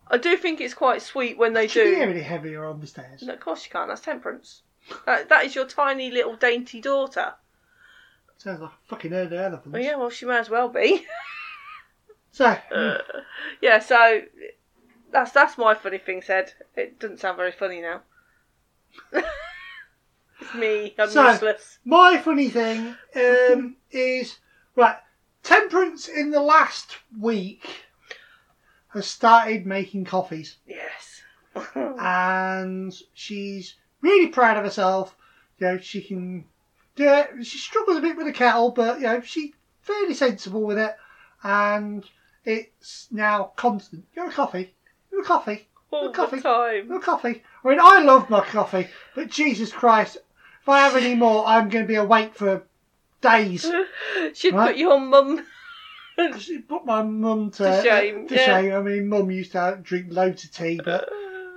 I 0.07 0.17
do 0.17 0.37
think 0.37 0.61
it's 0.61 0.73
quite 0.73 1.01
sweet 1.01 1.37
when 1.37 1.53
they 1.53 1.67
Should 1.67 1.85
do. 1.85 1.95
be 1.95 2.01
any 2.01 2.21
heavier 2.21 2.65
on 2.65 2.79
the 2.79 2.87
stairs. 2.87 3.23
No, 3.23 3.33
of 3.33 3.39
course 3.39 3.65
you 3.65 3.71
can't. 3.71 3.87
That's 3.87 4.01
temperance. 4.01 4.61
That, 5.05 5.29
that 5.29 5.45
is 5.45 5.55
your 5.55 5.65
tiny 5.65 6.11
little 6.11 6.35
dainty 6.35 6.81
daughter. 6.81 7.33
Sounds 8.37 8.59
like 8.61 8.71
a 8.71 8.73
fucking 8.87 9.11
herd 9.11 9.27
of 9.27 9.39
elephants. 9.39 9.73
Well, 9.73 9.81
yeah, 9.81 9.95
well, 9.95 10.09
she 10.09 10.25
may 10.25 10.37
as 10.37 10.49
well 10.49 10.69
be. 10.69 11.05
So, 12.33 12.45
Uh, 12.45 12.97
yeah, 13.61 13.79
so 13.79 14.21
that's 15.11 15.31
that's 15.33 15.57
my 15.57 15.73
funny 15.73 15.97
thing 15.97 16.21
said. 16.21 16.53
It 16.77 16.97
doesn't 16.97 17.19
sound 17.19 17.35
very 17.35 17.51
funny 17.51 17.81
now. 17.81 18.03
it's 19.13 20.53
me. 20.55 20.93
I'm 20.97 21.09
So- 21.09 21.31
useless. 21.31 21.79
my 21.85 22.17
funny 22.17 22.49
thing 22.49 22.95
um, 23.15 23.75
is 23.91 24.37
right. 24.75 24.97
Temperance 25.43 26.07
in 26.07 26.29
the 26.31 26.41
last 26.41 26.97
week 27.19 27.67
has 28.89 29.07
started 29.07 29.65
making 29.65 30.05
coffees. 30.05 30.57
Yes. 30.67 31.21
and 31.75 32.93
she's 33.13 33.75
really 34.01 34.27
proud 34.27 34.57
of 34.57 34.63
herself. 34.63 35.15
You 35.57 35.67
know, 35.67 35.77
she 35.79 36.01
can 36.01 36.45
do 36.95 37.07
it. 37.07 37.45
She 37.45 37.57
struggles 37.57 37.97
a 37.97 38.01
bit 38.01 38.17
with 38.17 38.27
the 38.27 38.33
kettle, 38.33 38.71
but 38.71 38.99
you 38.99 39.07
know, 39.07 39.21
she's 39.21 39.51
fairly 39.81 40.13
sensible 40.13 40.61
with 40.63 40.77
it, 40.77 40.95
and 41.43 42.03
it's 42.45 43.07
now 43.11 43.51
constant. 43.55 44.05
You 44.15 44.21
want 44.23 44.33
a 44.33 44.35
coffee? 44.35 44.73
You 45.11 45.17
want 45.17 45.25
a 45.25 45.27
coffee? 45.27 45.67
All 45.91 46.03
Well, 46.03 46.11
coffee. 46.13 46.35
the 46.37 46.41
time. 46.43 46.83
You 46.85 46.89
want 46.91 47.03
a 47.03 47.05
coffee? 47.05 47.43
I 47.63 47.69
mean, 47.69 47.79
I 47.81 48.01
love 48.01 48.29
my 48.29 48.41
coffee, 48.41 48.87
but 49.15 49.29
Jesus 49.29 49.71
Christ, 49.71 50.17
if 50.61 50.69
I 50.69 50.79
have 50.79 50.95
any 50.95 51.15
more, 51.15 51.45
I'm 51.45 51.69
going 51.69 51.83
to 51.83 51.87
be 51.87 51.95
awake 51.95 52.35
for 52.35 52.63
days. 53.21 53.69
She'd 54.33 54.53
Right. 54.53 54.69
put 54.69 54.77
your 54.77 54.99
mum. 54.99 55.45
She 56.39 56.59
put 56.59 56.85
my 56.85 57.03
mum 57.03 57.51
to, 57.51 57.63
To 57.63 57.81
shame, 57.81 58.27
To 58.27 58.35
yeah. 58.35 58.45
shame. 58.45 58.73
I 58.73 58.81
mean, 58.81 59.07
mum 59.07 59.31
used 59.31 59.53
to 59.53 59.79
drink 59.81 60.07
loads 60.09 60.43
of 60.43 60.51
tea, 60.51 60.79
but 60.83 61.07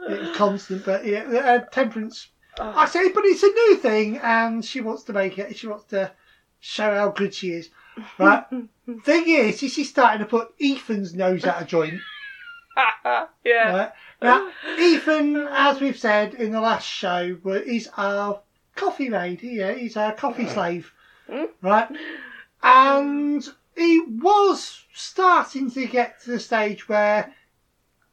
it 0.09 0.21
was 0.21 0.31
constant. 0.37 0.85
But 0.85 1.05
yeah, 1.05 1.23
uh, 1.23 1.59
temperance 1.71 2.29
I 2.59 2.85
Oh, 2.85 2.87
say, 2.87 3.09
but 3.11 3.25
it's 3.25 3.43
a 3.43 3.49
new 3.49 3.77
thing, 3.77 4.19
and 4.19 4.65
she 4.65 4.81
wants 4.81 5.03
to 5.05 5.13
make 5.13 5.39
it. 5.39 5.57
She 5.57 5.67
wants 5.67 5.87
to 5.87 6.13
show 6.61 6.95
how 6.95 7.09
good 7.11 7.35
she 7.35 7.51
is. 7.51 7.71
Right. 8.19 8.45
thing 9.05 9.25
is, 9.29 9.63
is 9.63 9.73
she's 9.73 9.89
starting 9.91 10.21
to 10.21 10.27
put 10.27 10.55
Ethan's 10.61 11.15
nose 11.15 11.45
out 11.45 11.63
of 11.63 11.69
joint. 11.69 12.01
yeah. 13.05 13.27
Right. 13.45 13.93
Now, 14.23 14.51
Ethan, 14.79 15.37
as 15.37 15.81
we've 15.81 15.99
said 15.99 16.35
in 16.35 16.53
the 16.53 16.61
last 16.61 16.87
show, 16.87 17.39
is 17.45 17.89
our 17.97 18.41
coffee 18.75 19.09
maid. 19.09 19.43
Yeah, 19.43 19.73
he's 19.73 19.97
our 19.97 20.13
coffee 20.13 20.49
slave. 20.49 20.93
Mm. 21.29 21.49
Right. 21.63 21.89
And 22.63 23.47
he 23.77 24.01
was 24.01 24.85
starting 24.93 25.71
to 25.73 25.87
get 25.87 26.23
to 26.23 26.33
the 26.33 26.41
stage 26.41 26.89
where 26.89 27.35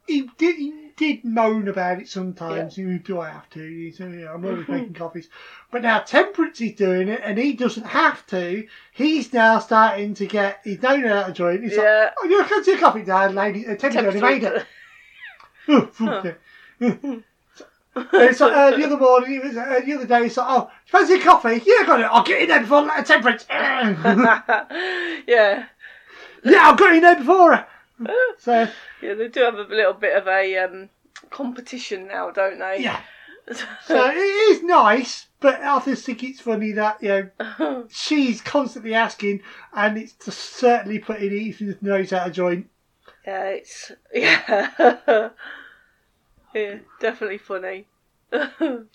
he 0.07 0.29
did, 0.37 0.55
he 0.57 0.91
did 0.97 1.23
moan 1.23 1.67
about 1.67 1.99
it 1.99 2.09
sometimes. 2.09 2.77
You 2.77 2.99
Do 2.99 3.19
I 3.19 3.29
have 3.29 3.49
to? 3.51 3.59
He 3.59 3.91
said, 3.91 4.19
yeah, 4.19 4.33
I'm 4.33 4.45
always 4.45 4.67
making 4.67 4.93
coffees. 4.95 5.29
But 5.71 5.83
now 5.83 5.99
Temperance 5.99 6.59
is 6.61 6.73
doing 6.73 7.07
it 7.07 7.21
and 7.23 7.37
he 7.37 7.53
doesn't 7.53 7.85
have 7.85 8.25
to. 8.27 8.67
He's 8.91 9.31
now 9.31 9.59
starting 9.59 10.13
to 10.15 10.25
get 10.25 10.59
He's 10.63 10.81
nose 10.81 11.05
out 11.05 11.29
of 11.29 11.35
joint. 11.35 11.63
He's 11.63 11.77
like, 11.77 12.13
oh, 12.21 12.27
you 12.27 12.43
can 12.43 12.63
see 12.63 12.73
a 12.73 12.77
coffee, 12.77 13.03
Dad, 13.03 13.33
lady. 13.33 13.65
Uh, 13.65 13.75
Temperance 13.75 14.15
only 14.15 14.21
made 14.21 14.43
it. 14.43 14.65
It's 17.93 18.39
like, 18.39 18.53
uh, 18.53 18.77
the 18.77 18.85
other 18.85 18.97
morning, 18.97 19.33
it 19.35 19.43
was, 19.43 19.57
uh, 19.57 19.81
the 19.85 19.93
other 19.93 20.05
day, 20.07 20.25
it's 20.25 20.37
like, 20.37 20.47
oh, 20.49 20.71
fancy 20.85 21.15
a 21.15 21.19
coffee? 21.19 21.61
Yeah, 21.65 21.73
I 21.81 21.83
got 21.85 21.99
it. 21.99 22.03
I'll 22.05 22.23
get 22.23 22.41
in 22.41 22.47
there 22.47 22.61
before 22.61 22.83
the 22.83 23.03
temperance. 23.05 23.45
yeah. 25.27 25.65
yeah, 26.43 26.59
I'll 26.61 26.75
get 26.75 26.95
in 26.95 27.01
there 27.01 27.15
before 27.17 27.55
her. 27.55 27.67
So, 28.39 28.67
Yeah, 29.01 29.13
they 29.13 29.27
do 29.27 29.41
have 29.41 29.55
a 29.55 29.63
little 29.63 29.93
bit 29.93 30.15
of 30.17 30.27
a 30.27 30.57
um, 30.57 30.89
competition 31.29 32.07
now, 32.07 32.31
don't 32.31 32.57
they? 32.59 32.79
yeah. 32.79 33.01
So 33.85 34.09
it 34.09 34.15
is 34.15 34.63
nice, 34.63 35.27
but 35.41 35.61
I 35.61 35.83
just 35.83 36.05
think 36.05 36.23
it's 36.23 36.39
funny 36.39 36.71
that, 36.71 37.03
you 37.03 37.29
know, 37.59 37.85
she's 37.89 38.39
constantly 38.39 38.93
asking, 38.93 39.41
and 39.73 39.97
it's 39.97 40.13
just 40.13 40.39
certainly 40.39 40.99
putting 40.99 41.33
Ethan's 41.33 41.81
nose 41.81 42.13
out 42.13 42.27
of 42.27 42.33
joint. 42.33 42.69
Yeah, 43.25 43.43
it's 43.45 43.91
yeah, 44.13 45.29
yeah, 46.53 46.75
definitely 46.99 47.37
funny. 47.37 47.87
oh 48.33 48.85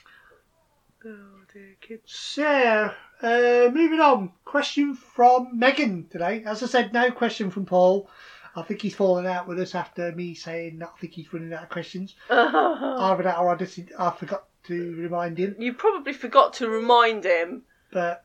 dear, 1.04 1.76
kids. 1.80 2.02
So, 2.12 2.90
uh, 3.22 3.70
moving 3.72 4.00
on. 4.00 4.32
Question 4.44 4.94
from 4.94 5.58
Megan 5.58 6.08
today. 6.10 6.42
As 6.44 6.62
I 6.62 6.66
said, 6.66 6.92
no 6.92 7.10
question 7.10 7.50
from 7.50 7.66
Paul. 7.66 8.08
I 8.54 8.62
think 8.62 8.80
he's 8.80 8.94
fallen 8.94 9.26
out 9.26 9.46
with 9.46 9.60
us 9.60 9.74
after 9.74 10.12
me 10.12 10.34
saying 10.34 10.78
that 10.78 10.92
I 10.96 10.98
think 10.98 11.12
he's 11.12 11.30
running 11.32 11.52
out 11.52 11.64
of 11.64 11.68
questions. 11.68 12.14
Either 12.30 13.22
that 13.22 13.38
or 13.38 13.50
I 13.50 13.56
just 13.56 13.78
I 13.98 14.10
forgot 14.10 14.44
to 14.64 14.94
remind 14.96 15.38
him. 15.38 15.56
you 15.58 15.74
probably 15.74 16.12
forgot 16.14 16.54
to 16.54 16.68
remind 16.68 17.24
him. 17.24 17.62
But 17.92 18.24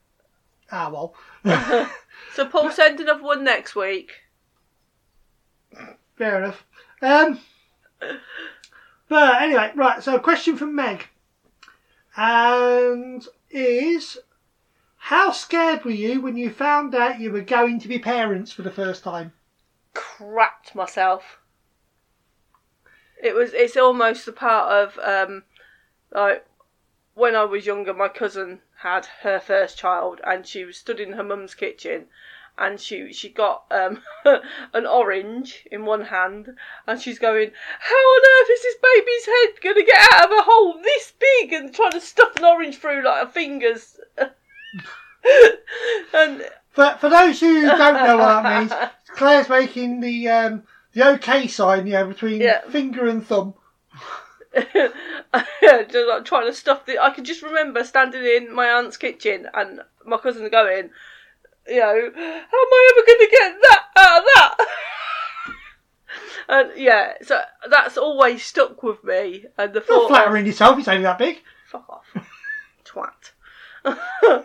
ah 0.72 0.90
well, 0.90 1.16
So 2.34 2.46
Paul, 2.46 2.72
send 2.72 3.00
another 3.00 3.24
one 3.24 3.44
next 3.44 3.76
week. 3.76 4.21
Fair 6.22 6.38
enough. 6.44 6.64
Um, 7.02 7.40
but 9.10 9.42
anyway, 9.42 9.72
right. 9.74 10.04
So, 10.04 10.20
question 10.20 10.56
from 10.56 10.76
Meg, 10.76 11.08
and 12.16 13.26
is 13.50 14.20
how 14.98 15.32
scared 15.32 15.84
were 15.84 15.90
you 15.90 16.22
when 16.22 16.38
you 16.38 16.52
found 16.52 16.94
out 16.94 17.20
you 17.20 17.32
were 17.32 17.42
going 17.42 17.80
to 17.80 17.88
be 17.88 17.98
parents 17.98 18.52
for 18.52 18.62
the 18.62 18.70
first 18.70 19.04
time? 19.04 19.34
crapped 19.96 20.76
myself. 20.76 21.40
It 23.22 23.34
was. 23.34 23.56
It's 23.56 23.76
almost 23.76 24.28
a 24.28 24.32
part 24.32 24.72
of 24.72 25.00
um, 25.00 25.44
like 26.14 26.46
when 27.16 27.36
I 27.36 27.46
was 27.46 27.66
younger. 27.66 27.96
My 27.96 28.10
cousin 28.10 28.62
had 28.84 29.08
her 29.24 29.40
first 29.40 29.76
child, 29.76 30.22
and 30.24 30.46
she 30.46 30.66
was 30.66 30.78
stood 30.78 31.00
in 31.00 31.14
her 31.14 31.24
mum's 31.24 31.56
kitchen, 31.56 32.10
and 32.58 32.80
she 32.80 33.12
she 33.14 33.30
got 33.30 33.64
um, 33.72 34.02
an 34.74 34.86
orange 34.86 35.68
in 35.72 35.86
one 35.86 36.06
hand, 36.06 36.56
and 36.88 37.02
she's 37.02 37.20
going, 37.20 37.52
"How 37.80 37.96
on 37.96 38.22
earth 38.44 38.50
is 38.52 38.62
this 38.64 38.76
baby's 38.82 39.26
head 39.26 39.62
going 39.62 39.76
to 39.76 39.84
get 39.92 40.14
out 40.14 40.26
of 40.26 40.32
a 40.32 40.42
hole 40.44 40.80
this 40.82 41.14
big?" 41.20 41.54
and 41.54 41.74
trying 41.74 41.92
to 41.94 42.02
stuff 42.02 42.36
an 42.38 42.46
orange 42.46 42.78
through 42.78 43.04
like 43.04 43.26
her 43.28 43.32
fingers. 43.32 44.00
and 46.14 46.50
For, 46.70 46.98
for 47.00 47.10
those 47.10 47.40
who 47.40 47.62
don't 47.62 48.06
know 48.06 48.18
what 48.18 48.44
that 48.44 48.60
means, 48.60 48.72
Claire's 49.16 49.50
making 49.50 50.00
the 50.02 50.30
um, 50.30 50.64
the 50.94 51.08
OK 51.08 51.48
sign, 51.48 51.88
you 51.88 51.94
know, 51.94 52.08
between 52.08 52.42
Yeah. 52.42 52.62
finger 52.70 53.08
and 53.08 53.26
thumb. 53.26 53.54
just 54.54 54.94
like 56.10 56.26
trying 56.26 56.48
to 56.48 56.54
stuff 56.54 56.86
the. 56.86 57.00
I 57.02 57.12
can 57.12 57.24
just 57.24 57.42
remember 57.42 57.84
standing 57.84 58.24
in 58.24 58.54
my 58.54 58.68
aunt's 58.68 58.98
kitchen 58.98 59.48
and 59.54 59.82
my 60.06 60.18
cousin 60.18 60.50
going, 60.50 60.90
you 61.72 61.80
know, 61.80 62.12
how 62.14 62.22
am 62.22 62.74
I 62.74 62.92
ever 62.92 63.06
going 63.08 63.20
to 63.20 63.28
get 63.32 63.56
that 63.62 63.84
out 63.98 64.18
of 64.20 64.24
that? 64.36 64.56
and 66.50 66.72
yeah, 66.78 67.14
so 67.22 67.40
that's 67.70 67.98
always 67.98 68.44
stuck 68.44 68.84
with 68.84 69.04
me. 69.04 69.46
And 69.58 69.74
the 69.74 69.80
Not 69.80 69.88
thought, 69.88 70.08
flattering 70.10 70.46
yourself, 70.46 70.78
it's 70.80 70.88
only 70.88 71.04
that 71.04 71.18
big. 71.18 71.40
fuck 71.68 71.90
off, 71.90 72.06
twat. 72.86 73.32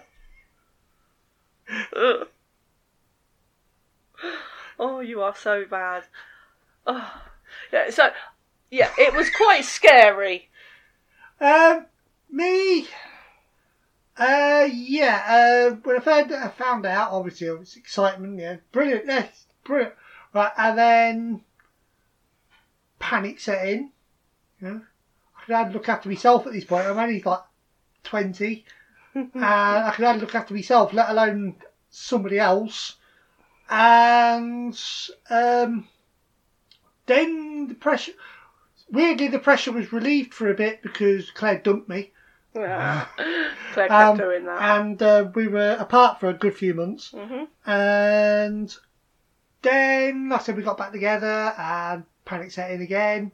Oh, 4.78 5.00
you 5.00 5.22
are 5.22 5.34
so 5.34 5.64
bad. 5.64 6.04
Oh. 6.86 7.22
Yeah, 7.72 7.90
so 7.90 8.10
yeah, 8.70 8.90
it 8.98 9.14
was 9.14 9.30
quite 9.30 9.64
scary. 9.64 10.50
Um, 11.40 11.86
me, 12.30 12.86
uh, 14.18 14.68
yeah, 14.72 15.24
uh, 15.28 15.74
when 15.82 15.96
I 15.96 16.00
found, 16.00 16.32
I 16.34 16.48
found 16.48 16.86
out, 16.86 17.12
obviously, 17.12 17.48
it 17.48 17.58
was 17.58 17.76
excitement, 17.76 18.38
yeah, 18.38 18.56
brilliant, 18.72 19.04
yes, 19.06 19.46
brilliant. 19.64 19.94
Right, 20.32 20.52
and 20.56 20.78
then 20.78 21.40
panic 22.98 23.40
set 23.40 23.68
in, 23.68 23.90
you 24.60 24.68
know. 24.68 24.80
I 25.36 25.44
could 25.44 25.54
hardly 25.54 25.74
look 25.74 25.88
after 25.88 26.08
myself 26.08 26.46
at 26.46 26.52
this 26.52 26.64
point, 26.64 26.86
I'm 26.86 26.98
only 26.98 27.22
like 27.22 27.40
20, 28.04 28.64
and 29.14 29.30
I 29.34 29.92
could 29.94 30.04
hardly 30.04 30.22
look 30.22 30.34
after 30.34 30.54
myself, 30.54 30.92
let 30.92 31.10
alone 31.10 31.56
somebody 31.90 32.38
else. 32.38 32.96
And, 33.68 34.78
um, 35.28 35.88
then 37.06 37.68
the 37.68 37.74
pressure, 37.74 38.12
weirdly, 38.90 39.28
the 39.28 39.38
pressure 39.38 39.72
was 39.72 39.92
relieved 39.92 40.32
for 40.34 40.50
a 40.50 40.54
bit 40.54 40.82
because 40.82 41.30
Claire 41.30 41.58
dumped 41.58 41.88
me. 41.88 42.12
Claire 43.72 43.88
kept 43.88 43.92
Um, 43.92 44.16
doing 44.16 44.44
that. 44.46 44.60
and 44.80 45.02
uh, 45.02 45.28
we 45.34 45.48
were 45.48 45.76
apart 45.78 46.20
for 46.20 46.28
a 46.28 46.34
good 46.34 46.54
few 46.56 46.74
months. 46.74 47.12
hmm 47.16 47.44
And 47.66 48.74
then, 49.62 50.30
I 50.32 50.38
said, 50.38 50.56
we 50.56 50.62
got 50.62 50.78
back 50.78 50.92
together 50.92 51.54
and 51.58 52.04
panic 52.24 52.50
set 52.52 52.70
in 52.70 52.80
again. 52.82 53.32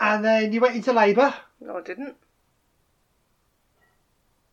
And 0.00 0.24
then 0.24 0.52
you 0.52 0.60
went 0.60 0.76
into 0.76 0.92
labour. 0.92 1.32
No, 1.60 1.78
I 1.78 1.80
didn't. 1.82 2.16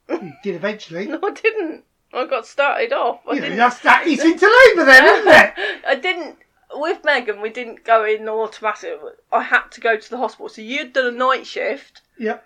You 0.09 0.33
did 0.43 0.55
eventually. 0.55 1.05
No, 1.07 1.19
I 1.23 1.31
didn't. 1.31 1.83
I 2.11 2.25
got 2.25 2.47
started 2.47 2.91
off. 2.93 3.21
I 3.29 3.33
You 3.35 3.41
didn't. 3.41 3.57
that's, 3.57 3.79
that 3.81 4.07
is 4.07 4.19
into 4.25 4.45
labour 4.67 4.85
then, 4.85 5.05
isn't 5.05 5.27
it? 5.33 5.53
I 5.87 5.95
didn't. 5.95 6.37
With 6.73 7.03
Megan, 7.03 7.41
we 7.41 7.49
didn't 7.49 7.83
go 7.83 8.05
in 8.05 8.27
automatic. 8.29 8.99
I 9.31 9.41
had 9.43 9.67
to 9.71 9.81
go 9.81 9.97
to 9.97 10.09
the 10.09 10.17
hospital. 10.17 10.49
So 10.49 10.61
you'd 10.61 10.93
done 10.93 11.07
a 11.07 11.11
night 11.11 11.45
shift, 11.47 12.01
Yep. 12.19 12.45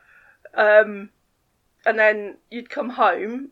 Um, 0.55 1.09
and 1.85 1.97
then 1.99 2.37
you'd 2.49 2.69
come 2.69 2.89
home, 2.91 3.49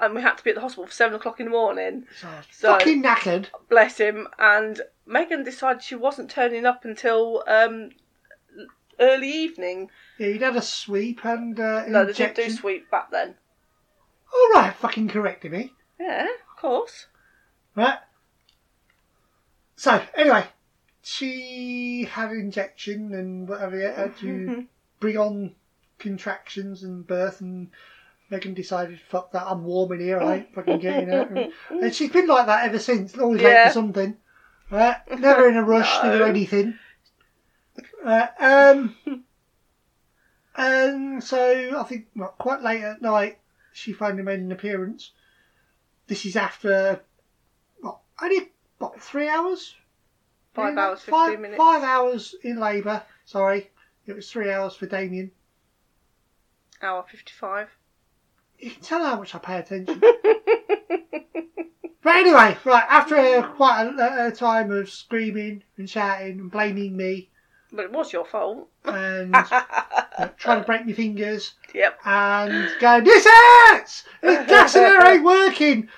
and 0.00 0.14
we 0.14 0.22
had 0.22 0.36
to 0.38 0.44
be 0.44 0.50
at 0.50 0.56
the 0.56 0.62
hospital 0.62 0.86
for 0.86 0.92
seven 0.92 1.14
o'clock 1.16 1.40
in 1.40 1.46
the 1.46 1.50
morning. 1.52 2.06
So, 2.20 2.28
I 2.28 2.36
was 2.36 2.46
So- 2.50 2.72
fucking 2.78 3.02
knackered. 3.02 3.46
Bless 3.68 3.98
him. 3.98 4.28
And 4.38 4.80
Megan 5.06 5.44
decided 5.44 5.82
she 5.82 5.94
wasn't 5.94 6.30
turning 6.30 6.66
up 6.66 6.84
until 6.84 7.44
um, 7.46 7.90
early 9.00 9.30
evening. 9.30 9.90
Yeah, 10.18 10.28
you'd 10.28 10.42
had 10.42 10.56
a 10.56 10.62
sweep 10.62 11.24
and 11.24 11.58
uh, 11.58 11.86
No, 11.86 12.04
they 12.04 12.12
didn't 12.12 12.36
do 12.36 12.50
sweep 12.50 12.90
back 12.90 13.10
then. 13.10 13.34
All 14.32 14.50
right, 14.60 14.74
fucking 14.74 15.08
corrected 15.08 15.52
me. 15.52 15.72
Yeah, 16.00 16.24
of 16.26 16.56
course. 16.56 17.06
Right. 17.76 17.98
So 19.76 20.02
anyway, 20.16 20.46
she 21.02 22.04
had 22.10 22.30
an 22.30 22.40
injection 22.40 23.12
and 23.14 23.48
whatever 23.48 23.78
had 23.92 24.16
to 24.18 24.66
bring 25.00 25.16
on 25.18 25.54
contractions 26.04 26.82
and 26.84 27.04
birth 27.06 27.40
and 27.40 27.70
Megan 28.30 28.54
decided, 28.54 29.00
fuck 29.00 29.32
that, 29.32 29.46
I'm 29.46 29.64
warm 29.64 29.92
in 29.92 30.00
here, 30.00 30.20
I 30.20 30.36
ain't 30.36 30.54
fucking 30.54 30.78
getting 30.78 31.10
out. 31.12 31.30
And, 31.30 31.94
she's 31.94 32.10
been 32.10 32.26
like 32.28 32.46
that 32.46 32.64
ever 32.66 32.78
since, 32.78 33.16
always 33.18 33.42
late 33.42 33.66
for 33.66 33.72
something. 33.72 34.16
Right? 34.70 34.96
Never 35.18 35.48
in 35.48 35.56
a 35.56 35.62
rush 35.62 36.00
to 36.00 36.18
do 36.18 36.24
anything. 36.24 36.78
Right, 38.04 38.28
um, 38.38 38.94
and 40.56 41.22
so 41.24 41.78
I 41.80 41.82
think 41.84 42.06
well, 42.14 42.34
quite 42.38 42.62
late 42.62 42.82
at 42.82 43.02
night 43.02 43.38
she 43.72 43.92
finally 43.92 44.22
made 44.22 44.40
an 44.40 44.52
appearance. 44.52 45.10
This 46.06 46.24
is 46.26 46.36
after 46.36 47.00
what 47.80 47.98
only 48.22 48.52
what 48.78 49.00
three 49.00 49.28
hours? 49.28 49.74
Five 50.54 50.74
Yeah, 50.74 50.80
hours, 50.88 51.00
five- 51.00 51.28
fifteen 51.30 51.42
minutes. 51.42 51.58
Five 51.58 51.82
hours 51.82 52.34
in 52.42 52.60
labour. 52.60 53.02
Sorry, 53.24 53.70
it 54.06 54.14
was 54.14 54.30
three 54.30 54.50
hours 54.52 54.76
for 54.76 54.86
Damien. 54.86 55.32
Hour 56.84 57.04
fifty-five. 57.10 57.68
You 58.58 58.70
can 58.70 58.82
tell 58.82 59.04
how 59.04 59.16
much 59.18 59.34
I 59.34 59.38
pay 59.38 59.58
attention. 59.58 60.00
but 62.02 62.16
anyway, 62.16 62.56
right 62.64 62.84
after 62.88 63.16
a, 63.16 63.42
quite 63.56 63.84
a, 63.86 64.26
a 64.28 64.30
time 64.30 64.70
of 64.70 64.88
screaming 64.90 65.62
and 65.76 65.88
shouting 65.88 66.38
and 66.40 66.50
blaming 66.50 66.96
me 66.96 67.30
But 67.72 67.86
it 67.86 67.92
was 67.92 68.12
your 68.12 68.24
fault. 68.24 68.68
and 68.84 69.34
uh, 69.34 70.28
trying 70.36 70.60
to 70.60 70.66
break 70.66 70.86
my 70.86 70.92
fingers 70.92 71.54
Yep. 71.74 71.98
and 72.04 72.68
going, 72.80 73.04
this 73.04 73.26
hurts! 73.28 74.04
The 74.22 74.44
gas 74.46 74.74
in 74.76 74.82
there 74.82 75.06
ain't 75.14 75.24
working! 75.24 75.88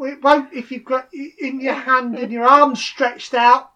It 0.00 0.22
won't 0.22 0.52
if 0.52 0.72
you've 0.72 0.84
got 0.84 1.08
in 1.12 1.60
your 1.60 1.74
hand 1.74 2.18
and 2.18 2.32
your 2.32 2.44
arm 2.44 2.74
stretched 2.74 3.34
out. 3.34 3.70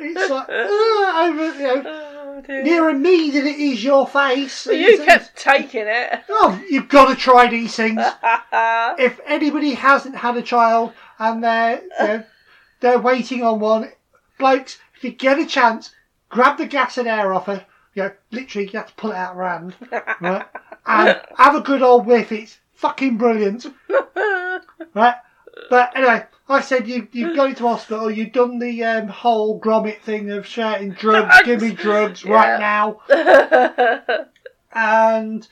It's 0.00 0.30
like, 0.30 0.48
over, 0.50 1.54
you 1.54 1.82
know, 1.82 2.17
Oh 2.38 2.40
dear. 2.40 2.62
nearer 2.62 2.94
me 2.94 3.30
than 3.30 3.48
it 3.48 3.58
is 3.58 3.82
your 3.82 4.06
face. 4.06 4.66
Well, 4.66 4.76
you 4.76 5.02
kept 5.04 5.34
taking 5.36 5.86
it. 5.86 6.20
Oh, 6.30 6.62
you've 6.70 6.88
got 6.88 7.08
to 7.08 7.16
try 7.16 7.48
these 7.48 7.74
things. 7.74 8.00
if 8.52 9.18
anybody 9.26 9.74
hasn't 9.74 10.14
had 10.14 10.36
a 10.36 10.42
child 10.42 10.92
and 11.18 11.42
they're 11.42 11.82
know, 11.98 12.24
they're 12.80 12.98
waiting 13.00 13.42
on 13.42 13.58
one, 13.58 13.90
blokes, 14.38 14.78
if 14.94 15.02
you 15.02 15.10
get 15.10 15.40
a 15.40 15.46
chance, 15.46 15.92
grab 16.28 16.58
the 16.58 16.66
gas 16.66 16.96
and 16.96 17.08
air 17.08 17.34
off 17.34 17.46
her. 17.46 17.66
You 17.94 18.04
know, 18.04 18.12
literally, 18.30 18.68
you 18.68 18.78
have 18.78 18.88
to 18.88 18.94
pull 18.94 19.10
it 19.10 19.16
out 19.16 19.32
of 19.32 19.38
her 19.38 19.48
hand, 19.48 19.74
right? 20.20 20.46
And 20.86 21.20
have 21.36 21.54
a 21.56 21.60
good 21.60 21.82
old 21.82 22.06
whiff. 22.06 22.30
It's 22.32 22.58
fucking 22.74 23.18
brilliant, 23.18 23.66
right? 24.94 25.16
But 25.70 25.96
anyway, 25.96 26.24
I 26.48 26.60
said 26.60 26.88
you 26.88 27.08
you've 27.12 27.36
gone 27.36 27.50
into 27.50 27.68
hospital. 27.68 28.10
You've 28.10 28.32
done 28.32 28.58
the 28.58 28.84
um, 28.84 29.08
whole 29.08 29.60
grommet 29.60 30.00
thing 30.00 30.30
of 30.30 30.46
shouting 30.46 30.92
drugs, 30.92 31.34
give 31.44 31.60
me 31.60 31.72
drugs 31.72 32.24
right 32.24 32.58
now, 32.58 33.00
and 34.72 35.46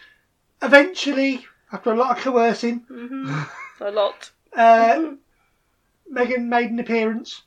eventually, 0.62 1.44
after 1.72 1.92
a 1.92 1.96
lot 1.96 2.16
of 2.16 2.24
coercing, 2.24 2.86
a 3.80 3.90
lot. 3.90 4.30
uh, 4.57 5.12
Megan 6.09 6.48
made 6.48 6.70
an 6.70 6.78
appearance, 6.78 7.42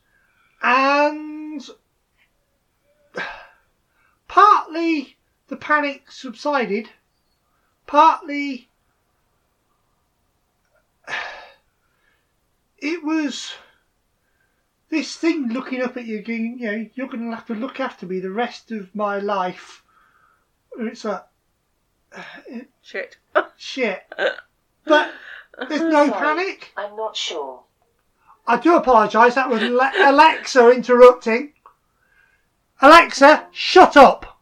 and 0.61 1.67
partly 4.27 5.17
the 5.47 5.57
panic 5.57 6.11
subsided, 6.11 6.89
partly 7.87 8.68
it 12.81 13.03
was 13.03 13.53
this 14.89 15.15
thing 15.15 15.49
looking 15.49 15.81
up 15.81 15.97
at 15.97 16.05
you, 16.05 16.21
going, 16.21 16.57
you 16.59 16.71
know, 16.71 16.89
you're 16.95 17.07
going 17.07 17.29
to 17.29 17.35
have 17.35 17.45
to 17.47 17.53
look 17.55 17.79
after 17.79 18.05
me 18.05 18.19
the 18.19 18.31
rest 18.31 18.71
of 18.71 18.93
my 18.95 19.19
life. 19.19 19.83
And 20.77 20.87
it's 20.87 21.05
like, 21.05 21.23
Shit. 22.81 23.17
shit. 23.57 24.01
But 24.85 25.11
there's 25.67 25.81
no 25.81 26.07
Sorry, 26.07 26.11
panic. 26.11 26.73
I'm 26.75 26.95
not 26.95 27.15
sure. 27.15 27.63
I 28.47 28.57
do 28.57 28.75
apologise. 28.75 29.35
That 29.35 29.49
was 29.49 29.61
Ale- 29.61 29.91
Alexa 30.09 30.71
interrupting. 30.71 31.53
Alexa, 32.81 33.47
shut 33.51 33.95
up. 33.95 34.39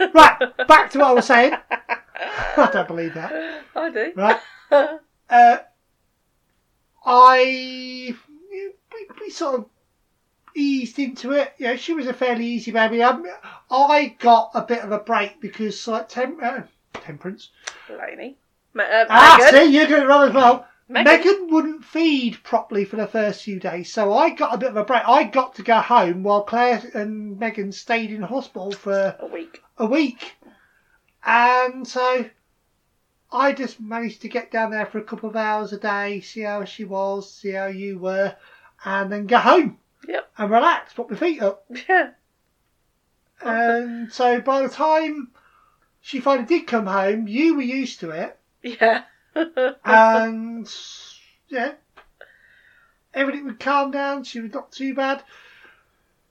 Right, 0.00 0.38
back 0.66 0.90
to 0.90 0.98
what 0.98 1.08
I 1.08 1.12
was 1.12 1.26
saying. 1.26 1.52
I 2.56 2.70
don't 2.72 2.88
believe 2.88 3.14
that. 3.14 3.62
I 3.76 3.90
do. 3.90 4.12
Right. 4.16 4.40
Uh, 5.28 5.58
I 7.04 8.14
we, 8.50 9.06
we 9.20 9.30
sort 9.30 9.60
of 9.60 9.66
eased 10.54 10.98
into 10.98 11.32
it. 11.32 11.52
Yeah, 11.58 11.76
she 11.76 11.94
was 11.94 12.06
a 12.06 12.12
fairly 12.12 12.46
easy 12.46 12.70
baby. 12.70 13.02
I, 13.02 13.18
I 13.70 14.16
got 14.20 14.50
a 14.54 14.62
bit 14.62 14.80
of 14.84 14.92
a 14.92 14.98
break 14.98 15.40
because 15.40 15.86
like 15.88 16.08
tem- 16.08 16.38
uh, 16.42 16.62
temperance. 16.94 17.50
Laney. 17.90 18.36
Ma- 18.74 18.84
uh, 18.84 19.06
Ah, 19.10 19.36
Megan. 19.40 19.54
see, 19.66 19.74
you're 19.76 19.86
doing 19.86 20.02
it 20.02 20.06
wrong 20.06 20.28
as 20.28 20.34
well. 20.34 20.66
Megan. 20.88 21.04
Megan 21.12 21.48
wouldn't 21.50 21.84
feed 21.84 22.42
properly 22.44 22.84
for 22.84 22.94
the 22.96 23.08
first 23.08 23.42
few 23.42 23.58
days, 23.58 23.92
so 23.92 24.12
I 24.14 24.30
got 24.30 24.54
a 24.54 24.58
bit 24.58 24.70
of 24.70 24.76
a 24.76 24.84
break. 24.84 25.02
I 25.08 25.24
got 25.24 25.56
to 25.56 25.62
go 25.64 25.80
home 25.80 26.22
while 26.22 26.42
Claire 26.44 26.80
and 26.94 27.38
Megan 27.40 27.72
stayed 27.72 28.12
in 28.12 28.22
hospital 28.22 28.70
for 28.70 29.16
A 29.18 29.26
week. 29.26 29.60
a 29.78 29.86
week. 29.86 30.35
And 31.26 31.86
so 31.86 32.30
I 33.32 33.52
just 33.52 33.80
managed 33.80 34.22
to 34.22 34.28
get 34.28 34.52
down 34.52 34.70
there 34.70 34.86
for 34.86 34.98
a 34.98 35.04
couple 35.04 35.28
of 35.28 35.34
hours 35.34 35.72
a 35.72 35.78
day, 35.78 36.20
see 36.20 36.42
how 36.42 36.64
she 36.64 36.84
was, 36.84 37.28
see 37.30 37.50
how 37.50 37.66
you 37.66 37.98
were, 37.98 38.36
and 38.84 39.10
then 39.12 39.26
go 39.26 39.38
home 39.38 39.78
Yep. 40.06 40.30
and 40.38 40.50
relax, 40.50 40.92
put 40.92 41.10
my 41.10 41.16
feet 41.16 41.42
up. 41.42 41.66
Yeah. 41.88 42.10
And 43.42 44.10
so 44.10 44.40
by 44.40 44.62
the 44.62 44.68
time 44.70 45.30
she 46.00 46.20
finally 46.20 46.46
did 46.46 46.66
come 46.66 46.86
home, 46.86 47.28
you 47.28 47.54
were 47.56 47.60
used 47.62 48.00
to 48.00 48.10
it. 48.10 48.38
Yeah. 48.62 49.02
and 49.84 50.72
yeah, 51.48 51.72
everything 53.12 53.44
would 53.44 53.60
calm 53.60 53.90
down. 53.90 54.24
She 54.24 54.40
was 54.40 54.54
not 54.54 54.72
too 54.72 54.94
bad. 54.94 55.22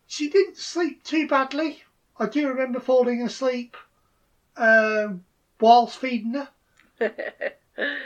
She 0.08 0.30
didn't 0.30 0.58
sleep 0.58 1.04
too 1.04 1.28
badly. 1.28 1.84
I 2.18 2.26
do 2.26 2.48
remember 2.48 2.80
falling 2.80 3.22
asleep 3.22 3.78
um, 4.58 5.24
whilst 5.60 5.98
feeding 5.98 6.34
her. 6.34 6.50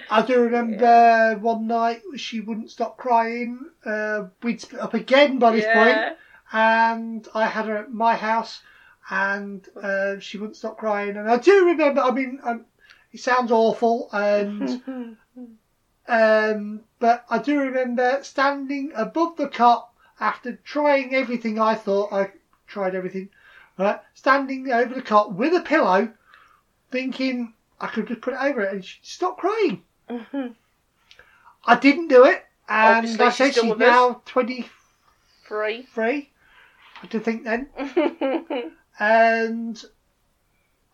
I 0.09 0.23
do 0.23 0.41
remember 0.41 1.37
one 1.39 1.67
night 1.67 2.01
she 2.15 2.41
wouldn't 2.41 2.71
stop 2.71 2.97
crying. 2.97 3.69
Uh, 3.85 4.25
we'd 4.41 4.61
split 4.61 4.81
up 4.81 4.93
again 4.95 5.37
by 5.37 5.51
this 5.51 5.65
yeah. 5.65 6.13
and 6.51 7.27
I 7.35 7.45
had 7.45 7.65
her 7.65 7.77
at 7.77 7.93
my 7.93 8.15
house, 8.15 8.61
and 9.09 9.67
uh, 9.81 10.19
she 10.19 10.37
wouldn't 10.37 10.57
stop 10.57 10.77
crying. 10.77 11.17
And 11.17 11.29
I 11.29 11.37
do 11.37 11.67
remember. 11.67 12.01
I 12.01 12.11
mean, 12.11 12.39
um, 12.43 12.65
it 13.11 13.19
sounds 13.19 13.51
awful, 13.51 14.09
and 14.11 14.81
um, 16.07 16.81
but 16.99 17.25
I 17.29 17.37
do 17.37 17.59
remember 17.59 18.23
standing 18.23 18.91
above 18.95 19.37
the 19.37 19.47
cot 19.47 19.89
after 20.19 20.55
trying 20.63 21.13
everything. 21.13 21.59
I 21.59 21.75
thought 21.75 22.11
I 22.11 22.31
tried 22.65 22.95
everything, 22.95 23.29
right? 23.77 23.99
Standing 24.15 24.71
over 24.71 24.95
the 24.95 25.01
cot 25.03 25.33
with 25.33 25.53
a 25.53 25.61
pillow, 25.61 26.11
thinking 26.91 27.53
I 27.79 27.87
could 27.87 28.07
just 28.07 28.21
put 28.21 28.33
it 28.33 28.39
over 28.41 28.61
it 28.61 28.73
and 28.73 28.85
she'd 28.85 28.99
stop 29.03 29.37
crying. 29.37 29.83
I 31.65 31.75
didn't 31.75 32.07
do 32.07 32.25
it, 32.25 32.45
and 32.67 32.97
Obviously, 32.97 33.25
I 33.25 33.29
said 33.29 33.51
still 33.51 33.65
she's 33.65 33.77
now 33.77 34.21
twenty 34.25 34.69
three. 35.47 35.83
Free. 35.83 35.87
three. 35.93 36.29
I 37.03 37.07
did 37.07 37.23
think 37.23 37.43
then. 37.43 37.69
and 38.99 39.83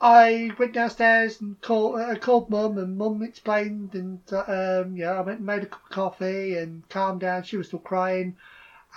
I 0.02 0.52
went 0.60 0.74
downstairs 0.74 1.40
and 1.42 1.60
called 1.62 2.00
uh, 2.00 2.16
called 2.16 2.50
mum, 2.50 2.78
and 2.78 2.98
mum 2.98 3.24
explained, 3.24 3.96
and 3.96 4.20
uh, 4.32 4.84
um, 4.84 4.98
yeah, 4.98 5.14
I 5.14 5.22
went 5.22 5.40
and 5.40 5.48
made 5.48 5.64
a 5.64 5.68
cup 5.68 5.84
of 5.86 5.90
coffee 5.90 6.58
and 6.58 6.88
calmed 6.90 7.22
down. 7.22 7.44
She 7.44 7.58
was 7.58 7.68
still 7.68 7.80
crying, 7.80 8.36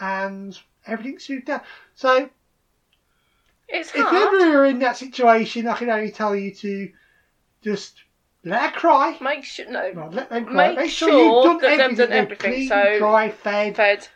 and 0.00 0.58
everything 0.86 1.18
soothed 1.18 1.46
down. 1.46 1.60
So 1.94 2.28
it's 3.68 3.90
if 3.94 4.06
ever 4.06 4.50
you're 4.50 4.64
in 4.64 4.78
that 4.80 4.96
situation, 4.96 5.66
I 5.68 5.76
can 5.76 5.90
only 5.90 6.10
tell 6.10 6.34
you 6.34 6.54
to 6.54 6.90
just 7.62 8.02
let 8.44 8.70
her 8.70 8.78
cry. 8.78 9.16
Make 9.20 9.44
sure 9.44 9.70
no. 9.70 9.92
Right, 9.92 10.12
let 10.12 10.30
them 10.30 10.46
cry. 10.46 10.74
Make 10.74 10.90
sure 10.90 11.08
you've 11.10 11.44
done 11.44 11.58
that 11.58 11.70
they've 11.70 11.80
everything. 11.80 12.06
done 12.06 12.12
everything, 12.12 12.68
so- 12.68 12.98
dry, 12.98 13.30
fed, 13.30 13.76
Fed. 13.76 14.08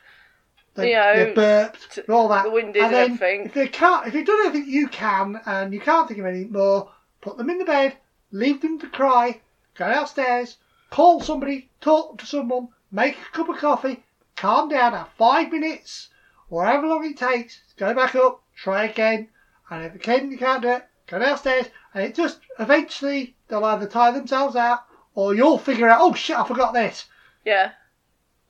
they, 0.75 0.91
you 0.91 0.97
know, 0.97 1.33
burped, 1.35 1.95
t- 1.95 2.03
all 2.09 2.29
that. 2.29 2.45
the 2.45 2.51
winded 2.51 2.83
and 2.83 2.95
then 2.95 3.05
everything. 3.13 3.47
If 3.47 3.55
they 3.55 3.69
can't, 3.69 4.07
if 4.07 4.15
you've 4.15 4.27
done 4.27 4.47
everything 4.47 4.71
you 4.71 4.89
can 4.89 5.41
and 5.45 5.75
you 5.75 5.81
can't 5.81 6.09
think 6.09 6.21
of 6.21 6.27
any 6.27 6.45
more, 6.45 6.91
put 7.21 7.37
them 7.37 7.51
in 7.51 7.59
the 7.59 7.65
bed, 7.65 7.97
leave 8.31 8.63
them 8.63 8.79
to 8.81 8.89
cry, 8.89 9.41
go 9.75 9.91
downstairs, 9.91 10.57
call 10.91 11.21
somebody, 11.21 11.69
talk 11.81 12.19
to 12.19 12.27
someone, 12.27 12.69
make 12.91 13.17
a 13.19 13.37
cup 13.37 13.49
of 13.51 13.59
coffee, 13.59 14.03
calm 14.37 14.69
down, 14.71 14.93
have 14.93 15.09
five 15.19 15.53
minutes, 15.53 16.09
or 16.49 16.65
however 16.65 16.87
long 16.87 17.05
it 17.05 17.19
takes, 17.19 17.61
go 17.77 17.93
back 17.93 18.15
up, 18.15 18.43
try 18.57 18.85
again, 18.85 19.29
and 19.71 19.85
if 19.85 19.95
again 19.95 20.31
you 20.31 20.39
can't 20.39 20.63
do 20.63 20.69
it, 20.69 20.85
go 21.07 21.19
downstairs, 21.19 21.67
and 21.95 22.05
it 22.05 22.15
just 22.15 22.41
eventually 22.59 23.35
they'll 23.49 23.65
either 23.65 23.87
tire 23.87 24.13
themselves 24.13 24.57
out 24.57 24.81
or 25.15 25.35
you'll 25.35 25.59
figure 25.59 25.89
out, 25.89 26.01
oh 26.01 26.15
shit, 26.15 26.37
I 26.37 26.47
forgot 26.47 26.73
this. 26.73 27.07
Yeah. 27.45 27.73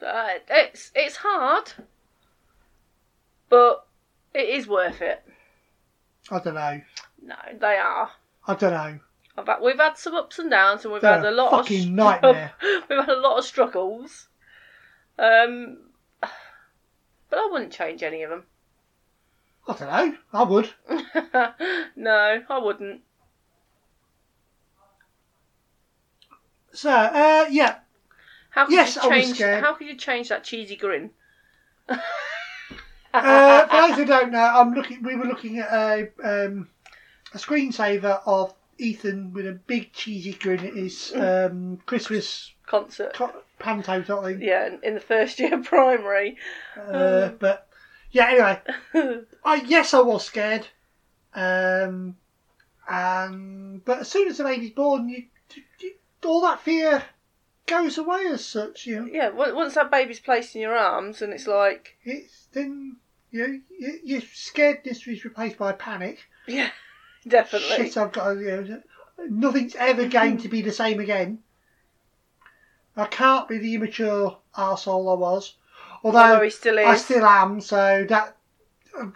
Uh, 0.04 0.28
it's 0.50 0.90
it's 0.94 1.16
hard, 1.16 1.72
but 3.48 3.86
it 4.34 4.48
is 4.48 4.66
worth 4.66 5.00
it. 5.00 5.22
I 6.30 6.38
don't 6.40 6.54
know. 6.54 6.80
No, 7.24 7.36
they 7.60 7.76
are. 7.76 8.10
I 8.46 8.54
don't 8.54 8.72
know. 8.72 8.98
I've 9.38 9.46
had, 9.46 9.60
we've 9.62 9.78
had 9.78 9.96
some 9.96 10.14
ups 10.14 10.38
and 10.38 10.50
downs, 10.50 10.84
and 10.84 10.92
we've 10.92 11.02
They're 11.02 11.16
had 11.18 11.24
a 11.24 11.30
lot 11.30 11.50
fucking 11.50 11.82
of 11.82 11.88
stru- 11.88 11.92
nightmare. 11.94 12.52
we've 12.62 12.98
had 12.98 13.08
a 13.08 13.20
lot 13.20 13.38
of 13.38 13.44
struggles. 13.44 14.28
Um, 15.18 15.78
but 16.20 17.38
I 17.38 17.48
wouldn't 17.50 17.72
change 17.72 18.02
any 18.02 18.22
of 18.22 18.30
them. 18.30 18.44
I 19.68 19.74
don't 19.74 19.80
know. 19.88 20.16
I 20.32 20.42
would. 20.42 20.70
no, 21.96 22.42
I 22.48 22.58
wouldn't. 22.58 23.02
So, 26.72 26.90
uh, 26.90 27.46
yeah, 27.50 27.76
How 28.50 28.64
could 28.66 28.72
Yes, 28.74 28.96
you 28.96 29.02
I 29.02 29.06
was 29.06 29.26
change? 29.26 29.36
scared. 29.36 29.62
How 29.62 29.74
could 29.74 29.86
you 29.86 29.94
change 29.96 30.28
that 30.30 30.44
cheesy 30.44 30.76
grin? 30.76 31.10
Uh, 33.14 33.66
for 33.66 33.88
those 33.88 33.96
who 33.98 34.04
don't 34.06 34.32
know, 34.32 34.38
I'm 34.38 34.72
looking. 34.72 35.02
We 35.02 35.16
were 35.16 35.26
looking 35.26 35.58
at 35.58 35.70
a 35.70 36.08
um, 36.24 36.68
a 37.34 37.38
screensaver 37.38 38.20
of 38.26 38.54
Ethan 38.78 39.32
with 39.34 39.46
a 39.46 39.52
big 39.52 39.92
cheesy 39.92 40.32
grin 40.32 40.64
at 40.66 40.74
his 40.74 41.12
um, 41.14 41.78
Christmas 41.84 42.52
Concert. 42.66 43.12
co- 43.12 43.42
panto 43.58 44.02
sort 44.02 44.24
of 44.24 44.30
thing. 44.32 44.42
Yeah, 44.48 44.66
in- 44.66 44.80
in 44.82 44.94
the 44.94 45.00
first 45.00 45.38
year 45.40 45.54
of 45.54 45.64
primary. 45.64 46.38
Uh, 46.74 47.28
but 47.38 47.68
yeah, 48.12 48.28
anyway, 48.94 49.24
I 49.44 49.56
yes, 49.66 49.94
I 49.94 50.00
was 50.00 50.24
scared. 50.24 50.68
Um, 51.34 52.16
and 52.88 53.84
but 53.84 54.00
as 54.00 54.10
soon 54.10 54.28
as 54.28 54.38
the 54.38 54.44
baby's 54.44 54.70
born, 54.70 55.08
you, 55.08 55.24
you 55.80 55.94
all 56.24 56.42
that 56.42 56.60
fear 56.60 57.02
goes 57.66 57.98
away 57.98 58.26
as 58.26 58.44
such. 58.44 58.86
You 58.86 59.00
know, 59.00 59.06
yeah, 59.10 59.30
once 59.30 59.74
that 59.74 59.90
baby's 59.90 60.20
placed 60.20 60.54
in 60.54 60.60
your 60.60 60.76
arms, 60.76 61.22
and 61.22 61.32
it's 61.32 61.46
like, 61.46 61.96
it's 62.04 62.46
then 62.52 62.96
you 63.30 63.48
know 63.48 63.60
your 64.04 64.20
scaredness 64.20 65.08
is 65.08 65.24
replaced 65.24 65.56
by 65.56 65.72
panic. 65.72 66.18
yeah, 66.46 66.70
definitely. 67.26 67.76
Shit, 67.76 67.96
I've 67.96 68.12
got. 68.12 68.32
You 68.32 68.62
know, 68.62 68.82
nothing's 69.28 69.74
ever 69.74 70.06
going 70.06 70.38
to 70.38 70.48
be 70.48 70.60
the 70.60 70.72
same 70.72 71.00
again. 71.00 71.38
I 72.94 73.06
can't 73.06 73.48
be 73.48 73.56
the 73.56 73.74
immature 73.74 74.36
arsehole 74.54 75.16
I 75.16 75.18
was, 75.18 75.54
although 76.02 76.18
Although 76.18 76.44
he 76.44 76.50
still 76.50 76.78
is. 76.78 76.86
I 76.86 76.96
still 76.96 77.24
am. 77.24 77.60
So 77.60 78.04
that 78.08 78.36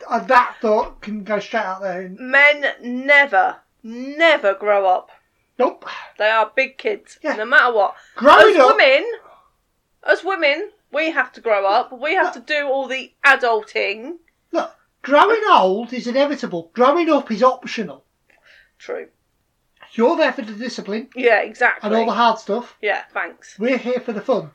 uh, 0.08 0.18
that 0.20 0.56
thought 0.60 1.00
can 1.02 1.24
go 1.24 1.38
straight 1.38 1.64
out 1.64 1.82
there. 1.82 2.08
Men 2.18 2.64
never, 2.82 3.56
never 3.82 4.54
grow 4.54 4.86
up. 4.86 5.10
nope. 5.58 5.84
They 6.18 6.30
are 6.30 6.50
big 6.54 6.78
kids, 6.78 7.18
Yeah. 7.22 7.36
no 7.36 7.44
matter 7.44 7.74
what. 7.74 7.94
Growing 8.14 8.54
as 8.54 8.60
up, 8.60 8.76
women, 8.76 9.12
as 10.02 10.24
women, 10.24 10.70
we 10.92 11.10
have 11.10 11.32
to 11.32 11.40
grow 11.40 11.66
up. 11.66 11.92
We 11.92 12.14
have 12.14 12.32
to 12.34 12.40
do 12.40 12.66
all 12.66 12.86
the 12.88 13.12
adulting. 13.24 14.16
look, 14.52 14.74
growing 15.02 15.42
old 15.50 15.92
is 15.92 16.06
inevitable. 16.06 16.70
Growing 16.72 17.10
up 17.10 17.30
is 17.30 17.42
optional. 17.42 18.04
True. 18.78 19.08
You're 19.92 20.16
there 20.16 20.32
for 20.32 20.42
the 20.42 20.52
discipline 20.52 21.08
Yeah, 21.14 21.40
exactly. 21.40 21.86
and 21.88 21.96
all 21.96 22.06
the 22.06 22.12
hard 22.12 22.38
stuff. 22.38 22.76
Yeah, 22.82 23.04
thanks. 23.12 23.58
We're 23.58 23.78
here 23.78 24.00
for 24.00 24.12
the 24.12 24.20
fun. 24.20 24.50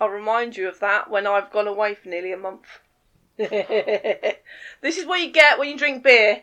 I'll 0.00 0.08
remind 0.08 0.56
you 0.56 0.68
of 0.68 0.80
that 0.80 1.10
when 1.10 1.26
I've 1.26 1.50
gone 1.50 1.66
away 1.66 1.94
for 1.94 2.08
nearly 2.08 2.32
a 2.32 2.36
month. 2.36 2.66
this 3.36 4.36
is 4.82 5.06
what 5.06 5.20
you 5.20 5.30
get 5.30 5.58
when 5.58 5.68
you 5.68 5.78
drink 5.78 6.02
beer 6.02 6.42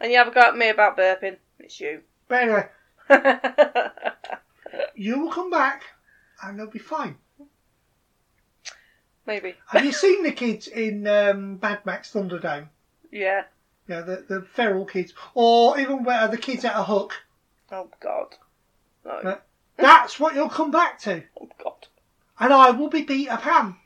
and 0.00 0.10
you 0.10 0.18
have 0.18 0.28
a 0.28 0.30
go 0.30 0.40
at 0.40 0.56
me 0.56 0.68
about 0.68 0.96
burping. 0.96 1.36
It's 1.58 1.80
you. 1.80 2.02
But 2.28 2.42
anyway, 2.42 2.68
you 4.94 5.20
will 5.20 5.30
come 5.30 5.50
back 5.50 5.82
and 6.42 6.58
they'll 6.58 6.70
be 6.70 6.78
fine. 6.78 7.16
Maybe. 9.26 9.54
Have 9.68 9.84
you 9.84 9.92
seen 10.04 10.22
the 10.22 10.32
kids 10.32 10.68
in 10.68 11.06
um, 11.06 11.58
Mad 11.60 11.84
Max 11.84 12.12
Thunderdome? 12.12 12.68
Yeah. 13.10 13.44
Yeah, 13.86 14.02
the, 14.02 14.24
the 14.28 14.42
feral 14.42 14.84
kids. 14.84 15.14
Or 15.34 15.78
even 15.78 16.04
where 16.04 16.28
the 16.28 16.38
kids 16.38 16.64
at 16.64 16.76
a 16.76 16.82
hook. 16.82 17.14
Oh 17.72 17.88
God. 18.00 18.36
No. 19.04 19.38
That's 19.76 20.20
what 20.20 20.34
you'll 20.34 20.48
come 20.48 20.70
back 20.70 20.98
to. 21.00 21.22
Oh 21.40 21.48
God. 21.62 21.86
And 22.40 22.52
I 22.52 22.70
will 22.70 22.88
be 22.88 23.02
Peter 23.02 23.36
Pan. 23.36 23.76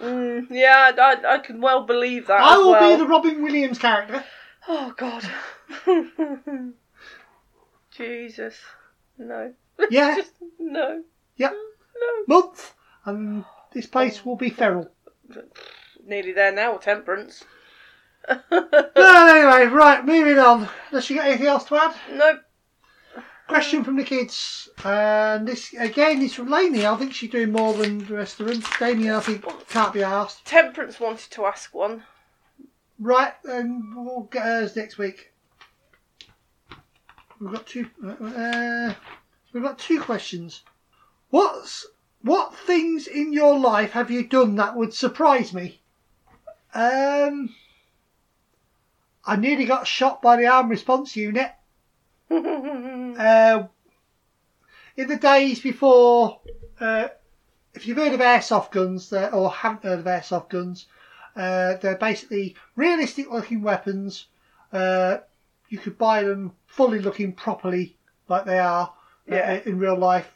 Mm, 0.00 0.46
yeah, 0.50 0.92
I, 0.98 1.34
I 1.34 1.38
can 1.38 1.60
well 1.60 1.84
believe 1.84 2.26
that. 2.26 2.40
I 2.40 2.56
will 2.56 2.72
well. 2.72 2.96
be 2.96 3.02
the 3.02 3.08
Robin 3.08 3.42
Williams 3.42 3.78
character. 3.78 4.24
Oh 4.68 4.94
God. 4.96 5.28
Jesus. 7.90 8.56
No. 9.18 9.54
Yeah. 9.90 10.16
Just 10.16 10.34
no. 10.58 11.02
Yep. 11.36 11.52
No. 11.52 12.24
Month. 12.26 12.74
And 13.06 13.44
this 13.72 13.86
place 13.86 14.24
will 14.24 14.36
be 14.36 14.50
feral. 14.50 14.90
Nearly 16.04 16.32
there 16.32 16.52
now. 16.52 16.76
Temperance. 16.76 17.44
But 18.50 19.26
anyway, 19.36 19.64
right, 19.72 20.04
moving 20.04 20.38
on. 20.38 20.68
Unless 20.90 21.08
you 21.08 21.16
got 21.16 21.26
anything 21.26 21.46
else 21.46 21.64
to 21.64 21.76
add? 21.76 21.94
nope. 22.12 22.40
Question 23.50 23.82
from 23.82 23.96
the 23.96 24.04
kids. 24.04 24.68
And 24.84 25.48
this, 25.48 25.74
again, 25.74 26.22
is 26.22 26.34
from 26.34 26.48
Laney. 26.48 26.86
I 26.86 26.94
think 26.94 27.12
she's 27.12 27.30
doing 27.30 27.50
more 27.50 27.74
than 27.74 27.98
the 27.98 28.14
rest 28.14 28.38
of 28.38 28.46
them. 28.46 28.62
Damien, 28.78 29.12
I 29.12 29.18
think, 29.18 29.44
can't 29.68 29.92
be 29.92 30.04
asked. 30.04 30.44
Temperance 30.44 31.00
wanted 31.00 31.32
to 31.32 31.46
ask 31.46 31.74
one. 31.74 32.04
Right, 33.00 33.32
then 33.42 33.92
we'll 33.96 34.28
get 34.30 34.44
hers 34.44 34.76
next 34.76 34.98
week. 34.98 35.32
We've 37.40 37.50
got 37.50 37.66
two. 37.66 37.88
Uh, 38.04 38.94
we've 39.52 39.64
got 39.64 39.80
two 39.80 40.00
questions. 40.00 40.62
What's 41.30 41.88
what 42.22 42.54
things 42.54 43.08
in 43.08 43.32
your 43.32 43.58
life 43.58 43.90
have 43.90 44.12
you 44.12 44.28
done 44.28 44.54
that 44.56 44.76
would 44.76 44.94
surprise 44.94 45.52
me? 45.52 45.80
Um, 46.72 47.52
I 49.24 49.34
nearly 49.34 49.64
got 49.64 49.88
shot 49.88 50.22
by 50.22 50.36
the 50.36 50.46
armed 50.46 50.70
response 50.70 51.16
unit. 51.16 51.50
Uh, 52.30 53.66
in 54.96 55.08
the 55.08 55.16
days 55.16 55.60
before, 55.60 56.40
uh, 56.80 57.08
if 57.74 57.86
you've 57.86 57.96
heard 57.96 58.12
of 58.12 58.20
airsoft 58.20 58.70
guns 58.72 59.12
or 59.12 59.50
haven't 59.50 59.82
heard 59.84 59.98
of 60.00 60.04
airsoft 60.04 60.48
guns, 60.50 60.86
uh, 61.36 61.74
they're 61.76 61.96
basically 61.96 62.54
realistic 62.76 63.30
looking 63.30 63.62
weapons. 63.62 64.26
Uh, 64.72 65.18
you 65.68 65.78
could 65.78 65.98
buy 65.98 66.22
them 66.22 66.52
fully 66.66 66.98
looking 67.00 67.32
properly 67.32 67.96
like 68.28 68.44
they 68.44 68.58
are 68.58 68.86
uh, 69.30 69.34
Yeah. 69.34 69.60
in 69.64 69.78
real 69.78 69.98
life. 69.98 70.32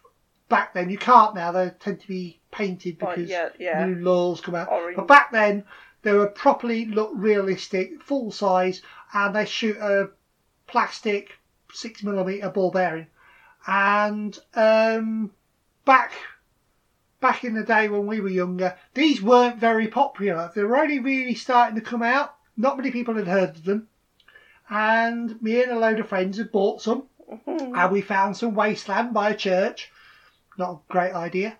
Back 0.48 0.74
then, 0.74 0.90
you 0.90 0.98
can't 0.98 1.34
now. 1.34 1.52
They 1.52 1.70
tend 1.80 2.00
to 2.00 2.08
be 2.08 2.38
painted 2.50 2.98
because 2.98 3.28
yeah, 3.28 3.48
yeah. 3.58 3.84
new 3.86 3.96
laws 3.96 4.40
come 4.40 4.54
out. 4.54 4.70
Orange. 4.70 4.96
But 4.96 5.08
back 5.08 5.32
then, 5.32 5.64
they 6.02 6.12
were 6.12 6.28
properly 6.28 6.84
look 6.84 7.10
realistic, 7.14 8.02
full 8.02 8.30
size, 8.30 8.82
and 9.12 9.34
they 9.34 9.46
shoot 9.46 9.76
a 9.78 10.10
plastic 10.66 11.30
six 11.74 12.02
millimeter 12.02 12.48
ball 12.50 12.70
bearing. 12.70 13.06
And 13.66 14.38
um, 14.54 15.30
back 15.84 16.12
back 17.20 17.42
in 17.42 17.54
the 17.54 17.64
day 17.64 17.88
when 17.88 18.06
we 18.06 18.20
were 18.20 18.28
younger, 18.28 18.76
these 18.92 19.22
weren't 19.22 19.58
very 19.58 19.88
popular. 19.88 20.52
They 20.54 20.62
were 20.62 20.76
only 20.76 20.98
really 20.98 21.34
starting 21.34 21.74
to 21.76 21.80
come 21.80 22.02
out. 22.02 22.36
Not 22.56 22.76
many 22.76 22.90
people 22.90 23.14
had 23.14 23.26
heard 23.26 23.50
of 23.50 23.64
them. 23.64 23.88
And 24.68 25.40
me 25.42 25.62
and 25.62 25.72
a 25.72 25.78
load 25.78 26.00
of 26.00 26.08
friends 26.08 26.36
had 26.38 26.52
bought 26.52 26.82
some, 26.82 27.04
and 27.46 27.90
we 27.90 28.02
found 28.02 28.36
some 28.36 28.54
wasteland 28.54 29.14
by 29.14 29.30
a 29.30 29.36
church. 29.36 29.90
Not 30.58 30.70
a 30.70 30.92
great 30.92 31.12
idea. 31.12 31.56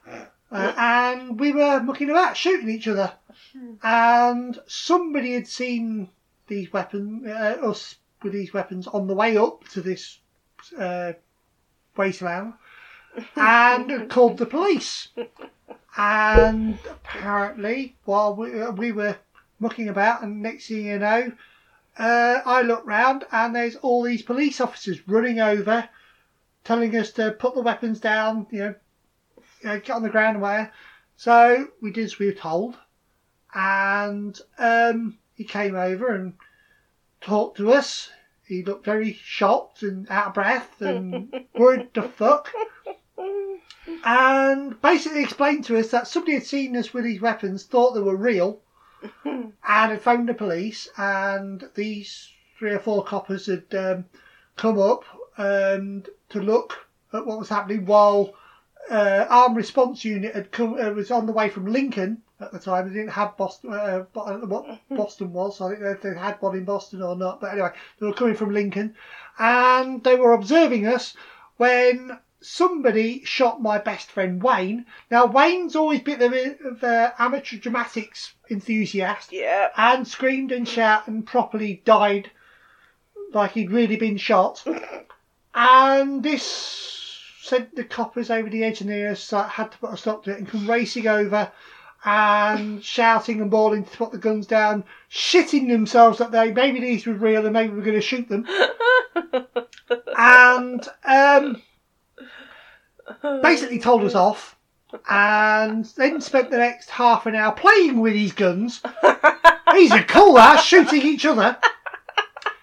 Uh, 0.52 0.72
and 0.76 1.40
we 1.40 1.52
were 1.52 1.80
mucking 1.80 2.10
about, 2.10 2.36
shooting 2.36 2.68
each 2.68 2.86
other. 2.86 3.12
And 3.82 4.58
somebody 4.66 5.32
had 5.34 5.48
seen 5.48 6.10
these 6.46 6.72
weapons, 6.72 7.26
uh, 7.26 7.58
us 7.62 7.96
with 8.24 8.32
these 8.32 8.52
weapons 8.52 8.86
on 8.88 9.06
the 9.06 9.14
way 9.14 9.36
up 9.36 9.68
to 9.68 9.80
this 9.80 10.18
uh, 10.78 11.12
wasteland, 11.96 12.54
and 13.36 14.08
called 14.10 14.38
the 14.38 14.46
police. 14.46 15.08
And 15.96 16.78
apparently, 16.86 17.96
while 18.04 18.34
we, 18.34 18.60
uh, 18.60 18.72
we 18.72 18.90
were 18.90 19.16
mucking 19.60 19.88
about, 19.88 20.22
and 20.22 20.42
next 20.42 20.66
thing 20.66 20.86
you 20.86 20.98
know, 20.98 21.32
uh, 21.96 22.40
I 22.44 22.62
look 22.62 22.84
round 22.84 23.24
and 23.30 23.54
there's 23.54 23.76
all 23.76 24.02
these 24.02 24.22
police 24.22 24.60
officers 24.60 25.06
running 25.06 25.38
over, 25.38 25.88
telling 26.64 26.96
us 26.96 27.12
to 27.12 27.30
put 27.30 27.54
the 27.54 27.62
weapons 27.62 28.00
down, 28.00 28.46
you 28.50 28.58
know, 28.58 28.74
you 29.62 29.68
know, 29.68 29.80
get 29.80 29.90
on 29.90 30.02
the 30.02 30.10
ground 30.10 30.36
and 30.36 30.42
whatever. 30.42 30.72
So 31.16 31.68
we 31.80 31.92
did 31.92 32.04
as 32.04 32.18
we 32.18 32.26
were 32.26 32.32
told, 32.32 32.76
and 33.54 34.38
um, 34.58 35.18
he 35.36 35.44
came 35.44 35.76
over 35.76 36.12
and 36.12 36.34
talked 37.24 37.56
to 37.56 37.72
us. 37.72 38.10
He 38.46 38.62
looked 38.62 38.84
very 38.84 39.14
shocked 39.14 39.82
and 39.82 40.08
out 40.10 40.28
of 40.28 40.34
breath 40.34 40.80
and 40.82 41.32
worried 41.54 41.88
the 41.94 42.02
fuck. 42.02 42.52
And 44.04 44.80
basically 44.82 45.22
explained 45.22 45.64
to 45.64 45.78
us 45.78 45.90
that 45.90 46.06
somebody 46.06 46.34
had 46.34 46.44
seen 46.44 46.76
us 46.76 46.92
with 46.92 47.04
these 47.04 47.22
weapons, 47.22 47.64
thought 47.64 47.92
they 47.92 48.00
were 48.00 48.16
real, 48.16 48.60
and 49.24 49.52
had 49.62 50.02
phoned 50.02 50.28
the 50.28 50.34
police. 50.34 50.88
And 50.98 51.68
these 51.74 52.30
three 52.58 52.72
or 52.72 52.78
four 52.78 53.02
coppers 53.04 53.46
had 53.46 53.74
um, 53.74 54.04
come 54.56 54.78
up 54.78 55.04
and 55.38 56.08
to 56.28 56.40
look 56.40 56.86
at 57.14 57.26
what 57.26 57.38
was 57.38 57.48
happening 57.48 57.86
while 57.86 58.34
uh, 58.90 59.26
armed 59.30 59.56
response 59.56 60.04
unit 60.04 60.34
had 60.34 60.52
come 60.52 60.74
uh, 60.74 60.90
was 60.90 61.10
on 61.10 61.24
the 61.24 61.32
way 61.32 61.48
from 61.48 61.66
Lincoln 61.66 62.20
at 62.40 62.52
the 62.52 62.58
time. 62.58 62.88
They 62.88 62.94
didn't 62.94 63.12
have 63.12 63.36
Boston 63.36 63.72
uh, 63.72 64.04
uh, 64.14 64.38
what 64.38 64.66
Boston 64.90 65.32
was. 65.32 65.58
So 65.58 65.66
I 65.66 65.78
know 65.78 65.90
if 65.90 66.02
they 66.02 66.14
had 66.14 66.40
one 66.40 66.56
in 66.56 66.64
Boston 66.64 67.02
or 67.02 67.16
not. 67.16 67.40
But 67.40 67.52
anyway, 67.52 67.70
they 67.98 68.06
were 68.06 68.12
coming 68.12 68.34
from 68.36 68.52
Lincoln, 68.52 68.94
and 69.38 70.02
they 70.02 70.16
were 70.16 70.32
observing 70.32 70.86
us 70.86 71.14
when 71.56 72.18
somebody 72.40 73.24
shot 73.24 73.62
my 73.62 73.78
best 73.78 74.10
friend 74.10 74.42
Wayne. 74.42 74.84
Now 75.10 75.24
Wayne's 75.26 75.74
always 75.74 76.00
been 76.00 76.20
of 76.22 76.84
uh, 76.84 77.12
amateur 77.18 77.56
dramatics 77.56 78.34
enthusiast 78.50 79.32
Yeah. 79.32 79.70
and 79.76 80.06
screamed 80.06 80.52
and 80.52 80.68
shouted 80.68 81.10
and 81.10 81.26
properly 81.26 81.80
died 81.86 82.30
like 83.32 83.52
he'd 83.52 83.70
really 83.70 83.96
been 83.96 84.18
shot. 84.18 84.62
and 85.54 86.22
this 86.22 86.44
sent 87.40 87.74
the 87.76 87.84
coppers 87.84 88.30
over 88.30 88.50
the 88.50 88.62
edge 88.62 88.80
and 88.80 88.90
they 88.90 89.00
had 89.00 89.72
to 89.72 89.78
put 89.78 89.92
a 89.92 89.96
stop 89.96 90.24
to 90.24 90.32
it 90.32 90.38
and 90.38 90.48
come 90.48 90.68
racing 90.68 91.06
over 91.06 91.50
and 92.04 92.82
shouting 92.84 93.40
and 93.40 93.50
bawling 93.50 93.84
to 93.84 93.96
put 93.96 94.12
the 94.12 94.18
guns 94.18 94.46
down, 94.46 94.84
shitting 95.10 95.68
themselves 95.68 96.18
that 96.18 96.30
they 96.32 96.52
maybe 96.52 96.80
these 96.80 97.06
were 97.06 97.14
real 97.14 97.44
and 97.44 97.52
maybe 97.52 97.70
we 97.70 97.76
were 97.76 97.84
going 97.84 97.94
to 97.96 98.00
shoot 98.02 98.28
them. 98.28 98.46
and 100.16 100.86
um, 101.04 101.62
basically 103.42 103.78
told 103.78 104.02
us 104.04 104.14
off 104.14 104.56
and 105.08 105.84
then 105.96 106.20
spent 106.20 106.50
the 106.50 106.58
next 106.58 106.88
half 106.90 107.26
an 107.26 107.34
hour 107.34 107.52
playing 107.52 108.00
with 108.00 108.14
his 108.14 108.32
guns. 108.32 108.80
These 109.72 109.92
are 109.92 110.04
cool, 110.04 110.34
that 110.34 110.60
shooting 110.62 111.02
each 111.02 111.26
other. 111.26 111.56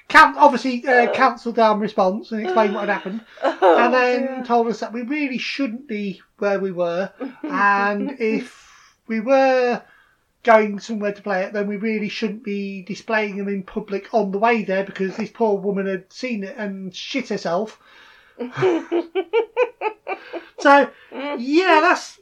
Can- 0.07 0.37
obviously, 0.37 0.85
uh, 0.85 1.11
cancelled 1.13 1.55
down 1.55 1.79
response 1.79 2.31
and 2.31 2.41
explained 2.41 2.73
what 2.75 2.87
had 2.87 2.93
happened, 2.93 3.25
Oh, 3.43 3.77
and 3.77 3.93
then 3.93 4.43
told 4.45 4.67
us 4.67 4.79
that 4.81 4.93
we 4.93 5.01
really 5.03 5.37
shouldn't 5.37 5.87
be 5.87 6.21
where 6.37 6.59
we 6.59 6.71
were, 6.71 7.11
and 7.43 8.17
if 8.19 8.60
we 9.11 9.19
were 9.19 9.83
going 10.43 10.79
somewhere 10.79 11.11
to 11.11 11.21
play 11.21 11.43
it, 11.43 11.53
then 11.53 11.67
we 11.67 11.75
really 11.75 12.09
shouldn't 12.09 12.43
be 12.43 12.81
displaying 12.81 13.37
them 13.37 13.49
in 13.49 13.61
public 13.61 14.11
on 14.13 14.31
the 14.31 14.39
way 14.39 14.63
there 14.63 14.85
because 14.85 15.17
this 15.17 15.29
poor 15.29 15.59
woman 15.59 15.85
had 15.85 16.11
seen 16.11 16.43
it 16.43 16.55
and 16.57 16.95
shit 16.95 17.29
herself. 17.29 17.79
so, 20.59 20.89
yeah, 21.11 21.79
that's 21.81 22.19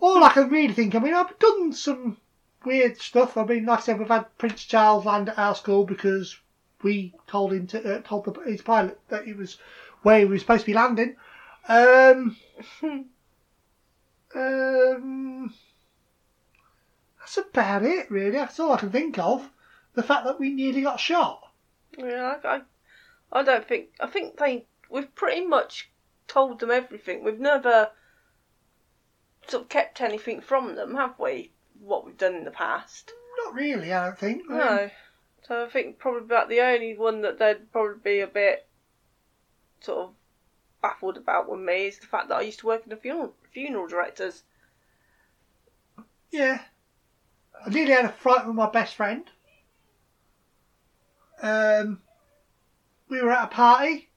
all 0.00 0.22
I 0.24 0.32
can 0.34 0.50
really 0.50 0.74
think. 0.74 0.94
I 0.94 0.98
mean, 0.98 1.14
I've 1.14 1.38
done 1.38 1.72
some 1.72 2.18
weird 2.64 2.98
stuff. 2.98 3.36
I 3.36 3.44
mean, 3.44 3.66
like 3.66 3.78
I 3.78 3.82
said, 3.82 3.98
we've 3.98 4.08
had 4.08 4.36
Prince 4.36 4.64
Charles 4.64 5.06
land 5.06 5.28
at 5.28 5.38
our 5.38 5.54
school 5.54 5.84
because 5.84 6.38
we 6.82 7.14
told 7.28 7.52
him 7.52 7.68
to 7.68 7.98
uh, 7.98 8.00
told 8.02 8.24
the, 8.24 8.32
his 8.42 8.62
pilot 8.62 8.98
that 9.08 9.24
he 9.24 9.32
was 9.32 9.58
where 10.02 10.18
he 10.18 10.24
was 10.24 10.40
supposed 10.40 10.62
to 10.62 10.66
be 10.66 10.74
landing. 10.74 11.14
Um, 11.68 12.36
um, 14.34 15.54
that's 17.18 17.36
about 17.36 17.84
it, 17.84 18.10
really. 18.10 18.30
That's 18.32 18.58
all 18.60 18.72
I 18.72 18.78
can 18.78 18.90
think 18.90 19.18
of. 19.18 19.50
The 19.94 20.02
fact 20.02 20.24
that 20.24 20.40
we 20.40 20.50
nearly 20.50 20.82
got 20.82 21.00
shot. 21.00 21.52
Yeah, 21.98 22.36
I, 22.42 22.48
I, 22.48 22.60
I 23.32 23.42
don't 23.42 23.66
think. 23.66 23.90
I 24.00 24.06
think 24.06 24.38
they. 24.38 24.66
We've 24.90 25.14
pretty 25.14 25.44
much 25.46 25.90
told 26.28 26.60
them 26.60 26.70
everything. 26.70 27.24
We've 27.24 27.38
never 27.38 27.90
sort 29.48 29.64
of 29.64 29.68
kept 29.68 30.00
anything 30.00 30.40
from 30.40 30.76
them, 30.76 30.94
have 30.94 31.18
we? 31.18 31.52
What 31.80 32.04
we've 32.04 32.16
done 32.16 32.34
in 32.34 32.44
the 32.44 32.50
past. 32.50 33.12
Not 33.44 33.54
really, 33.54 33.92
I 33.92 34.06
don't 34.06 34.18
think. 34.18 34.42
I 34.48 34.52
mean, 34.52 34.58
No. 34.58 34.90
So 35.46 35.64
I 35.64 35.68
think 35.68 35.98
probably 35.98 36.22
about 36.22 36.48
the 36.48 36.60
only 36.60 36.96
one 36.96 37.22
that 37.22 37.38
they'd 37.38 37.72
probably 37.72 37.98
be 38.02 38.20
a 38.20 38.26
bit 38.26 38.68
sort 39.80 39.98
of 39.98 40.14
baffled 40.82 41.16
about 41.16 41.48
with 41.48 41.60
me 41.60 41.86
is 41.86 41.98
the 41.98 42.06
fact 42.06 42.28
that 42.28 42.36
I 42.36 42.42
used 42.42 42.58
to 42.60 42.66
work 42.66 42.82
in 42.84 42.90
the 42.90 42.96
funeral 42.96 43.34
funeral 43.52 43.86
directors. 43.86 44.42
Yeah. 46.30 46.60
I 47.64 47.70
nearly 47.70 47.92
had 47.92 48.04
a 48.04 48.08
fight 48.08 48.46
with 48.46 48.56
my 48.56 48.68
best 48.68 48.94
friend. 48.96 49.24
Um, 51.40 52.00
we 53.08 53.20
were 53.20 53.32
at 53.32 53.44
a 53.44 53.48
party, 53.48 54.08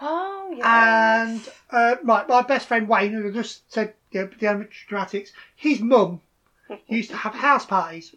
Oh 0.00 0.54
yeah. 0.56 1.22
and 1.24 1.48
uh, 1.70 1.96
my, 2.02 2.24
my 2.26 2.42
best 2.42 2.68
friend 2.68 2.88
Wayne, 2.88 3.12
who 3.12 3.32
just 3.32 3.70
said 3.72 3.94
you 4.10 4.22
know, 4.22 4.30
the 4.38 4.46
amateur 4.46 4.70
dramatics, 4.86 5.32
his 5.56 5.80
mum 5.80 6.20
used 6.86 7.10
to 7.10 7.16
have 7.16 7.34
house 7.34 7.64
parties. 7.66 8.14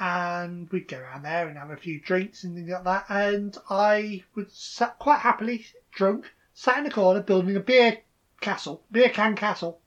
And 0.00 0.70
we'd 0.70 0.86
go 0.86 0.98
around 0.98 1.22
there 1.24 1.48
and 1.48 1.58
have 1.58 1.70
a 1.70 1.76
few 1.76 2.00
drinks 2.00 2.44
and 2.44 2.54
things 2.54 2.70
like 2.70 2.84
that. 2.84 3.06
And 3.08 3.56
I 3.68 4.22
would 4.36 4.52
sat 4.52 4.96
quite 5.00 5.18
happily 5.20 5.66
drunk, 5.90 6.32
sat 6.58 6.78
in 6.78 6.82
the 6.82 6.90
corner 6.90 7.22
building 7.22 7.54
a 7.54 7.60
beer 7.60 7.98
castle, 8.40 8.82
beer 8.90 9.08
can 9.10 9.36
castle. 9.36 9.78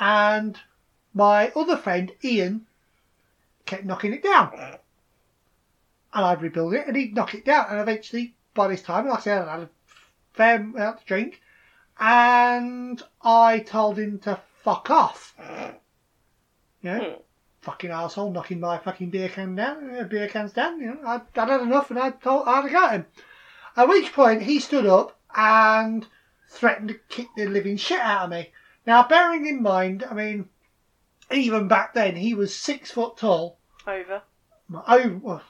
And 0.00 0.58
my 1.12 1.48
other 1.54 1.76
friend 1.76 2.10
Ian 2.24 2.66
kept 3.66 3.84
knocking 3.84 4.14
it 4.14 4.22
down. 4.22 4.50
And 6.14 6.24
I'd 6.24 6.40
rebuild 6.40 6.72
it 6.72 6.86
and 6.86 6.96
he'd 6.96 7.14
knock 7.14 7.34
it 7.34 7.44
down. 7.44 7.66
And 7.68 7.80
eventually, 7.80 8.34
by 8.54 8.68
this 8.68 8.80
time, 8.80 9.08
like 9.08 9.18
I 9.18 9.20
said, 9.20 9.46
I 9.46 9.52
had 9.52 9.60
a 9.64 9.70
fair 10.32 10.56
amount 10.56 11.00
to 11.00 11.04
drink. 11.04 11.42
And 12.00 13.02
I 13.20 13.58
told 13.58 13.98
him 13.98 14.20
to 14.20 14.40
fuck 14.62 14.88
off. 14.88 15.34
Know, 16.82 16.98
Hmm. 16.98 17.20
fucking 17.60 17.90
asshole 17.90 18.30
knocking 18.32 18.60
my 18.60 18.78
fucking 18.78 19.10
beer 19.10 19.28
can 19.28 19.54
down, 19.54 19.94
uh, 19.94 20.04
beer 20.04 20.28
cans 20.28 20.54
down. 20.54 20.80
You 20.80 20.94
know, 20.94 21.00
I'd, 21.04 21.20
I'd 21.36 21.48
had 21.50 21.60
enough 21.60 21.90
and 21.90 21.98
I 21.98 22.12
told 22.12 22.48
I 22.48 22.62
had 22.62 22.62
to 22.62 22.70
go 22.70 22.88
him. 22.88 23.06
At 23.76 23.88
which 23.88 24.14
point 24.14 24.42
he 24.42 24.60
stood 24.60 24.86
up 24.86 25.17
and 25.38 26.04
threatened 26.48 26.88
to 26.88 26.94
kick 27.08 27.28
the 27.36 27.46
living 27.46 27.76
shit 27.76 28.00
out 28.00 28.24
of 28.24 28.30
me. 28.30 28.50
Now, 28.86 29.06
bearing 29.06 29.46
in 29.46 29.62
mind, 29.62 30.04
I 30.10 30.12
mean, 30.14 30.48
even 31.30 31.68
back 31.68 31.94
then 31.94 32.16
he 32.16 32.34
was 32.34 32.54
six 32.54 32.90
foot 32.90 33.16
tall. 33.16 33.58
Over. 33.86 34.22
Oh, 34.86 35.20
well, 35.22 35.42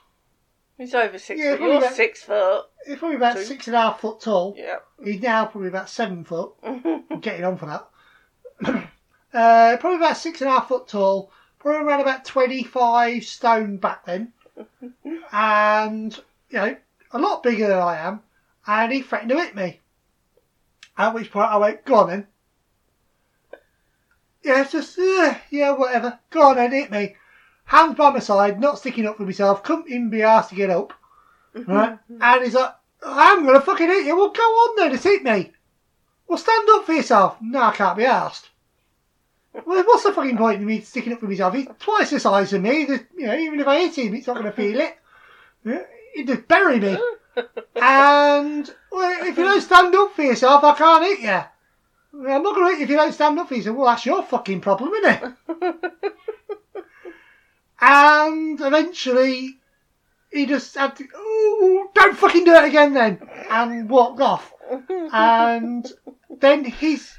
He's 0.77 0.95
over 0.95 1.19
six 1.19 1.41
Yeah, 1.41 1.57
foot. 1.57 1.61
You're 1.63 1.79
about- 1.79 1.95
six 1.95 2.23
foot. 2.23 2.67
he's 2.87 2.99
probably 2.99 3.17
about 3.17 3.37
Two. 3.37 3.45
six 3.45 3.67
and 3.67 3.75
a 3.77 3.81
half 3.81 4.01
foot 4.01 4.21
tall. 4.21 4.55
Yeah. 4.57 4.77
He's 5.03 5.21
now 5.23 5.47
probably 5.47 5.69
about 5.69 5.89
seven 5.89 6.23
foot. 6.25 6.53
I'm 6.63 7.21
getting 7.21 7.45
on 7.45 7.57
for 7.57 7.67
that. 7.67 7.89
uh, 9.35 9.77
probably 9.79 9.97
about 9.97 10.17
six 10.19 10.41
and 10.41 10.51
a 10.51 10.53
half 10.53 10.69
foot 10.69 10.87
tall. 10.87 11.33
Probably 11.59 11.81
around 11.85 12.01
about 12.01 12.25
25 12.25 13.25
stone 13.25 13.79
back 13.79 14.05
then. 14.05 14.33
and, 15.33 16.17
you 16.51 16.59
know, 16.59 16.77
a 17.11 17.19
lot 17.19 17.43
bigger 17.43 17.67
than 17.67 17.79
I 17.79 17.97
am. 17.97 18.21
And 18.69 18.93
he 18.93 19.01
threatened 19.01 19.31
to 19.31 19.41
hit 19.41 19.57
me. 19.57 19.81
At 20.99 21.15
which 21.15 21.33
point 21.33 21.51
I 21.51 21.57
went, 21.57 21.87
go 21.87 21.95
on 21.95 22.11
then. 22.11 22.27
Yeah, 24.45 24.61
it's 24.61 24.73
just, 24.73 24.99
uh, 24.99 25.35
yeah, 25.51 25.73
whatever. 25.73 26.19
Go 26.29 26.51
on 26.51 26.57
then, 26.57 26.73
hit 26.73 26.91
me. 26.91 27.17
Hands 27.65 27.97
by 27.97 28.11
my 28.11 28.19
side, 28.19 28.61
not 28.61 28.79
sticking 28.79 29.07
up 29.07 29.17
for 29.17 29.25
myself, 29.25 29.63
couldn't 29.63 29.89
even 29.89 30.11
be 30.11 30.23
asked 30.23 30.51
to 30.51 30.55
get 30.55 30.71
up. 30.71 30.93
Right? 31.55 31.99
and 32.21 32.45
he's 32.45 32.55
like, 32.55 32.75
I'm 33.03 33.43
going 33.45 33.55
to 33.55 33.61
fucking 33.63 33.87
hit 33.89 34.07
you. 34.07 34.17
Well, 34.17 34.31
go 34.31 34.43
on 34.43 34.77
then, 34.77 34.93
just 34.93 35.05
hit 35.05 35.23
me. 35.23 35.53
Well, 36.27 36.39
stand 36.39 36.69
up 36.71 36.85
for 36.85 36.93
yourself. 36.93 37.39
No, 37.41 37.63
I 37.63 37.73
can't 37.73 37.97
be 37.97 38.05
asked. 38.05 38.51
Well, 39.55 39.83
what's 39.85 40.05
the 40.05 40.13
fucking 40.13 40.37
point 40.37 40.61
in 40.61 40.67
me 40.67 40.83
sticking 40.83 41.15
up 41.15 41.21
for 41.21 41.27
myself? 41.27 41.55
He's 41.55 41.69
twice 41.79 42.11
the 42.11 42.21
size 42.21 42.53
of 42.53 42.61
me. 42.61 42.81
You 43.17 43.27
know, 43.27 43.35
even 43.35 43.61
if 43.61 43.67
I 43.67 43.81
hit 43.81 43.97
him, 43.97 44.13
he's 44.13 44.27
not 44.27 44.35
going 44.35 44.47
to 44.47 44.53
feel 44.53 44.79
it. 44.79 44.99
He'd 46.15 46.27
just 46.27 46.47
bury 46.47 46.79
me. 46.81 46.99
And 47.81 48.71
well, 48.91 49.27
if 49.27 49.39
you 49.39 49.45
don't 49.45 49.61
stand 49.61 49.95
up 49.95 50.13
for 50.15 50.23
yourself, 50.23 50.65
I 50.65 50.75
can't 50.75 51.05
hit 51.05 51.21
you. 51.21 52.29
I'm 52.29 52.43
not 52.43 52.55
going 52.55 52.67
to 52.67 52.71
hit 52.71 52.79
you 52.79 52.85
if 52.85 52.91
you 52.91 52.97
don't 52.97 53.13
stand 53.13 53.39
up 53.39 53.49
for 53.49 53.55
yourself. 53.55 53.77
Well, 53.77 53.87
that's 53.87 54.07
your 54.07 54.23
fucking 54.23 54.61
problem, 54.61 54.93
isn't 54.95 55.35
it? 55.51 55.93
and 57.81 58.61
eventually, 58.61 59.59
he 60.33 60.47
just 60.47 60.75
had 60.75 60.97
to, 60.97 61.05
oh, 61.15 61.91
don't 61.95 62.17
fucking 62.17 62.45
do 62.45 62.55
it 62.55 62.65
again 62.65 62.95
then, 62.95 63.21
and 63.51 63.89
walked 63.89 64.21
off. 64.21 64.53
And 65.13 65.91
then 66.31 66.65
his 66.65 67.13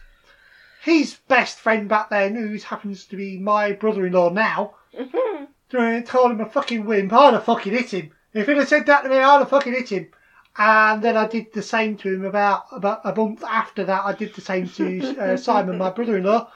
his 0.82 1.18
best 1.28 1.60
friend 1.60 1.90
back 1.90 2.10
then, 2.10 2.36
who 2.36 2.58
happens 2.58 3.06
to 3.06 3.18
be 3.18 3.38
my 3.38 3.74
brother-in-law 3.74 4.30
now, 4.30 4.76
told 5.72 6.32
him 6.32 6.42
a 6.42 6.50
fucking 6.50 6.86
wimp. 6.86 7.14
I'd 7.14 7.34
have 7.34 7.44
fucking 7.44 7.74
hit 7.74 7.92
him. 7.92 8.12
If 8.34 8.48
he'd 8.48 8.58
have 8.58 8.68
said 8.68 8.86
that 8.86 9.04
to 9.04 9.10
me, 9.10 9.18
I'd 9.18 9.40
have 9.40 9.50
fucking 9.50 9.74
hit 9.74 9.90
him. 9.90 10.10
And 10.58 11.02
then 11.02 11.16
I 11.16 11.28
did 11.28 11.54
the 11.54 11.62
same 11.62 11.96
to 11.98 12.14
him 12.14 12.26
about 12.26 12.66
about 12.72 13.02
a 13.06 13.16
month 13.16 13.44
after 13.44 13.86
that. 13.86 14.04
I 14.04 14.14
did 14.14 14.34
the 14.34 14.42
same 14.42 14.68
to 14.68 15.18
uh, 15.18 15.38
Simon, 15.38 15.78
my 15.78 15.90
brother-in-law, 15.90 16.52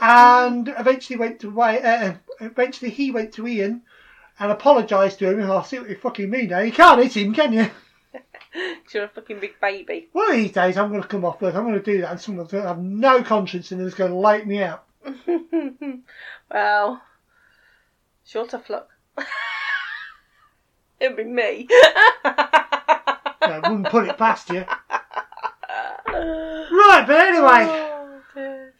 and 0.00 0.72
eventually 0.78 1.18
went 1.18 1.40
to 1.40 1.50
Way. 1.50 1.82
Uh, 1.82 2.14
eventually, 2.40 2.90
he 2.90 3.10
went 3.10 3.32
to 3.34 3.46
Ian 3.46 3.82
and 4.38 4.52
apologised 4.52 5.18
to 5.18 5.30
him. 5.30 5.40
And 5.40 5.50
I 5.50 5.62
see 5.62 5.78
what 5.78 5.90
you 5.90 5.96
fucking 5.96 6.30
mean 6.30 6.50
now. 6.50 6.60
You 6.60 6.72
can't 6.72 7.02
hit 7.02 7.16
him, 7.16 7.34
can 7.34 7.52
you? 7.52 7.70
You're 8.92 9.04
a 9.04 9.08
fucking 9.08 9.40
big 9.40 9.60
baby. 9.60 10.08
One 10.12 10.30
of 10.30 10.36
these 10.36 10.52
days, 10.52 10.76
I'm 10.76 10.90
going 10.90 11.02
to 11.02 11.08
come 11.08 11.24
off 11.24 11.40
work. 11.40 11.54
I'm 11.54 11.64
going 11.64 11.74
to 11.74 11.82
do 11.82 12.00
that, 12.02 12.12
and 12.12 12.20
someone's 12.20 12.52
going 12.52 12.62
to 12.62 12.68
have 12.68 12.78
no 12.78 13.22
conscience 13.22 13.72
and 13.72 13.80
is 13.80 13.94
going 13.94 14.12
to 14.12 14.16
light 14.16 14.46
me 14.46 14.62
out. 14.62 14.84
well, 16.50 17.02
sure 18.24 18.46
tough 18.46 18.70
luck. 18.70 18.88
It'll 21.00 21.16
be 21.16 21.24
me. 21.24 21.66
I 22.24 23.58
wouldn't 23.62 23.88
put 23.88 24.08
it 24.08 24.18
past 24.18 24.50
you. 24.50 24.64
Right, 26.12 27.04
but 27.06 27.16
anyway. 27.16 27.66
Oh. 28.36 28.70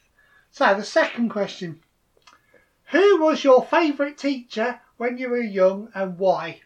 So 0.51 0.75
the 0.75 0.85
second 0.85 1.31
question: 1.31 1.81
Who 2.87 3.23
was 3.23 3.43
your 3.45 3.65
favourite 3.65 4.19
teacher 4.19 4.81
when 4.97 5.17
you 5.17 5.29
were 5.29 5.41
young, 5.41 5.91
and 5.95 6.19
why? 6.19 6.61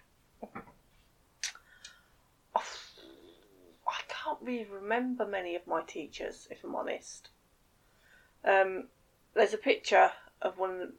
I 2.55 2.61
can't 4.09 4.39
really 4.43 4.65
remember 4.65 5.27
many 5.27 5.55
of 5.55 5.67
my 5.67 5.83
teachers, 5.83 6.49
if 6.51 6.65
I'm 6.65 6.75
honest. 6.75 7.29
Um, 8.45 8.89
there's 9.35 9.55
a 9.55 9.59
picture 9.59 10.11
of 10.43 10.59
one 10.59 10.71
of, 10.71 10.79
the, 10.79 10.85
of 10.85 10.93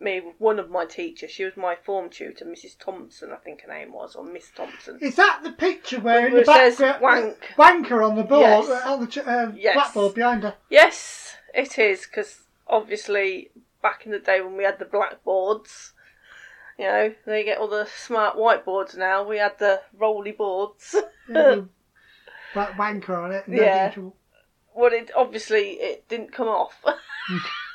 me 0.00 0.20
with 0.20 0.34
one 0.38 0.58
of 0.58 0.70
my 0.70 0.84
teachers. 0.86 1.30
She 1.30 1.44
was 1.44 1.56
my 1.56 1.74
form 1.76 2.08
tutor, 2.10 2.44
Mrs. 2.44 2.78
Thompson, 2.78 3.30
I 3.32 3.36
think 3.36 3.62
her 3.62 3.68
name 3.72 3.92
was, 3.92 4.14
or 4.16 4.24
Miss 4.24 4.50
Thompson. 4.54 4.98
Is 5.00 5.16
that 5.16 5.40
the 5.42 5.52
picture 5.52 6.00
where 6.00 6.26
in 6.28 6.32
the 6.34 6.40
it 6.40 6.46
says 6.46 6.78
background 6.78 7.36
wank. 7.58 7.84
wanker 7.86 8.08
on 8.08 8.16
the 8.16 8.22
board 8.24 8.40
Yes. 8.42 8.68
uh, 8.68 8.92
on 8.92 9.00
the 9.00 9.06
ch- 9.06 9.18
uh, 9.18 9.52
Yes. 9.54 9.74
blackboard 9.74 10.14
behind 10.14 10.42
her? 10.44 10.54
Yes, 10.70 11.36
it 11.54 11.78
is 11.78 12.06
because 12.06 12.44
obviously 12.66 13.50
back 13.82 14.06
in 14.06 14.12
the 14.12 14.18
day 14.18 14.40
when 14.40 14.56
we 14.56 14.64
had 14.64 14.78
the 14.78 14.84
blackboards, 14.86 15.92
you 16.78 16.86
know, 16.86 17.14
they 17.26 17.44
get 17.44 17.58
all 17.58 17.68
the 17.68 17.86
smart 17.86 18.36
whiteboards 18.36 18.96
now. 18.96 19.22
We 19.26 19.38
had 19.38 19.58
the 19.58 19.82
rolly 19.96 20.32
boards. 20.32 20.94
Yeah, 21.28 21.60
Black 22.54 22.72
wanker 22.78 23.10
on 23.24 23.32
it. 23.32 23.46
and 23.46 23.56
Yeah. 23.56 23.92
well, 24.74 24.92
it 24.92 25.10
obviously 25.14 25.72
it 25.72 26.08
didn't 26.08 26.32
come 26.32 26.48
off. 26.48 26.82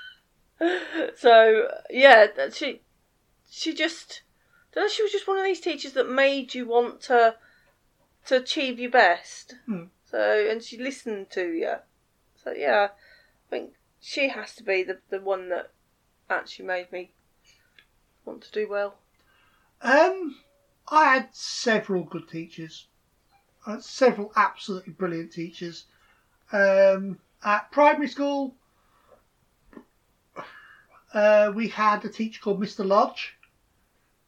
so 1.17 1.67
yeah, 1.89 2.27
she 2.51 2.81
she 3.49 3.73
just 3.73 4.21
know, 4.75 4.87
she 4.87 5.03
was 5.03 5.11
just 5.11 5.27
one 5.27 5.37
of 5.37 5.43
these 5.43 5.59
teachers 5.59 5.93
that 5.93 6.09
made 6.09 6.53
you 6.53 6.65
want 6.65 7.01
to 7.01 7.35
to 8.27 8.37
achieve 8.37 8.79
your 8.79 8.91
best. 8.91 9.55
Hmm. 9.65 9.85
So 10.05 10.47
and 10.49 10.63
she 10.63 10.77
listened 10.77 11.29
to 11.31 11.51
you. 11.51 11.75
So 12.43 12.51
yeah, 12.51 12.89
I 12.91 13.49
think 13.49 13.73
she 13.99 14.29
has 14.29 14.55
to 14.55 14.63
be 14.63 14.83
the 14.83 14.99
the 15.09 15.21
one 15.21 15.49
that 15.49 15.71
actually 16.29 16.65
made 16.65 16.91
me 16.91 17.11
want 18.25 18.41
to 18.43 18.51
do 18.51 18.69
well. 18.69 18.95
Um, 19.81 20.37
I 20.87 21.13
had 21.13 21.29
several 21.31 22.03
good 22.03 22.29
teachers. 22.29 22.87
Had 23.65 23.83
several 23.83 24.31
absolutely 24.35 24.93
brilliant 24.93 25.31
teachers. 25.31 25.85
Um, 26.51 27.19
at 27.43 27.71
primary 27.71 28.07
school, 28.07 28.55
uh, 31.13 31.51
we 31.53 31.67
had 31.67 32.03
a 32.05 32.09
teacher 32.09 32.41
called 32.41 32.61
Mr. 32.61 32.85
Lodge, 32.85 33.35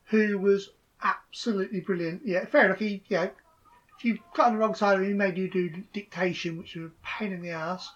who 0.06 0.38
was 0.38 0.70
absolutely 1.02 1.80
brilliant. 1.80 2.22
Yeah, 2.26 2.46
fair 2.46 2.66
enough. 2.66 2.80
He, 2.80 3.04
yeah, 3.08 3.30
if 3.98 4.06
you 4.06 4.20
got 4.34 4.48
on 4.48 4.54
the 4.54 4.60
wrong 4.60 4.76
side 4.76 4.96
of 4.96 5.02
him, 5.02 5.08
he 5.08 5.14
made 5.14 5.38
you 5.38 5.50
do 5.50 5.70
dictation, 5.94 6.58
which 6.58 6.76
was 6.76 6.86
a 6.86 6.92
pain 7.06 7.32
in 7.32 7.42
the 7.42 7.52
ass. 7.52 7.92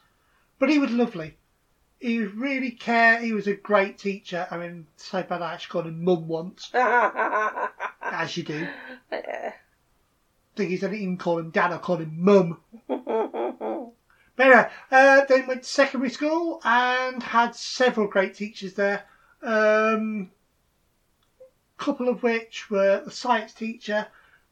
But 0.60 0.70
he 0.70 0.80
was 0.80 0.92
lovely. 0.92 1.38
He 2.00 2.20
was 2.20 2.32
really 2.34 2.72
care. 2.72 3.20
He 3.20 3.34
was 3.34 3.48
a 3.48 3.56
great 3.56 3.98
teacher. 3.98 4.48
I 4.52 4.58
mean, 4.58 4.88
so 4.98 5.24
bad 5.24 5.42
I 5.42 5.54
actually 5.54 5.72
called 5.72 5.88
him 5.88 6.04
mum 6.04 6.28
once, 6.28 6.70
as 6.74 8.38
you 8.38 8.44
do. 8.44 8.68
yeah. 9.12 9.54
Thing 10.56 10.72
is, 10.72 10.84
I 10.84 10.88
didn't 10.88 11.02
even 11.02 11.18
call 11.18 11.40
him 11.40 11.52
dad. 11.52 11.72
I 11.72 11.78
called 11.78 12.02
him 12.02 12.16
mum. 12.18 12.60
But 14.38 14.46
anyway, 14.46 14.70
uh, 14.92 15.26
then 15.26 15.48
went 15.48 15.64
to 15.64 15.70
secondary 15.70 16.12
school 16.12 16.62
and 16.64 17.22
had 17.22 17.56
several 17.56 18.08
great 18.08 18.36
teachers 18.36 18.76
there. 18.76 19.04
Um, 19.42 20.32
couple 21.78 22.08
of 22.08 22.24
which 22.24 22.70
were 22.70 23.02
the 23.04 23.12
science 23.12 23.54
teacher, 23.54 24.08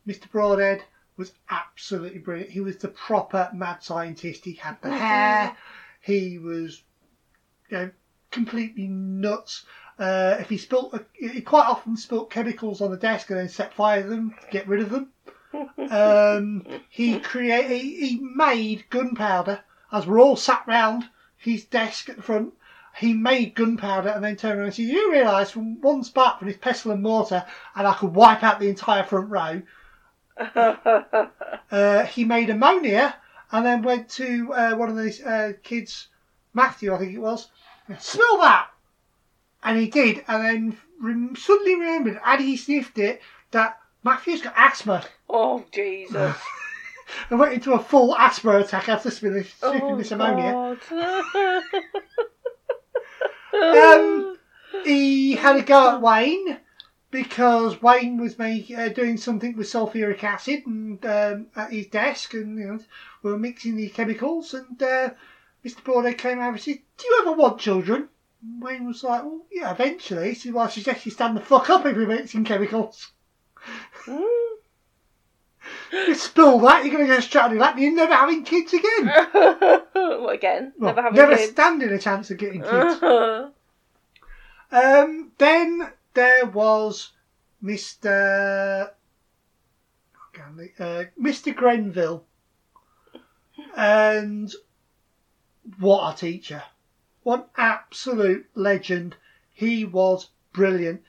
Mr. 0.08 0.30
Broadhead, 0.30 0.84
was 1.18 1.34
absolutely 1.50 2.20
brilliant. 2.20 2.52
He 2.52 2.60
was 2.62 2.78
the 2.78 2.88
proper 2.88 3.50
mad 3.54 3.84
scientist. 3.84 4.44
He 4.44 4.54
had 4.54 4.82
the 4.82 4.92
hair. 4.92 5.56
He 6.02 6.38
was, 6.40 6.82
you 7.70 7.78
know, 7.78 7.92
completely 8.32 8.88
nuts. 8.88 9.66
Uh, 9.98 10.38
if 10.40 10.50
he 10.50 10.58
spilt, 10.58 11.00
he 11.14 11.42
quite 11.42 11.68
often 11.68 11.96
spilt 11.96 12.30
chemicals 12.30 12.82
on 12.82 12.92
the 12.92 12.98
desk 12.98 13.30
and 13.30 13.40
then 13.40 13.50
set 13.50 13.74
fire 13.74 14.04
to 14.04 14.10
them 14.10 14.36
to 14.42 14.52
get 14.52 14.68
rid 14.68 14.82
of 14.82 14.90
them. 14.90 15.12
Um, 15.90 16.66
he 16.90 17.18
create, 17.18 17.70
he, 17.70 18.08
he 18.08 18.20
made 18.20 18.90
gunpowder 18.90 19.64
as 19.92 20.06
we're 20.06 20.20
all 20.20 20.36
sat 20.36 20.64
round 20.68 21.10
his 21.38 21.66
desk 21.66 22.10
at 22.10 22.18
the 22.18 22.22
front. 22.22 22.54
He 22.98 23.14
made 23.14 23.56
gunpowder 23.56 24.10
and 24.10 24.24
then 24.24 24.38
turned 24.38 24.58
around 24.58 24.68
and 24.68 24.76
said, 24.76 24.86
"You 24.86 25.12
realise 25.12 25.52
from 25.52 25.82
one 25.82 26.04
spark 26.04 26.40
from 26.40 26.48
his 26.48 26.58
pestle 26.58 26.92
and 26.92 27.04
mortar, 27.04 27.46
and 27.76 27.86
I 27.86 27.94
could 27.94 28.14
wipe 28.14 28.42
out 28.44 28.60
the 28.60 28.70
entire 28.70 29.04
front 29.04 29.30
row." 29.30 29.62
Uh, 31.72 32.06
he 32.06 32.24
made 32.24 32.50
ammonia 32.50 33.16
and 33.52 33.66
then 33.66 33.82
went 33.82 34.08
to 34.08 34.54
uh, 34.54 34.76
one 34.76 34.88
of 34.88 34.96
these 34.96 35.22
uh, 35.24 35.54
kids, 35.64 36.08
Matthew, 36.54 36.94
I 36.94 37.00
think 37.00 37.14
it 37.14 37.20
was. 37.20 37.48
And 37.88 38.00
Smell 38.00 38.38
that, 38.38 38.70
and 39.64 39.78
he 39.78 39.88
did, 39.90 40.24
and 40.28 40.78
then 41.02 41.36
suddenly 41.36 41.76
remembered, 41.76 42.22
as 42.24 42.40
he 42.40 42.56
sniffed 42.56 42.98
it, 43.00 43.22
that 43.52 43.80
Matthew's 44.04 44.42
got 44.42 44.54
asthma. 44.56 45.04
oh 45.30 45.66
Jesus. 45.72 46.36
and 47.30 47.40
went 47.40 47.54
into 47.54 47.74
a 47.74 47.80
full 47.80 48.16
asthma 48.16 48.60
attack 48.60 48.90
after 48.90 49.10
sniffing 49.12 49.38
this, 49.38 49.54
sniffing 49.54 49.82
oh, 49.84 49.98
this 49.98 50.12
ammonia. 50.12 50.78
God. 50.90 51.64
Um, 53.56 54.38
he 54.84 55.36
had 55.36 55.56
a 55.56 55.62
go 55.62 55.92
at 55.92 56.02
Wayne 56.02 56.60
because 57.10 57.82
Wayne 57.82 58.18
was 58.18 58.38
make, 58.38 58.70
uh, 58.70 58.90
doing 58.90 59.16
something 59.16 59.56
with 59.56 59.68
sulfuric 59.68 60.24
acid 60.24 60.66
and 60.66 61.04
um, 61.06 61.48
at 61.56 61.72
his 61.72 61.88
desk, 61.88 62.34
and 62.34 62.60
you 62.60 62.66
know, 62.66 62.80
we 63.24 63.32
were 63.32 63.38
mixing 63.38 63.78
the 63.78 63.88
chemicals. 63.90 64.54
And 64.54 64.82
uh, 64.84 65.12
Mr. 65.64 65.84
Broadhead 65.84 66.18
came 66.18 66.40
over 66.40 66.50
and 66.50 66.62
said, 66.62 66.80
"Do 66.98 67.08
you 67.08 67.20
ever 67.22 67.32
want 67.32 67.60
children?" 67.60 68.10
And 68.42 68.62
Wayne 68.62 68.86
was 68.86 69.04
like, 69.04 69.24
"Well, 69.24 69.46
yeah, 69.50 69.72
eventually." 69.72 70.36
Said, 70.36 70.54
"Well, 70.54 70.66
I 70.66 70.70
suggest 70.70 71.06
you 71.06 71.12
stand 71.14 71.38
the 71.38 71.42
fuck 71.42 71.70
up 71.70 71.86
if 71.86 71.96
you're 71.96 72.08
mixing 72.08 72.44
chemicals." 72.44 73.12
You 75.92 76.16
spill 76.16 76.60
that, 76.60 76.84
you're 76.84 76.94
going 76.94 77.08
to 77.08 77.14
go 77.14 77.20
straight 77.20 77.44
on 77.44 77.58
that, 77.58 77.74
and 77.76 77.84
you're 77.84 77.96
never 77.96 78.14
having 78.14 78.44
kids 78.44 78.74
again. 78.74 79.08
what 79.94 80.36
again? 80.36 80.74
Well, 80.78 80.96
never 80.96 81.02
having 81.02 81.16
kids. 81.16 81.30
never 81.30 81.36
kids. 81.38 81.52
standing 81.52 81.90
a 81.90 82.00
chance 82.00 82.32
of 82.32 82.38
getting 82.38 82.62
kids. 82.62 83.02
Um, 84.72 85.32
then 85.38 85.92
there 86.16 86.48
was 86.48 87.12
Mr. 87.64 88.90
Uh, 90.38 91.04
Mr. 91.22 91.56
Grenville. 91.56 92.26
And 93.78 94.54
what 95.80 96.14
a 96.14 96.18
teacher. 96.18 96.64
What 97.24 97.50
absolute 97.56 98.48
legend. 98.54 99.16
He 99.54 99.86
was 99.86 100.30
brilliant. 100.52 101.04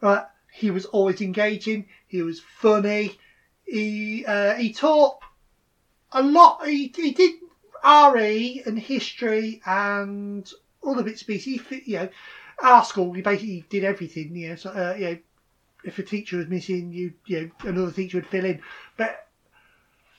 Right, 0.00 0.26
he 0.52 0.70
was 0.70 0.84
always 0.86 1.20
engaging. 1.20 1.86
He 2.06 2.22
was 2.22 2.40
funny. 2.40 3.18
He 3.66 4.24
uh, 4.24 4.54
he 4.54 4.72
taught 4.72 5.18
a 6.12 6.22
lot. 6.22 6.66
He, 6.66 6.92
he 6.94 7.12
did 7.12 7.34
RE 7.84 8.62
and 8.64 8.78
history 8.78 9.60
and 9.66 10.50
the 10.82 11.02
bits 11.02 11.22
and 11.22 11.26
pieces. 11.26 11.60
He, 11.68 11.82
you 11.84 11.98
know, 11.98 12.08
our 12.62 12.84
school, 12.84 13.10
we 13.10 13.22
basically 13.22 13.64
did 13.68 13.84
everything. 13.84 14.34
You 14.34 14.50
know, 14.50 14.56
so, 14.56 14.70
uh, 14.70 14.94
you 14.96 15.04
know, 15.06 15.18
if 15.84 15.98
a 15.98 16.02
teacher 16.02 16.38
was 16.38 16.48
missing, 16.48 16.92
you 16.92 17.12
you 17.26 17.52
know, 17.64 17.70
another 17.70 17.92
teacher 17.92 18.18
would 18.18 18.26
fill 18.26 18.44
in. 18.44 18.60
But 18.96 19.28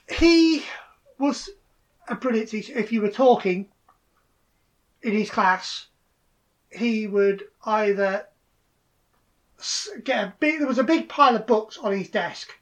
he 0.10 0.64
was 1.18 1.50
a 2.08 2.16
brilliant 2.16 2.50
teacher. 2.50 2.78
If 2.78 2.92
you 2.92 3.02
were 3.02 3.10
talking 3.10 3.68
in 5.02 5.14
his 5.14 5.30
class, 5.30 5.88
he 6.70 7.08
would 7.08 7.44
either 7.66 8.28
get 10.04 10.24
a 10.24 10.34
big. 10.40 10.60
There 10.60 10.68
was 10.68 10.78
a 10.78 10.84
big 10.84 11.10
pile 11.10 11.36
of 11.36 11.48
books 11.48 11.78
on 11.78 11.98
his 11.98 12.10
desk. 12.10 12.54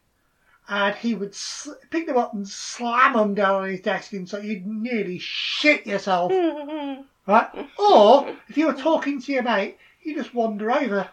And 0.68 0.96
he 0.96 1.14
would 1.14 1.30
s- 1.30 1.70
pick 1.92 2.08
them 2.08 2.18
up 2.18 2.34
and 2.34 2.48
slam 2.48 3.14
them 3.14 3.36
down 3.36 3.64
on 3.64 3.70
his 3.70 3.82
desk, 3.82 4.14
and 4.14 4.28
so 4.28 4.40
you'd 4.40 4.66
nearly 4.66 5.20
shit 5.20 5.86
yourself 5.86 6.32
right? 7.28 7.50
Or 7.78 8.36
if 8.48 8.58
you 8.58 8.68
were 8.68 8.74
talking 8.74 9.22
to 9.22 9.32
your 9.32 9.44
mate, 9.44 9.78
you 10.04 10.16
just 10.16 10.34
wander 10.34 10.72
over 10.72 11.10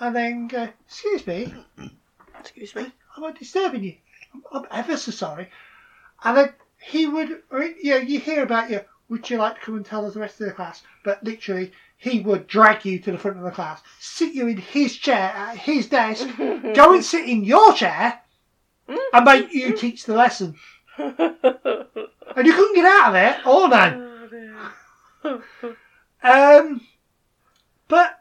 and 0.00 0.14
then 0.14 0.46
go, 0.48 0.68
"Excuse 0.86 1.26
me, 1.26 1.52
Excuse 2.38 2.74
me. 2.76 2.92
am 3.16 3.24
I 3.24 3.32
disturbing 3.32 3.82
you? 3.84 3.94
I'm, 4.34 4.42
I'm 4.52 4.66
ever 4.70 4.96
so 4.96 5.10
sorry." 5.10 5.48
And 6.24 6.36
then 6.36 6.52
he 6.78 7.06
would, 7.06 7.42
you 7.82 7.90
know, 7.90 7.96
you 7.96 8.20
hear 8.20 8.42
about 8.42 8.70
you. 8.70 8.80
Would 9.08 9.28
you 9.30 9.38
like 9.38 9.54
to 9.56 9.60
come 9.60 9.76
and 9.76 9.86
tell 9.86 10.04
us 10.06 10.14
the 10.14 10.20
rest 10.20 10.40
of 10.40 10.46
the 10.46 10.52
class? 10.52 10.82
But 11.04 11.22
literally, 11.22 11.72
he 11.96 12.20
would 12.20 12.46
drag 12.46 12.84
you 12.84 12.98
to 13.00 13.12
the 13.12 13.18
front 13.18 13.36
of 13.38 13.44
the 13.44 13.50
class, 13.50 13.80
sit 14.00 14.34
you 14.34 14.46
in 14.48 14.56
his 14.58 14.96
chair 14.96 15.32
at 15.36 15.56
his 15.56 15.88
desk, 15.88 16.26
go 16.74 16.92
and 16.94 17.04
sit 17.04 17.28
in 17.28 17.44
your 17.44 17.72
chair, 17.72 18.20
and 18.88 19.24
made 19.24 19.52
you 19.52 19.76
teach 19.76 20.04
the 20.04 20.14
lesson. 20.14 20.54
And 20.98 22.46
you 22.46 22.52
couldn't 22.52 22.74
get 22.74 22.84
out 22.84 23.10
of 23.10 23.14
it 23.14 23.46
all 23.46 23.68
night. 23.68 24.06
Um, 26.22 26.80
but 27.88 28.20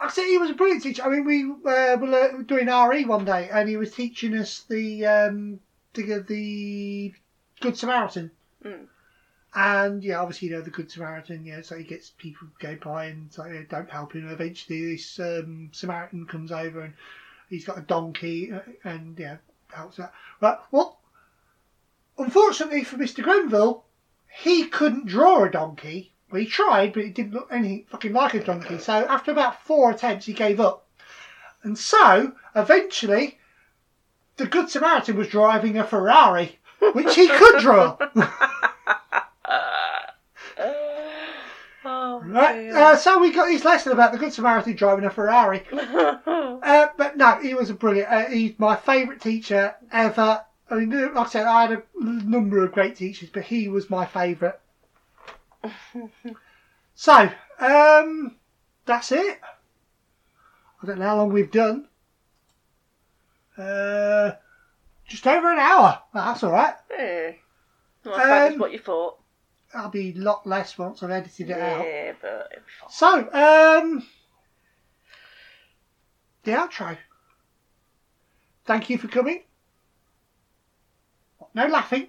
I 0.00 0.10
said 0.10 0.26
he 0.26 0.38
was 0.38 0.50
a 0.50 0.54
brilliant 0.54 0.82
teacher. 0.82 1.02
I 1.02 1.08
mean, 1.08 1.24
we 1.24 1.44
uh, 1.44 1.96
were 1.96 2.42
doing 2.42 2.66
RE 2.66 3.04
one 3.04 3.24
day, 3.24 3.48
and 3.50 3.68
he 3.68 3.76
was 3.76 3.94
teaching 3.94 4.36
us 4.36 4.64
the 4.68 5.06
um, 5.06 5.60
the, 5.94 6.24
the 6.26 7.14
Good 7.60 7.76
Samaritan. 7.76 8.30
Mm. 8.64 8.86
And 9.54 10.04
yeah, 10.04 10.20
obviously 10.20 10.48
you 10.48 10.54
know 10.54 10.60
the 10.60 10.70
Good 10.70 10.90
Samaritan. 10.90 11.44
Yeah, 11.46 11.62
so 11.62 11.76
he 11.76 11.84
gets 11.84 12.10
people 12.10 12.48
go 12.58 12.76
by 12.76 13.06
and 13.06 13.32
so, 13.32 13.44
don't 13.70 13.90
help 13.90 14.12
him. 14.12 14.28
Eventually, 14.28 14.92
this 14.92 15.18
um, 15.18 15.70
Samaritan 15.72 16.26
comes 16.26 16.52
over 16.52 16.82
and 16.82 16.94
he's 17.48 17.64
got 17.64 17.78
a 17.78 17.82
donkey, 17.82 18.52
uh, 18.52 18.60
and 18.84 19.18
yeah, 19.18 19.36
helps 19.72 19.98
out. 19.98 20.12
But 20.40 20.64
well, 20.70 21.00
unfortunately 22.18 22.84
for 22.84 22.96
Mister 22.96 23.22
Grenville, 23.22 23.84
he 24.28 24.66
couldn't 24.66 25.06
draw 25.06 25.44
a 25.44 25.50
donkey. 25.50 26.12
Well, 26.30 26.40
he 26.40 26.46
tried, 26.46 26.92
but 26.92 27.04
it 27.04 27.14
didn't 27.14 27.34
look 27.34 27.48
anything 27.50 27.86
fucking 27.88 28.12
like 28.12 28.34
a 28.34 28.42
donkey. 28.42 28.78
So 28.78 28.92
after 28.92 29.30
about 29.30 29.62
four 29.62 29.90
attempts, 29.90 30.26
he 30.26 30.32
gave 30.32 30.60
up. 30.60 30.86
And 31.62 31.78
so 31.78 32.32
eventually, 32.54 33.38
the 34.36 34.46
Good 34.46 34.70
Samaritan 34.70 35.16
was 35.16 35.28
driving 35.28 35.76
a 35.78 35.84
Ferrari, 35.84 36.58
which 36.92 37.14
he 37.14 37.28
could 37.28 37.60
draw. 37.60 37.96
oh, 41.84 42.20
Right, 42.36 42.70
uh, 42.70 42.96
so 42.96 43.18
we 43.18 43.32
got 43.32 43.50
his 43.50 43.64
lesson 43.64 43.92
about 43.92 44.12
the 44.12 44.18
Good 44.18 44.32
Samaritan 44.32 44.76
driving 44.76 45.04
a 45.04 45.10
Ferrari. 45.10 45.62
Uh, 46.66 46.88
but 46.96 47.16
no, 47.16 47.38
he 47.40 47.54
was 47.54 47.70
a 47.70 47.74
brilliant. 47.74 48.10
Uh, 48.10 48.24
he's 48.26 48.58
my 48.58 48.74
favourite 48.74 49.20
teacher 49.20 49.76
ever. 49.92 50.44
I 50.68 50.74
mean, 50.74 50.90
like 51.14 51.26
I 51.26 51.30
said, 51.30 51.46
I 51.46 51.62
had 51.66 51.72
a 51.72 51.82
number 51.94 52.64
of 52.64 52.72
great 52.72 52.96
teachers, 52.96 53.28
but 53.28 53.44
he 53.44 53.68
was 53.68 53.88
my 53.88 54.04
favourite. 54.04 54.56
so, 56.94 57.30
um, 57.60 58.36
that's 58.84 59.12
it. 59.12 59.40
I 60.82 60.86
don't 60.86 60.98
know 60.98 61.04
how 61.04 61.16
long 61.18 61.32
we've 61.32 61.52
done. 61.52 61.86
Uh, 63.56 64.32
just 65.06 65.26
over 65.26 65.52
an 65.52 65.58
hour. 65.60 66.00
That's 66.12 66.42
all 66.42 66.52
right. 66.52 66.74
yeah. 66.90 67.32
Not 68.04 68.14
as 68.14 68.26
bad 68.26 68.46
as 68.48 68.52
Um, 68.54 68.58
what 68.58 68.72
you 68.72 68.78
thought. 68.80 69.18
I'll 69.76 69.90
be 69.90 70.14
a 70.16 70.18
lot 70.20 70.46
less 70.46 70.78
once 70.78 71.02
I've 71.02 71.10
edited 71.10 71.50
it 71.50 71.58
out. 71.58 71.84
Yeah, 71.84 72.12
but 72.20 72.48
it'll 72.52 72.64
be 72.64 72.72
fine. 72.80 72.90
So, 72.90 73.18
um, 73.32 74.06
the 76.44 76.52
outro. 76.52 76.96
Thank 78.64 78.90
you 78.90 78.98
for 78.98 79.08
coming. 79.08 79.42
No 81.54 81.66
laughing. 81.66 82.08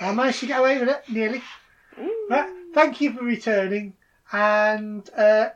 I 0.00 0.12
managed 0.12 0.40
to 0.40 0.46
get 0.46 0.60
away 0.60 0.78
with 0.78 0.88
it, 0.88 1.04
nearly. 1.08 1.42
Right, 2.30 2.48
thank 2.74 3.00
you 3.00 3.12
for 3.12 3.22
returning, 3.24 3.94
and 4.32 5.08
uh, 5.16 5.50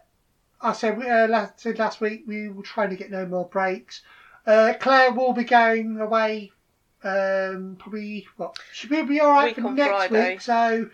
I 0.61 0.73
said, 0.73 0.99
uh, 1.03 1.27
last, 1.29 1.61
said 1.61 1.79
last 1.79 2.01
week 2.01 2.25
we 2.27 2.49
were 2.49 2.63
trying 2.63 2.91
to 2.91 2.97
get 2.97 3.11
no 3.11 3.27
more 3.27 3.47
breaks. 3.47 4.03
Uh, 4.47 4.75
Claire 4.81 5.13
will 5.13 5.33
be 5.33 5.45
going 5.45 5.99
away. 5.99 6.53
Um, 7.05 7.77
probably 7.79 8.27
what 8.37 8.57
should 8.73 8.91
be, 8.91 9.03
be 9.03 9.21
all 9.21 9.33
right 9.33 9.57
Week 9.57 9.65
for 9.65 9.73
next 9.73 10.09
Friday. 10.09 10.31
week. 10.31 10.41
So 10.41 10.89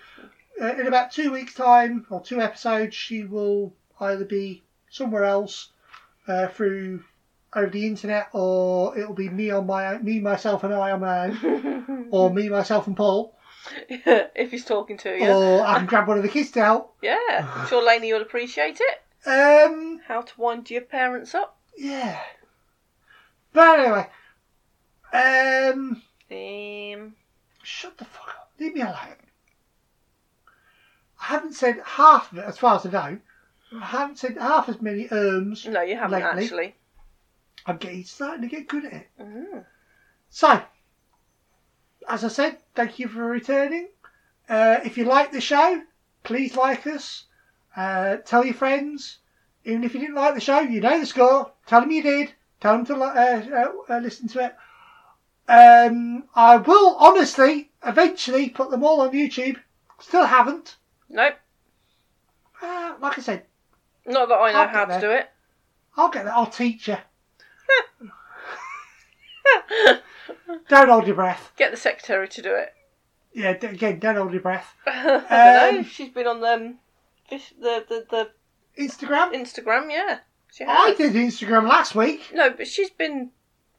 uh, 0.60 0.74
in 0.80 0.86
about 0.86 1.10
two 1.12 1.30
weeks' 1.32 1.54
time 1.54 2.06
or 2.10 2.20
two 2.20 2.40
episodes, 2.40 2.94
she 2.94 3.24
will 3.24 3.74
either 4.00 4.24
be 4.24 4.62
somewhere 4.90 5.24
else 5.24 5.70
uh, 6.26 6.48
through 6.48 7.02
over 7.54 7.70
the 7.70 7.86
internet, 7.86 8.28
or 8.32 8.96
it'll 8.98 9.14
be 9.14 9.28
me 9.28 9.50
on 9.50 9.66
my 9.66 9.86
own, 9.94 10.04
me 10.04 10.20
myself 10.20 10.64
and 10.64 10.74
I 10.74 10.90
on 10.92 11.00
my 11.00 11.26
own, 11.26 12.08
or 12.10 12.30
me 12.32 12.48
myself 12.48 12.86
and 12.86 12.96
Paul, 12.96 13.36
if 13.88 14.50
he's 14.50 14.64
talking 14.66 14.98
to 14.98 15.16
you. 15.16 15.26
or 15.30 15.62
I 15.66 15.78
can 15.78 15.86
grab 15.86 16.06
one 16.08 16.18
of 16.18 16.22
the 16.22 16.28
kids 16.28 16.50
to 16.52 16.64
help. 16.64 16.94
Yeah, 17.02 17.48
I'm 17.54 17.66
sure 17.68 17.82
Laney 17.82 18.12
will 18.12 18.22
appreciate 18.22 18.80
it. 18.80 19.02
Um, 19.26 20.00
How 20.06 20.20
to 20.22 20.32
wind 20.40 20.70
your 20.70 20.82
parents 20.82 21.34
up. 21.34 21.58
yeah. 21.76 22.20
But 23.52 23.80
anyway, 23.80 24.06
um, 25.12 26.02
Um, 26.30 27.14
shut 27.62 27.96
the 27.96 28.04
fuck 28.04 28.28
up. 28.28 28.50
Leave 28.60 28.74
me 28.74 28.82
alone. 28.82 29.16
I 31.20 31.24
haven't 31.24 31.54
said 31.54 31.80
half 31.84 32.32
of 32.32 32.38
it, 32.38 32.44
as 32.44 32.58
far 32.58 32.76
as 32.76 32.86
I 32.86 32.90
know. 32.90 33.18
I 33.80 33.84
haven't 33.84 34.18
said 34.18 34.36
half 34.38 34.68
as 34.68 34.80
many 34.80 35.08
erms. 35.08 35.66
no, 35.70 35.82
you 35.82 35.96
haven't 35.96 36.20
Lately. 36.20 36.44
actually. 36.44 36.76
I'm 37.66 37.76
getting 37.76 38.04
starting 38.04 38.42
to 38.42 38.48
get 38.48 38.68
good 38.68 38.86
at 38.86 38.92
it. 38.92 39.08
Mm. 39.20 39.64
So, 40.30 40.62
as 42.08 42.24
I 42.24 42.28
said, 42.28 42.58
thank 42.74 42.98
you 42.98 43.08
for 43.08 43.24
returning. 43.24 43.88
Uh, 44.48 44.78
if 44.84 44.96
you 44.96 45.04
like 45.04 45.32
the 45.32 45.40
show, 45.40 45.82
please 46.22 46.56
like 46.56 46.86
us. 46.86 47.24
Uh, 47.76 48.16
tell 48.18 48.44
your 48.44 48.54
friends. 48.54 49.18
Even 49.64 49.84
if 49.84 49.92
you 49.92 50.00
didn't 50.00 50.14
like 50.14 50.34
the 50.34 50.40
show, 50.40 50.60
you 50.60 50.80
know 50.80 50.98
the 50.98 51.06
score. 51.06 51.52
Tell 51.66 51.80
them 51.80 51.90
you 51.90 52.02
did. 52.02 52.32
Tell 52.60 52.76
them 52.76 52.86
to 52.86 52.94
uh, 52.94 53.42
uh, 53.88 53.94
uh, 53.94 53.98
listen 53.98 54.28
to 54.28 54.46
it. 54.46 54.56
Um, 55.50 56.24
I 56.34 56.56
will 56.56 56.96
honestly, 56.96 57.70
eventually, 57.84 58.48
put 58.48 58.70
them 58.70 58.84
all 58.84 59.00
on 59.02 59.12
YouTube. 59.12 59.58
Still 60.00 60.26
haven't. 60.26 60.76
Nope, 61.10 61.34
Uh, 62.62 62.94
like 63.00 63.18
I 63.18 63.22
said, 63.22 63.42
not 64.06 64.28
that 64.28 64.34
I 64.34 64.52
know 64.52 64.58
I'll 64.60 64.68
how 64.68 64.84
to 64.84 64.90
there. 64.92 65.00
do 65.00 65.10
it. 65.10 65.30
I'll 65.96 66.10
get 66.10 66.24
that. 66.24 66.34
I'll 66.34 66.46
teach 66.46 66.88
you. 66.88 66.96
Don't 70.68 70.88
hold 70.88 71.06
your 71.06 71.16
breath. 71.16 71.52
Get 71.56 71.70
the 71.70 71.76
secretary 71.76 72.28
to 72.28 72.42
do 72.42 72.54
it. 72.54 72.72
Yeah, 73.32 73.54
d- 73.54 73.68
again, 73.68 73.98
don't 73.98 74.16
hold 74.16 74.32
your 74.32 74.42
breath. 74.42 74.74
I 74.86 75.02
don't 75.02 75.30
know. 75.30 75.78
Um, 75.80 75.84
She's 75.84 76.10
been 76.10 76.26
on 76.26 76.40
the, 76.40 76.52
um, 76.52 76.74
the, 77.30 77.84
the 77.88 78.06
the 78.10 78.30
Instagram. 78.82 79.32
Instagram, 79.32 79.90
yeah. 79.90 80.18
She 80.52 80.64
I 80.64 80.88
has. 80.88 80.96
did 80.98 81.12
Instagram 81.14 81.68
last 81.68 81.94
week. 81.94 82.30
No, 82.32 82.50
but 82.50 82.66
she's 82.66 82.90
been 82.90 83.30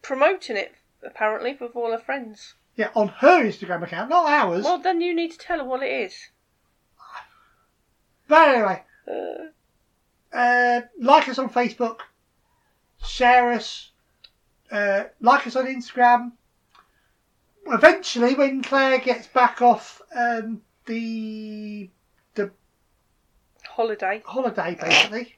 promoting 0.01 0.57
it 0.57 0.73
apparently 1.03 1.57
with 1.59 1.75
all 1.75 1.91
her 1.91 1.97
friends. 1.97 2.55
Yeah, 2.75 2.89
on 2.95 3.09
her 3.09 3.43
Instagram 3.43 3.84
account, 3.84 4.09
not 4.09 4.30
ours. 4.30 4.63
Well, 4.63 4.80
then 4.80 5.01
you 5.01 5.15
need 5.15 5.32
to 5.32 5.38
tell 5.38 5.59
her 5.59 5.65
what 5.65 5.84
it 5.84 5.91
is. 5.91 6.30
But 8.30 8.47
anyway, 8.49 8.84
Uh, 10.32 10.82
like 10.99 11.27
us 11.27 11.39
on 11.39 11.49
Facebook, 11.49 12.01
share 13.03 13.51
us, 13.51 13.89
uh, 14.71 15.05
like 15.19 15.47
us 15.47 15.55
on 15.55 15.65
Instagram. 15.65 16.32
Eventually, 17.65 18.36
when 18.36 18.61
Claire 18.61 18.99
gets 18.99 19.27
back 19.27 19.61
off 19.61 20.01
um, 20.15 20.61
the 20.86 21.89
holiday. 23.67 24.21
holiday, 24.25 24.77
basically, 24.80 25.36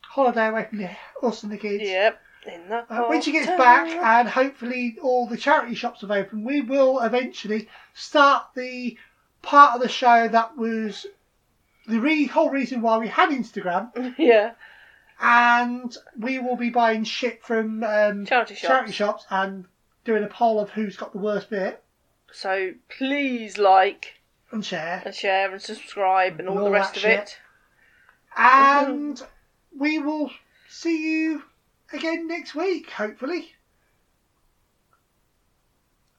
holiday 0.00 0.48
away 0.48 0.66
from 0.68 0.78
the, 0.78 0.90
us 1.22 1.42
and 1.42 1.52
the 1.52 1.58
kids. 1.58 1.84
Yep. 1.84 2.20
In 2.46 2.68
the 2.70 2.86
Uh, 2.88 3.08
when 3.08 3.20
she 3.20 3.32
gets 3.32 3.48
back 3.48 3.88
and 3.88 4.28
hopefully 4.28 4.96
all 5.02 5.26
the 5.26 5.36
charity 5.36 5.74
shops 5.74 6.00
have 6.00 6.10
opened, 6.10 6.46
we 6.46 6.62
will 6.62 7.00
eventually 7.00 7.68
start 7.92 8.46
the 8.54 8.96
part 9.42 9.74
of 9.74 9.82
the 9.82 9.88
show 9.88 10.28
that 10.28 10.56
was 10.56 11.06
the 11.86 11.98
re- 12.00 12.26
whole 12.26 12.50
reason 12.50 12.82
why 12.82 12.98
we 12.98 13.08
had 13.08 13.30
Instagram, 13.30 14.14
yeah. 14.18 14.52
and 15.20 15.96
we 16.18 16.38
will 16.38 16.56
be 16.56 16.70
buying 16.70 17.04
shit 17.04 17.42
from 17.44 17.82
um, 17.84 18.26
Charity 18.26 18.54
shops. 18.54 18.68
charity 18.68 18.92
shops 18.92 19.26
and 19.30 19.66
doing 20.04 20.24
a 20.24 20.28
poll 20.28 20.60
of 20.60 20.70
who's 20.70 20.96
got 20.96 21.12
the 21.12 21.18
worst 21.18 21.50
bit 21.50 21.82
So 22.32 22.72
please 22.88 23.58
like 23.58 24.20
and 24.50 24.64
share. 24.64 25.02
and 25.04 25.14
share 25.14 25.52
and 25.52 25.60
subscribe 25.62 26.38
and 26.40 26.48
all, 26.48 26.58
And 26.58 26.66
the 26.66 26.70
rest 26.70 26.94
that 26.94 27.04
of 27.04 27.10
it. 27.10 27.38
And 28.36 29.22
we 29.76 29.98
will 29.98 30.30
see 30.68 31.10
you 31.22 31.42
again 31.92 32.26
next 32.28 32.54
week, 32.54 32.90
hopefully. 32.90 33.52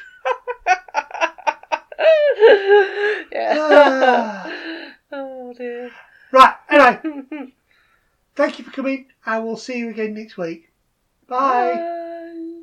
yeah. 3.32 3.56
Ah. 3.58 4.52
oh 5.12 5.52
dear. 5.54 5.90
Right, 6.30 6.54
anyway, 6.68 7.52
thank 8.36 8.58
you 8.58 8.64
for 8.64 8.70
coming, 8.70 9.06
and 9.24 9.44
we'll 9.44 9.56
see 9.56 9.78
you 9.78 9.90
again 9.90 10.14
next 10.14 10.36
week. 10.36 10.70
Bye. 11.26 11.74
Bye. 11.74 12.54